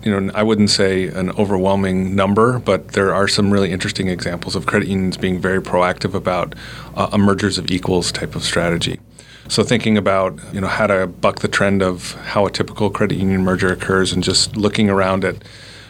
you 0.06 0.20
know, 0.20 0.32
I 0.34 0.44
wouldn't 0.44 0.70
say 0.70 1.08
an 1.08 1.32
overwhelming 1.32 2.14
number, 2.14 2.60
but 2.60 2.92
there 2.92 3.12
are 3.12 3.26
some 3.26 3.52
really 3.52 3.72
interesting 3.72 4.06
examples 4.06 4.54
of 4.54 4.64
credit 4.64 4.88
unions 4.88 5.16
being 5.16 5.40
very 5.40 5.60
proactive 5.60 6.14
about 6.14 6.54
uh, 6.94 7.08
a 7.10 7.18
mergers 7.18 7.58
of 7.58 7.72
equals 7.72 8.12
type 8.12 8.36
of 8.36 8.44
strategy. 8.44 9.00
So 9.48 9.64
thinking 9.64 9.98
about 9.98 10.38
you 10.52 10.60
know 10.60 10.68
how 10.68 10.86
to 10.86 11.08
buck 11.08 11.40
the 11.40 11.48
trend 11.48 11.82
of 11.82 12.12
how 12.22 12.46
a 12.46 12.50
typical 12.52 12.88
credit 12.88 13.18
union 13.18 13.42
merger 13.42 13.72
occurs, 13.72 14.12
and 14.12 14.22
just 14.22 14.56
looking 14.56 14.88
around 14.88 15.24
at 15.24 15.42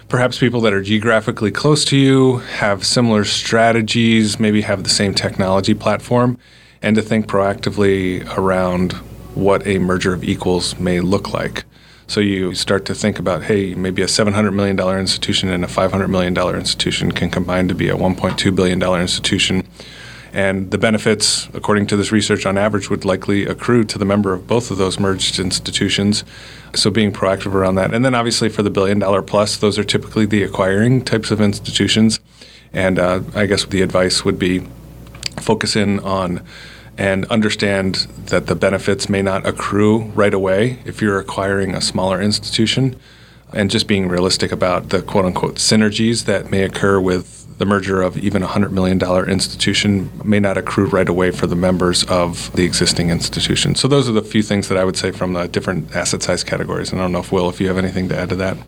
perhaps 0.09 0.39
people 0.39 0.63
that 0.63 0.73
are 0.73 0.83
geographically 0.83 1.51
close 1.51 1.85
to 1.87 1.99
you, 1.99 2.39
have 2.57 2.87
similar 2.87 3.23
strategies, 3.25 4.41
maybe 4.41 4.63
have 4.63 4.83
the 4.83 4.89
same 4.89 5.13
technology 5.13 5.75
platform, 5.75 6.39
and 6.81 6.97
to 6.97 7.03
think 7.03 7.27
proactively 7.27 8.27
around 8.39 8.95
what 9.35 9.67
a 9.67 9.79
merger 9.79 10.15
of 10.15 10.25
equals 10.25 10.79
may 10.79 11.01
look 11.01 11.35
like. 11.35 11.65
So 12.09 12.21
you 12.21 12.55
start 12.55 12.85
to 12.87 12.95
think 12.95 13.19
about, 13.19 13.45
hey, 13.45 13.75
maybe 13.75 14.01
a 14.01 14.07
$700 14.07 14.55
million 14.55 14.79
institution 14.99 15.49
and 15.49 15.65
a 15.65 15.67
$500 15.67 16.09
million 16.09 16.37
institution 16.55 17.11
can 17.11 17.31
combine 17.31 17.67
to 17.69 17.75
be 17.75 17.89
a 17.89 17.97
$1.2 17.97 18.55
billion 18.55 18.81
institution. 19.01 19.67
And 20.33 20.71
the 20.71 20.79
benefits, 20.79 21.49
according 21.53 21.87
to 21.89 21.97
this 21.97 22.13
research, 22.13 22.47
on 22.47 22.59
average 22.59 22.91
would 22.91 23.05
likely 23.05 23.45
accrue 23.47 23.85
to 23.85 23.99
the 23.99 24.05
member 24.05 24.33
of 24.33 24.47
both 24.47 24.71
of 24.71 24.77
those 24.77 25.01
merged 25.01 25.41
institutions. 25.41 26.25
So 26.75 26.91
being 26.91 27.11
proactive 27.11 27.55
around 27.55 27.77
that. 27.77 27.93
And 27.93 28.05
then 28.05 28.15
obviously 28.15 28.51
for 28.51 28.63
the 28.63 28.71
billion 28.71 29.01
dollar 29.01 29.23
plus, 29.23 29.57
those 29.57 29.79
are 29.79 29.85
typically 29.85 30.27
the 30.27 30.43
acquiring 30.43 31.05
types 31.05 31.31
of 31.31 31.41
institutions. 31.41 32.21
And 32.73 32.99
uh, 32.99 33.23
I 33.35 33.47
guess 33.47 33.65
the 33.65 33.83
advice 33.83 34.25
would 34.25 34.39
be 34.39 34.67
focus 35.41 35.75
in 35.75 36.01
on 36.01 36.45
and 36.99 37.27
understand 37.27 38.07
that 38.27 38.47
the 38.47 38.55
benefits 38.55 39.09
may 39.09 39.23
not 39.23 39.47
accrue 39.47 40.05
right 40.15 40.33
away 40.33 40.79
if 40.85 41.03
you're 41.03 41.19
acquiring 41.19 41.75
a 41.75 41.81
smaller 41.81 42.21
institution, 42.21 42.99
and 43.53 43.71
just 43.71 43.87
being 43.87 44.09
realistic 44.09 44.53
about 44.53 44.89
the 44.89 45.03
quote 45.03 45.25
unquote 45.25 45.57
synergies 45.57 46.25
that 46.25 46.51
may 46.51 46.63
occur 46.63 46.99
with 47.01 47.37
the 47.59 47.65
merger 47.65 48.03
of 48.03 48.19
even 48.19 48.43
a 48.43 48.47
$100 48.47 48.71
million 48.71 49.01
institution 49.31 50.11
may 50.25 50.39
not 50.39 50.59
accrue 50.59 50.87
right 50.87 51.09
away 51.09 51.31
for 51.31 51.47
the 51.47 51.57
members 51.57 52.05
of 52.05 52.55
the 52.55 52.65
existing 52.65 53.09
institution. 53.09 53.75
So, 53.75 53.89
those 53.89 54.09
are 54.09 54.13
the 54.13 54.23
few 54.23 54.43
things 54.43 54.69
that 54.69 54.77
I 54.77 54.85
would 54.85 54.97
say 54.97 55.11
from 55.11 55.33
the 55.33 55.47
different 55.49 55.95
asset 55.95 56.23
size 56.23 56.45
categories. 56.45 56.93
And 56.93 57.01
I 57.01 57.05
don't 57.05 57.13
know 57.13 57.21
if, 57.21 57.33
Will, 57.33 57.49
if 57.49 57.61
you 57.61 57.69
have 57.69 57.79
anything 57.79 58.09
to 58.11 58.19
add 58.19 58.29
to 58.31 58.37
that. 58.37 58.59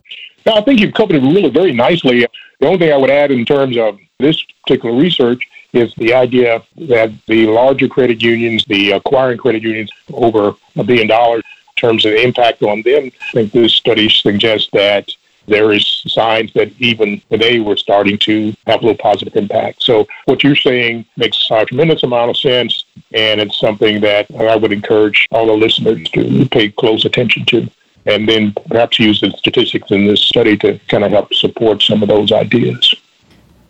No, 0.47 0.55
I 0.55 0.63
think 0.63 0.81
you've 0.81 0.95
covered 0.95 1.17
it 1.17 1.23
really 1.23 1.51
very 1.51 1.73
nicely. 1.73 2.27
The 2.61 2.67
only 2.67 2.79
thing 2.79 2.93
I 2.93 2.97
would 2.97 3.11
add 3.11 3.31
in 3.31 3.45
terms 3.45 3.77
of 3.77 3.99
this 4.19 4.43
particular 4.65 4.97
research 4.97 5.43
is 5.73 5.95
the 5.97 6.15
idea 6.15 6.63
that 6.77 7.13
the 7.27 7.47
larger 7.47 7.89
credit 7.89 8.23
unions, 8.23 8.65
the 8.67 8.93
acquiring 8.93 9.39
credit 9.39 9.63
unions, 9.63 9.91
over 10.13 10.55
a 10.77 10.85
billion 10.85 11.07
dollars 11.07 11.43
in 11.45 11.81
terms 11.81 12.05
of 12.05 12.13
the 12.13 12.23
impact 12.23 12.63
on 12.63 12.83
them. 12.83 13.11
I 13.29 13.33
think 13.33 13.53
this 13.53 13.75
study 13.75 14.09
suggests 14.09 14.71
that 14.73 15.11
there 15.49 15.73
is 15.73 16.03
signs 16.07 16.53
that 16.53 16.71
even 16.79 17.21
today 17.31 17.59
we're 17.61 17.77
starting 17.77 18.19
to 18.19 18.55
have 18.67 18.83
a 18.83 18.87
little 18.87 18.99
positive 18.99 19.35
impact. 19.35 19.83
So 19.83 20.07
what 20.27 20.45
you're 20.45 20.57
saying 20.57 21.07
makes 21.17 21.49
a 21.51 21.65
tremendous 21.65 22.03
amount 22.03 22.31
of 22.31 22.37
sense, 22.37 22.85
and 23.13 23.41
it's 23.41 23.59
something 23.59 24.01
that 24.03 24.27
I 24.39 24.57
would 24.57 24.73
encourage 24.73 25.27
all 25.31 25.47
the 25.47 25.55
listeners 25.55 26.09
to 26.11 26.47
pay 26.51 26.71
close 26.71 27.05
attention 27.05 27.47
to. 27.47 27.69
And 28.07 28.29
then 28.29 28.55
perhaps 28.71 28.99
use 28.99 29.21
the 29.21 29.31
statistics 29.33 29.91
in 29.91 30.07
this 30.07 30.23
study 30.23 30.57
to 30.59 30.79
kind 30.89 31.05
of 31.05 31.11
help 31.11 31.33
support 31.35 31.83
some 31.83 32.03
of 32.03 32.09
those 32.09 32.33
ideas. 32.33 32.95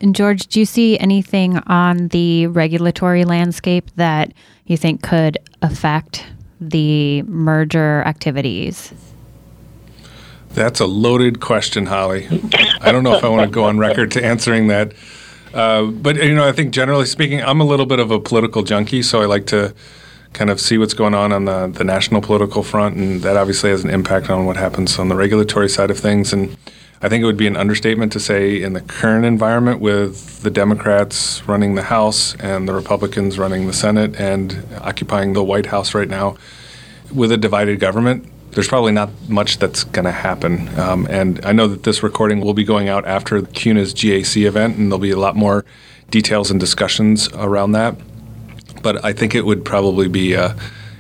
And 0.01 0.14
George, 0.14 0.46
do 0.46 0.61
you 0.61 0.66
see 0.66 0.99
anything 0.99 1.59
on 1.66 2.09
the 2.09 2.46
regulatory 2.46 3.24
landscape 3.24 3.90
that 3.96 4.32
you 4.66 4.76
think 4.76 5.03
could 5.03 5.38
affect 5.62 6.24
the 6.61 7.22
merger 7.22 8.03
activities? 8.03 8.92
That's 10.51 10.80
a 10.80 10.86
loaded 10.86 11.40
question, 11.40 11.86
Holly. 11.86 12.26
I 12.80 12.92
don't 12.92 13.05
know 13.05 13.14
if 13.14 13.24
I 13.24 13.28
want 13.28 13.49
to 13.49 13.55
go 13.55 13.64
on 13.64 13.78
record 13.78 14.11
to 14.12 14.24
answering 14.24 14.68
that. 14.68 14.92
Uh, 15.53 15.84
but, 15.84 16.16
you 16.16 16.34
know, 16.34 16.46
I 16.46 16.53
think 16.53 16.72
generally 16.72 17.07
speaking, 17.07 17.42
I'm 17.42 17.61
a 17.61 17.64
little 17.64 17.86
bit 17.86 18.01
of 18.01 18.11
a 18.11 18.20
political 18.20 18.62
junkie, 18.62 19.03
so 19.03 19.20
I 19.22 19.26
like 19.26 19.46
to 19.46 19.74
kind 20.32 20.51
of 20.51 20.61
see 20.61 20.78
what's 20.78 20.94
going 20.94 21.14
on 21.14 21.32
on 21.32 21.46
the, 21.46 21.68
the 21.68 21.84
national 21.84 22.20
political 22.20 22.62
front, 22.62 22.96
and 22.96 23.22
that 23.22 23.36
obviously 23.36 23.70
has 23.70 23.82
an 23.82 23.90
impact 23.90 24.30
on 24.30 24.46
what 24.46 24.57
happens 24.57 24.99
on 24.99 25.09
the 25.09 25.16
regulatory 25.16 25.68
side 25.68 25.90
of 25.90 25.99
things. 25.99 26.32
And 26.32 26.57
I 27.01 27.09
think 27.09 27.22
it 27.22 27.26
would 27.26 27.36
be 27.36 27.46
an 27.46 27.57
understatement 27.57 28.11
to 28.12 28.20
say 28.20 28.61
in 28.61 28.72
the 28.72 28.80
current 28.80 29.24
environment 29.24 29.80
with 29.80 30.42
the 30.42 30.51
Democrats 30.51 31.46
running 31.46 31.76
the 31.76 31.82
House 31.82 32.34
and 32.36 32.68
the 32.68 32.74
Republicans 32.74 33.38
running 33.38 33.68
the 33.68 33.72
Senate 33.72 34.16
and 34.16 34.64
occupying 34.80 35.32
the 35.32 35.44
White 35.44 35.66
House 35.66 35.94
right 35.94 36.09
now, 36.09 36.36
with 37.14 37.30
a 37.30 37.36
divided 37.36 37.78
government, 37.78 38.26
there's 38.51 38.66
probably 38.66 38.90
not 38.90 39.11
much 39.28 39.59
that's 39.59 39.84
going 39.84 40.07
to 40.07 40.12
happen. 40.12 40.68
Um, 40.76 41.07
and 41.09 41.44
I 41.44 41.53
know 41.53 41.68
that 41.68 41.84
this 41.84 42.03
recording 42.03 42.40
will 42.40 42.55
be 42.55 42.64
going 42.64 42.88
out 42.88 43.07
after 43.07 43.42
CUNA's 43.42 43.94
GAC 43.94 44.44
event, 44.44 44.76
and 44.76 44.90
there'll 44.90 44.99
be 44.99 45.12
a 45.12 45.18
lot 45.18 45.36
more 45.36 45.64
details 46.11 46.51
and 46.51 46.59
discussions 46.59 47.28
around 47.34 47.72
that. 47.72 47.94
But 48.82 49.05
I 49.05 49.12
think 49.12 49.36
it 49.36 49.44
would 49.46 49.64
probably 49.64 50.09
be 50.09 50.32
a, 50.32 50.57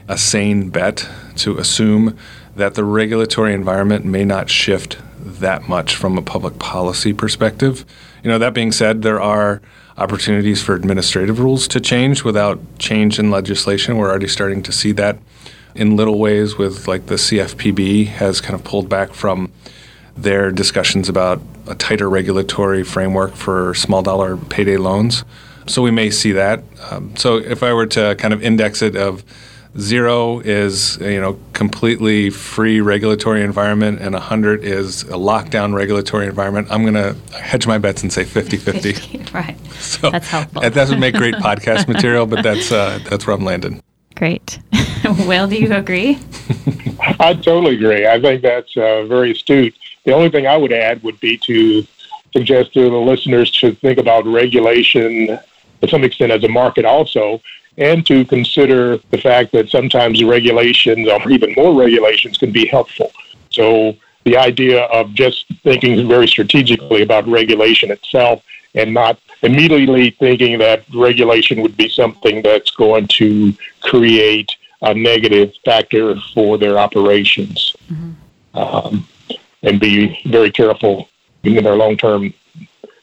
a 0.06 0.16
sane 0.16 0.68
bet 0.68 1.08
to 1.38 1.58
assume 1.58 2.16
that 2.54 2.74
the 2.74 2.84
regulatory 2.84 3.52
environment 3.52 4.04
may 4.04 4.24
not 4.24 4.48
shift 4.48 4.98
that 5.28 5.68
much 5.68 5.94
from 5.94 6.18
a 6.18 6.22
public 6.22 6.58
policy 6.58 7.12
perspective. 7.12 7.84
You 8.22 8.30
know, 8.30 8.38
that 8.38 8.54
being 8.54 8.72
said, 8.72 9.02
there 9.02 9.20
are 9.20 9.60
opportunities 9.96 10.62
for 10.62 10.74
administrative 10.74 11.40
rules 11.40 11.66
to 11.68 11.80
change 11.80 12.24
without 12.24 12.60
change 12.78 13.18
in 13.18 13.30
legislation. 13.30 13.96
We're 13.96 14.10
already 14.10 14.28
starting 14.28 14.62
to 14.64 14.72
see 14.72 14.92
that 14.92 15.18
in 15.74 15.96
little 15.96 16.18
ways 16.18 16.56
with 16.56 16.88
like 16.88 17.06
the 17.06 17.16
CFPB 17.16 18.06
has 18.06 18.40
kind 18.40 18.54
of 18.54 18.64
pulled 18.64 18.88
back 18.88 19.12
from 19.12 19.52
their 20.16 20.50
discussions 20.50 21.08
about 21.08 21.40
a 21.68 21.74
tighter 21.74 22.08
regulatory 22.08 22.82
framework 22.82 23.34
for 23.34 23.74
small 23.74 24.02
dollar 24.02 24.36
payday 24.36 24.76
loans. 24.76 25.24
So 25.66 25.82
we 25.82 25.90
may 25.90 26.10
see 26.10 26.32
that. 26.32 26.62
Um, 26.90 27.14
so 27.16 27.36
if 27.36 27.62
I 27.62 27.72
were 27.72 27.86
to 27.86 28.16
kind 28.16 28.34
of 28.34 28.42
index 28.42 28.82
it 28.82 28.96
of 28.96 29.22
Zero 29.78 30.40
is 30.40 30.96
you 31.00 31.20
know 31.20 31.38
completely 31.52 32.30
free 32.30 32.80
regulatory 32.80 33.42
environment, 33.42 34.00
and 34.00 34.14
100 34.14 34.64
is 34.64 35.02
a 35.04 35.12
lockdown 35.12 35.74
regulatory 35.74 36.26
environment. 36.26 36.68
I'm 36.70 36.82
going 36.82 36.94
to 36.94 37.14
hedge 37.36 37.66
my 37.66 37.78
bets 37.78 38.02
and 38.02 38.12
say 38.12 38.24
50-50. 38.24 39.32
right. 39.34 39.56
So 39.78 40.10
that's 40.10 40.26
helpful. 40.26 40.60
That 40.60 40.74
doesn't 40.74 40.98
make 40.98 41.14
great 41.14 41.34
podcast 41.48 41.86
material, 41.86 42.26
but 42.26 42.42
that's 42.42 42.72
uh, 42.72 42.98
that's 43.08 43.26
where 43.26 43.36
I'm 43.36 43.44
landing. 43.44 43.80
Great. 44.16 44.58
Will, 45.26 45.46
do 45.46 45.56
you 45.56 45.72
agree? 45.72 46.18
I 47.20 47.34
totally 47.34 47.76
agree. 47.76 48.06
I 48.06 48.20
think 48.20 48.42
that's 48.42 48.76
uh, 48.76 49.04
very 49.04 49.30
astute. 49.30 49.74
The 50.04 50.12
only 50.12 50.30
thing 50.30 50.46
I 50.46 50.56
would 50.56 50.72
add 50.72 51.02
would 51.04 51.20
be 51.20 51.38
to 51.38 51.86
suggest 52.32 52.74
to 52.74 52.90
the 52.90 52.96
listeners 52.96 53.50
to 53.60 53.72
think 53.76 53.98
about 53.98 54.26
regulation 54.26 55.38
to 55.80 55.88
some 55.88 56.04
extent 56.04 56.32
as 56.32 56.42
a 56.44 56.48
market 56.48 56.84
also 56.84 57.40
and 57.78 58.04
to 58.06 58.24
consider 58.24 58.98
the 59.10 59.18
fact 59.18 59.52
that 59.52 59.70
sometimes 59.70 60.22
regulations 60.22 61.08
or 61.08 61.30
even 61.30 61.54
more 61.56 61.74
regulations 61.74 62.36
can 62.36 62.50
be 62.50 62.66
helpful. 62.66 63.12
So 63.50 63.96
the 64.24 64.36
idea 64.36 64.82
of 64.86 65.14
just 65.14 65.46
thinking 65.62 66.06
very 66.08 66.26
strategically 66.26 67.02
about 67.02 67.26
regulation 67.26 67.90
itself 67.90 68.42
and 68.74 68.92
not 68.92 69.18
immediately 69.42 70.10
thinking 70.10 70.58
that 70.58 70.84
regulation 70.92 71.62
would 71.62 71.76
be 71.76 71.88
something 71.88 72.42
that's 72.42 72.72
going 72.72 73.06
to 73.08 73.54
create 73.80 74.50
a 74.82 74.92
negative 74.92 75.52
factor 75.64 76.16
for 76.34 76.58
their 76.58 76.78
operations. 76.78 77.74
Mm-hmm. 77.90 78.58
Um, 78.58 79.06
and 79.62 79.80
be 79.80 80.20
very 80.26 80.50
careful 80.50 81.08
in 81.42 81.62
their 81.62 81.76
long 81.76 81.96
term 81.96 82.32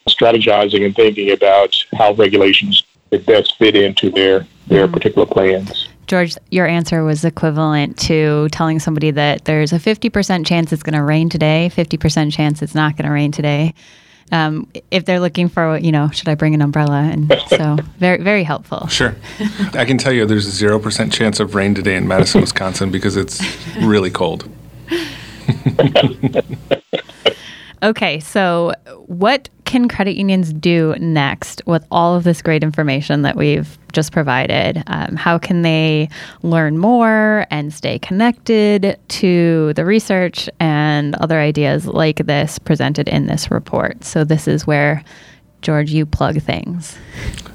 strategizing 0.07 0.85
and 0.85 0.95
thinking 0.95 1.31
about 1.31 1.75
how 1.93 2.13
regulations 2.13 2.83
best 3.25 3.57
fit 3.57 3.75
into 3.75 4.09
their 4.09 4.45
their 4.67 4.85
mm-hmm. 4.85 4.93
particular 4.93 5.25
plans. 5.25 5.89
George, 6.07 6.35
your 6.51 6.67
answer 6.67 7.03
was 7.03 7.25
equivalent 7.25 7.97
to 7.97 8.47
telling 8.51 8.79
somebody 8.79 9.11
that 9.11 9.45
there's 9.45 9.73
a 9.73 9.79
50% 9.79 10.45
chance 10.45 10.71
it's 10.71 10.83
going 10.83 10.93
to 10.93 11.01
rain 11.01 11.29
today, 11.29 11.71
50% 11.73 12.31
chance 12.31 12.61
it's 12.61 12.75
not 12.75 12.95
going 12.95 13.07
to 13.07 13.11
rain 13.11 13.31
today. 13.31 13.73
Um, 14.31 14.67
if 14.89 15.05
they're 15.05 15.19
looking 15.19 15.49
for, 15.49 15.77
you 15.77 15.91
know, 15.91 16.09
should 16.09 16.27
I 16.27 16.35
bring 16.35 16.53
an 16.55 16.61
umbrella? 16.61 17.09
And 17.11 17.31
so, 17.47 17.77
very, 17.97 18.21
very 18.21 18.43
helpful. 18.43 18.87
Sure. 18.87 19.15
I 19.73 19.85
can 19.85 19.97
tell 19.97 20.13
you 20.13 20.25
there's 20.25 20.47
a 20.47 20.65
0% 20.65 21.11
chance 21.11 21.39
of 21.39 21.53
rain 21.55 21.75
today 21.75 21.95
in 21.95 22.07
Madison, 22.07 22.41
Wisconsin 22.45 22.91
because 22.91 23.17
it's 23.17 23.41
really 23.77 24.09
cold. 24.09 24.49
okay, 27.83 28.19
so 28.19 28.73
what 29.05 29.49
can 29.65 29.87
credit 29.87 30.15
unions 30.15 30.53
do 30.53 30.95
next 30.99 31.61
with 31.65 31.85
all 31.91 32.15
of 32.15 32.23
this 32.23 32.41
great 32.41 32.63
information 32.63 33.23
that 33.23 33.35
we've 33.35 33.77
just 33.91 34.11
provided? 34.11 34.83
Um, 34.87 35.15
how 35.15 35.37
can 35.37 35.63
they 35.63 36.09
learn 36.43 36.77
more 36.77 37.45
and 37.49 37.73
stay 37.73 37.99
connected 37.99 38.99
to 39.07 39.73
the 39.73 39.85
research 39.85 40.49
and 40.59 41.15
other 41.15 41.39
ideas 41.39 41.87
like 41.87 42.17
this 42.25 42.59
presented 42.59 43.09
in 43.09 43.25
this 43.25 43.49
report? 43.51 44.03
So, 44.03 44.23
this 44.23 44.47
is 44.47 44.67
where, 44.67 45.03
George, 45.61 45.91
you 45.91 46.05
plug 46.05 46.41
things. 46.41 46.97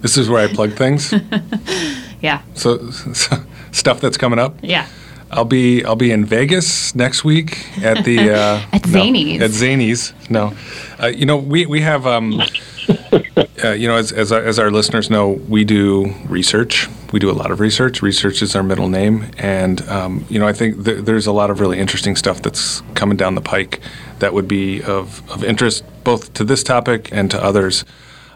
This 0.00 0.16
is 0.16 0.28
where 0.28 0.46
I 0.46 0.52
plug 0.52 0.72
things? 0.72 1.14
yeah. 2.20 2.42
So, 2.54 2.90
so, 2.90 3.36
stuff 3.72 4.00
that's 4.00 4.16
coming 4.16 4.38
up? 4.38 4.56
Yeah. 4.62 4.86
I'll 5.30 5.44
be 5.44 5.84
I'll 5.84 5.96
be 5.96 6.10
in 6.10 6.24
Vegas 6.24 6.94
next 6.94 7.24
week 7.24 7.66
at 7.82 8.04
the 8.04 8.18
uh, 8.30 8.62
at 8.72 8.82
Zanies. 8.82 9.38
No, 9.38 9.44
at 9.44 9.50
Zanies. 9.52 10.30
No, 10.30 10.54
uh, 11.02 11.06
you 11.06 11.24
know 11.26 11.36
we 11.36 11.66
we 11.66 11.80
have 11.80 12.06
um, 12.06 12.40
uh, 13.64 13.70
you 13.70 13.86
know 13.86 13.96
as 13.96 14.12
as 14.12 14.32
our, 14.32 14.42
as 14.42 14.58
our 14.58 14.70
listeners 14.70 15.08
know 15.08 15.30
we 15.48 15.64
do 15.64 16.12
research. 16.28 16.88
We 17.12 17.20
do 17.20 17.30
a 17.30 17.32
lot 17.32 17.50
of 17.50 17.60
research. 17.60 18.02
Research 18.02 18.42
is 18.42 18.56
our 18.56 18.62
middle 18.62 18.88
name, 18.88 19.26
and 19.38 19.86
um, 19.88 20.24
you 20.28 20.38
know 20.38 20.48
I 20.48 20.52
think 20.52 20.84
th- 20.84 21.04
there's 21.04 21.26
a 21.26 21.32
lot 21.32 21.50
of 21.50 21.60
really 21.60 21.78
interesting 21.78 22.16
stuff 22.16 22.42
that's 22.42 22.82
coming 22.94 23.16
down 23.16 23.34
the 23.36 23.40
pike 23.40 23.80
that 24.18 24.34
would 24.34 24.48
be 24.48 24.82
of 24.82 25.28
of 25.30 25.44
interest 25.44 25.84
both 26.02 26.32
to 26.34 26.44
this 26.44 26.64
topic 26.64 27.08
and 27.12 27.30
to 27.30 27.42
others 27.42 27.84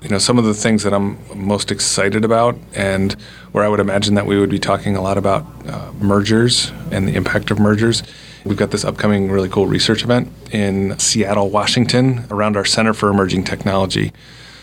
you 0.05 0.11
know 0.11 0.19
some 0.19 0.39
of 0.39 0.45
the 0.45 0.53
things 0.53 0.83
that 0.83 0.93
I'm 0.93 1.19
most 1.35 1.71
excited 1.73 2.27
about, 2.27 2.57
and 2.75 3.15
where 3.53 3.65
I 3.65 3.69
would 3.69 3.81
imagine 3.81 4.15
that 4.17 4.27
we 4.27 4.39
would 4.39 4.51
be 4.51 4.59
talking 4.59 4.97
a 4.97 5.01
lot 5.01 5.17
about 5.17 5.47
uh, 5.67 5.93
mergers 5.99 6.71
and 6.93 7.09
the 7.09 7.15
impact 7.15 7.51
of 7.51 7.59
mergers. 7.59 8.03
We've 8.45 8.59
got 8.59 8.71
this 8.71 8.85
upcoming 8.85 9.31
really 9.31 9.49
cool 9.49 9.67
research 9.67 10.05
event 10.05 10.31
in 10.53 10.99
Seattle, 10.99 11.49
Washington, 11.49 12.27
around 12.31 12.59
our 12.59 12.67
Center 12.67 12.93
for 12.93 13.09
Emerging 13.09 13.45
Technology. 13.45 14.13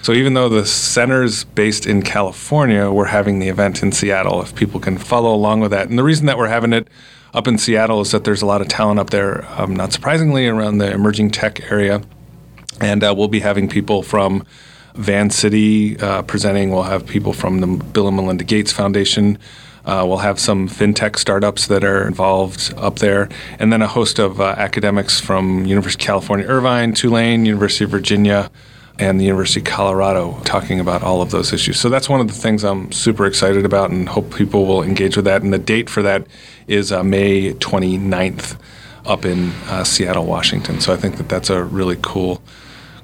So 0.03 0.13
even 0.13 0.35
though 0.35 0.47
the 0.47 0.63
center's 0.65 1.43
based 1.43 1.87
in 1.87 2.03
California, 2.03 2.91
we're 2.91 3.05
having 3.05 3.39
the 3.39 3.49
event 3.49 3.81
in 3.81 3.91
Seattle. 3.91 4.43
If 4.43 4.53
people 4.53 4.79
can 4.79 4.99
follow 4.99 5.33
along 5.33 5.61
with 5.61 5.71
that, 5.71 5.89
and 5.89 5.97
the 5.97 6.03
reason 6.03 6.27
that 6.27 6.37
we're 6.37 6.49
having 6.49 6.71
it 6.71 6.87
up 7.33 7.47
in 7.47 7.57
Seattle 7.57 8.01
is 8.01 8.11
that 8.11 8.25
there's 8.25 8.43
a 8.43 8.45
lot 8.45 8.61
of 8.61 8.67
talent 8.67 8.99
up 8.99 9.09
there. 9.09 9.43
Um, 9.59 9.75
not 9.75 9.91
surprisingly, 9.91 10.47
around 10.47 10.77
the 10.77 10.91
emerging 10.91 11.31
tech 11.31 11.71
area, 11.71 12.03
and 12.79 13.03
uh, 13.03 13.15
we'll 13.17 13.27
be 13.27 13.39
having 13.39 13.67
people 13.67 14.03
from 14.03 14.45
Vancity 14.95 15.99
uh, 15.99 16.21
presenting. 16.23 16.71
We'll 16.71 16.83
have 16.83 17.05
people 17.05 17.33
from 17.33 17.59
the 17.59 17.67
Bill 17.67 18.07
and 18.07 18.15
Melinda 18.15 18.43
Gates 18.43 18.71
Foundation. 18.71 19.37
Uh, 19.85 20.05
we'll 20.07 20.17
have 20.17 20.39
some 20.39 20.69
fintech 20.69 21.17
startups 21.17 21.67
that 21.67 21.83
are 21.83 22.07
involved 22.07 22.73
up 22.77 22.99
there, 22.99 23.29
and 23.57 23.73
then 23.73 23.81
a 23.81 23.87
host 23.87 24.19
of 24.19 24.39
uh, 24.39 24.53
academics 24.57 25.19
from 25.19 25.65
University 25.65 26.03
of 26.03 26.05
California, 26.05 26.45
Irvine, 26.45 26.93
Tulane, 26.93 27.45
University 27.45 27.85
of 27.85 27.89
Virginia, 27.89 28.51
and 28.99 29.19
the 29.19 29.25
University 29.25 29.59
of 29.59 29.65
Colorado 29.65 30.39
talking 30.43 30.79
about 30.79 31.01
all 31.01 31.21
of 31.21 31.31
those 31.31 31.51
issues. 31.51 31.79
So 31.79 31.89
that's 31.89 32.07
one 32.07 32.21
of 32.21 32.27
the 32.27 32.33
things 32.33 32.63
I'm 32.63 32.91
super 32.91 33.25
excited 33.25 33.65
about 33.65 33.89
and 33.89 34.07
hope 34.07 34.35
people 34.35 34.67
will 34.67 34.83
engage 34.83 35.15
with 35.15 35.25
that. 35.25 35.41
And 35.41 35.51
the 35.51 35.57
date 35.57 35.89
for 35.89 36.03
that 36.03 36.27
is 36.67 36.91
uh, 36.91 37.03
May 37.03 37.53
29th 37.53 38.59
up 39.05 39.25
in 39.25 39.49
uh, 39.65 39.83
Seattle, 39.83 40.25
Washington. 40.25 40.79
So 40.79 40.93
I 40.93 40.97
think 40.97 41.17
that 41.17 41.27
that's 41.27 41.49
a 41.49 41.63
really 41.63 41.97
cool 42.01 42.43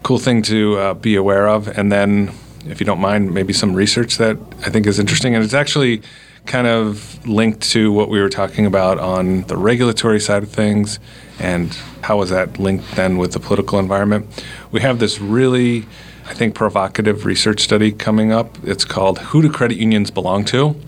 cool 0.04 0.20
thing 0.20 0.42
to 0.44 0.78
uh, 0.78 0.94
be 0.94 1.16
aware 1.16 1.48
of. 1.48 1.68
And 1.68 1.92
then, 1.92 2.32
if 2.66 2.80
you 2.80 2.86
don't 2.86 3.00
mind, 3.00 3.34
maybe 3.34 3.54
some 3.54 3.74
research 3.74 4.18
that 4.18 4.38
I 4.66 4.70
think 4.70 4.88
is 4.88 5.00
interesting. 5.00 5.36
And 5.36 5.44
it's 5.44 5.54
actually 5.54 6.02
kind 6.46 6.68
of 6.68 7.28
linked 7.28 7.62
to 7.62 7.92
what 7.92 8.10
we 8.10 8.22
were 8.22 8.30
talking 8.30 8.66
about 8.66 8.98
on 9.00 9.42
the 9.44 9.58
regulatory 9.58 10.20
side 10.20 10.44
of 10.44 10.50
things 10.50 10.98
and 11.40 11.78
how 12.02 12.22
is 12.22 12.30
that 12.30 12.58
linked 12.58 12.90
then 12.96 13.18
with 13.18 13.34
the 13.34 13.40
political 13.40 13.80
environment. 13.80 14.26
We 14.72 14.82
have 14.82 15.00
this 15.00 15.20
really, 15.20 15.86
I 16.26 16.34
think, 16.34 16.56
provocative 16.56 17.26
research 17.26 17.60
study 17.60 17.92
coming 17.92 18.32
up. 18.32 18.58
It's 18.64 18.86
called 18.86 19.20
Who 19.20 19.42
Do 19.42 19.52
Credit 19.52 19.78
Unions 19.78 20.10
Belong 20.10 20.46
to? 20.46 20.80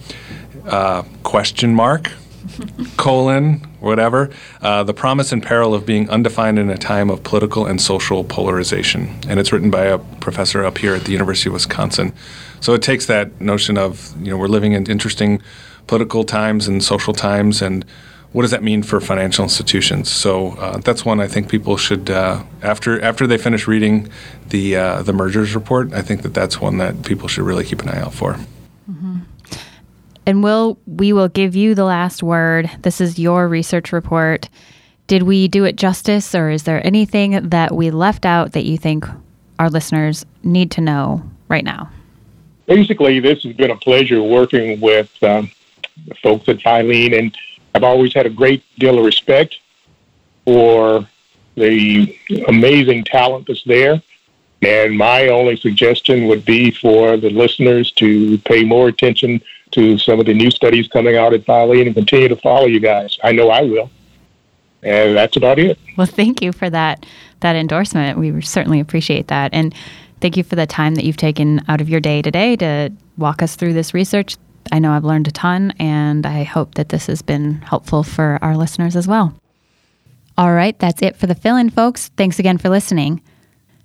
Uh, 0.66 1.04
question 1.24 1.76
mark. 1.76 2.12
Colon, 2.98 3.60
whatever, 3.80 4.30
uh, 4.62 4.84
The 4.84 4.94
Promise 4.94 5.32
and 5.32 5.44
Peril 5.44 5.74
of 5.74 5.86
Being 5.86 6.10
Undefined 6.10 6.60
in 6.60 6.70
a 6.70 6.78
Time 6.78 7.10
of 7.10 7.24
Political 7.24 7.66
and 7.66 7.82
Social 7.82 8.24
Polarization. 8.24 9.16
And 9.28 9.40
it's 9.40 9.52
written 9.52 9.70
by 9.70 9.86
a 9.86 9.98
professor 9.98 10.64
up 10.64 10.78
here 10.78 10.96
at 10.96 11.06
the 11.06 11.12
University 11.12 11.50
of 11.50 11.54
Wisconsin. 11.54 12.14
So 12.60 12.74
it 12.74 12.82
takes 12.82 13.06
that 13.06 13.40
notion 13.40 13.78
of, 13.78 14.14
you 14.22 14.32
know, 14.32 14.38
we're 14.38 14.48
living 14.48 14.74
in 14.74 14.90
interesting 14.90 15.42
political 15.88 16.24
times 16.24 16.68
and 16.68 16.84
social 16.84 17.14
times, 17.14 17.62
and 17.62 17.84
what 18.32 18.44
does 18.44 18.52
that 18.52 18.62
mean 18.62 18.84
for 18.84 19.02
financial 19.02 19.44
institutions? 19.44 20.12
So 20.12 20.52
uh, 20.52 20.78
that's 20.78 21.04
one 21.04 21.20
I 21.20 21.28
think 21.28 21.50
people 21.50 21.78
should, 21.78 22.10
uh, 22.12 22.44
after 22.62 23.02
after 23.02 23.26
they 23.26 23.38
finish 23.38 23.68
reading 23.68 24.08
the 24.50 24.76
uh, 24.76 25.02
the 25.02 25.14
mergers 25.14 25.56
report, 25.56 25.94
I 25.94 26.04
think 26.04 26.22
that 26.22 26.34
that's 26.34 26.62
one 26.62 26.78
that 26.78 27.04
people 27.04 27.28
should 27.28 27.44
really 27.44 27.66
keep 27.66 27.82
an 27.82 27.90
eye 27.90 28.02
out 28.02 28.14
for. 28.14 28.38
And 30.26 30.44
will 30.44 30.78
we 30.86 31.14
will 31.14 31.28
give 31.28 31.56
you 31.56 31.76
the 31.76 31.86
last 31.86 32.22
word. 32.22 32.70
This 32.82 33.02
is 33.02 33.18
your 33.18 33.48
research 33.48 33.92
report. 33.92 34.50
Did 35.08 35.24
we 35.24 35.48
do 35.48 35.64
it 35.66 35.76
justice, 35.76 36.36
or 36.36 36.52
is 36.52 36.64
there 36.64 36.86
anything 36.86 37.50
that 37.50 37.74
we 37.74 37.90
left 37.90 38.26
out 38.26 38.52
that 38.52 38.66
you 38.66 38.78
think 38.78 39.06
our 39.58 39.70
listeners 39.70 40.26
need 40.44 40.70
to 40.72 40.82
know 40.82 41.24
right 41.48 41.64
now? 41.64 41.90
Basically, 42.68 43.20
this 43.20 43.42
has 43.44 43.54
been 43.54 43.72
a 43.72 43.76
pleasure 43.76 44.22
working 44.22 44.80
with 44.80 45.12
um, 45.24 45.50
the 46.08 46.14
folks 46.16 46.48
at 46.48 46.58
Filene, 46.60 47.18
and 47.18 47.36
I've 47.74 47.84
always 47.84 48.14
had 48.14 48.28
a 48.28 48.30
great 48.30 48.64
deal 48.78 49.00
of 49.00 49.06
respect 49.06 49.58
for 50.46 51.08
the 51.56 52.16
amazing 52.48 53.04
talent 53.04 53.48
that's 53.48 53.64
there. 53.64 54.02
And 54.62 54.98
my 54.98 55.30
only 55.30 55.56
suggestion 55.56 56.28
would 56.28 56.44
be 56.44 56.72
for 56.72 57.18
the 57.18 57.30
listeners 57.30 57.92
to 57.94 58.38
pay 58.40 58.64
more 58.64 58.90
attention 58.90 59.42
to 59.80 59.98
some 59.98 60.20
of 60.20 60.26
the 60.26 60.34
new 60.34 60.52
studies 60.52 60.88
coming 60.88 61.16
out 61.16 61.34
at 61.34 61.46
Filene 61.46 61.86
and 61.86 61.96
continue 61.96 62.28
to 62.28 62.36
follow 62.36 62.66
you 62.66 62.82
guys. 62.82 63.18
I 63.24 63.32
know 63.32 63.50
I 63.50 63.62
will. 63.62 63.90
And 64.84 65.16
that's 65.16 65.38
about 65.38 65.58
it. 65.58 65.80
Well, 65.98 66.08
thank 66.08 66.42
you 66.42 66.52
for 66.52 66.70
that 66.70 67.06
that 67.42 67.56
endorsement. 67.56 68.18
We 68.18 68.42
certainly 68.42 68.82
appreciate 68.82 69.28
that. 69.28 69.54
And 69.54 69.74
thank 70.20 70.36
you 70.36 70.44
for 70.44 70.56
the 70.56 70.68
time 70.68 70.96
that 70.96 71.06
you've 71.06 71.18
taken 71.18 71.62
out 71.70 71.80
of 71.80 71.88
your 71.88 72.02
day 72.02 72.22
today 72.22 72.58
to 72.58 72.92
walk 73.18 73.42
us 73.42 73.56
through 73.56 73.74
this 73.74 73.94
research. 73.94 74.36
I 74.72 74.80
know 74.80 74.92
I've 74.92 75.06
learned 75.06 75.30
a 75.30 75.32
ton, 75.32 75.72
and 75.80 76.26
I 76.26 76.44
hope 76.44 76.76
that 76.76 76.90
this 76.90 77.08
has 77.08 77.22
been 77.22 77.62
helpful 77.62 78.04
for 78.04 78.38
our 78.42 78.58
listeners 78.58 78.98
as 78.98 79.08
well. 79.08 79.34
All 80.38 80.54
right, 80.54 80.78
that's 80.80 81.02
it 81.02 81.16
for 81.16 81.28
the 81.28 81.36
fill 81.36 81.56
in, 81.56 81.70
folks. 81.70 82.10
Thanks 82.18 82.40
again 82.40 82.58
for 82.58 82.70
listening. 82.70 83.22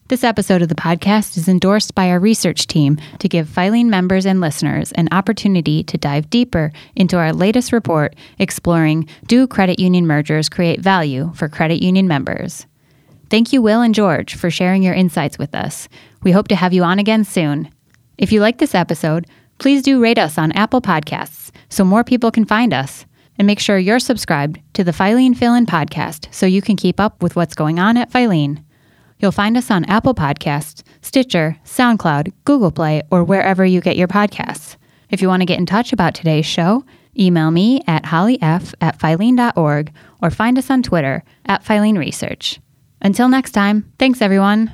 This 0.08 0.22
episode 0.22 0.60
of 0.60 0.68
the 0.68 0.74
podcast 0.74 1.38
is 1.38 1.48
endorsed 1.48 1.94
by 1.94 2.10
our 2.10 2.20
research 2.20 2.66
team 2.66 2.98
to 3.20 3.28
give 3.28 3.48
Filene 3.48 3.86
members 3.86 4.26
and 4.26 4.38
listeners 4.38 4.92
an 4.92 5.08
opportunity 5.12 5.82
to 5.84 5.96
dive 5.96 6.28
deeper 6.28 6.72
into 6.94 7.16
our 7.16 7.32
latest 7.32 7.72
report 7.72 8.14
exploring 8.38 9.08
Do 9.26 9.46
credit 9.46 9.78
union 9.78 10.06
mergers 10.06 10.50
create 10.50 10.80
value 10.80 11.32
for 11.34 11.48
credit 11.48 11.82
union 11.82 12.06
members? 12.06 12.66
Thank 13.30 13.54
you, 13.54 13.62
Will 13.62 13.80
and 13.80 13.94
George, 13.94 14.34
for 14.34 14.50
sharing 14.50 14.82
your 14.82 14.92
insights 14.92 15.38
with 15.38 15.54
us. 15.54 15.88
We 16.22 16.32
hope 16.32 16.48
to 16.48 16.56
have 16.56 16.74
you 16.74 16.82
on 16.82 16.98
again 16.98 17.24
soon. 17.24 17.70
If 18.18 18.30
you 18.30 18.40
like 18.40 18.58
this 18.58 18.74
episode, 18.74 19.26
please 19.56 19.80
do 19.80 20.02
rate 20.02 20.18
us 20.18 20.36
on 20.36 20.52
Apple 20.52 20.82
Podcasts 20.82 21.50
so 21.70 21.82
more 21.82 22.04
people 22.04 22.30
can 22.30 22.44
find 22.44 22.74
us. 22.74 23.06
And 23.38 23.46
make 23.46 23.58
sure 23.58 23.78
you're 23.78 23.98
subscribed 23.98 24.60
to 24.74 24.84
the 24.84 24.92
Filene 24.92 25.34
Fill 25.34 25.54
In 25.54 25.64
podcast 25.64 26.32
so 26.32 26.44
you 26.44 26.60
can 26.60 26.76
keep 26.76 27.00
up 27.00 27.22
with 27.22 27.36
what's 27.36 27.54
going 27.54 27.78
on 27.78 27.96
at 27.96 28.10
Filene. 28.10 28.63
You'll 29.24 29.32
find 29.32 29.56
us 29.56 29.70
on 29.70 29.86
Apple 29.86 30.14
Podcasts, 30.14 30.82
Stitcher, 31.00 31.56
SoundCloud, 31.64 32.34
Google 32.44 32.70
Play, 32.70 33.00
or 33.10 33.24
wherever 33.24 33.64
you 33.64 33.80
get 33.80 33.96
your 33.96 34.06
podcasts. 34.06 34.76
If 35.08 35.22
you 35.22 35.28
want 35.28 35.40
to 35.40 35.46
get 35.46 35.58
in 35.58 35.64
touch 35.64 35.94
about 35.94 36.14
today's 36.14 36.44
show, 36.44 36.84
email 37.18 37.50
me 37.50 37.80
at 37.86 38.04
hollyf 38.04 38.74
at 38.82 38.98
filene.org 38.98 39.94
or 40.20 40.28
find 40.28 40.58
us 40.58 40.68
on 40.68 40.82
Twitter 40.82 41.24
at 41.46 41.64
Filene 41.64 41.96
Research. 41.96 42.60
Until 43.00 43.30
next 43.30 43.52
time, 43.52 43.90
thanks 43.98 44.20
everyone. 44.20 44.70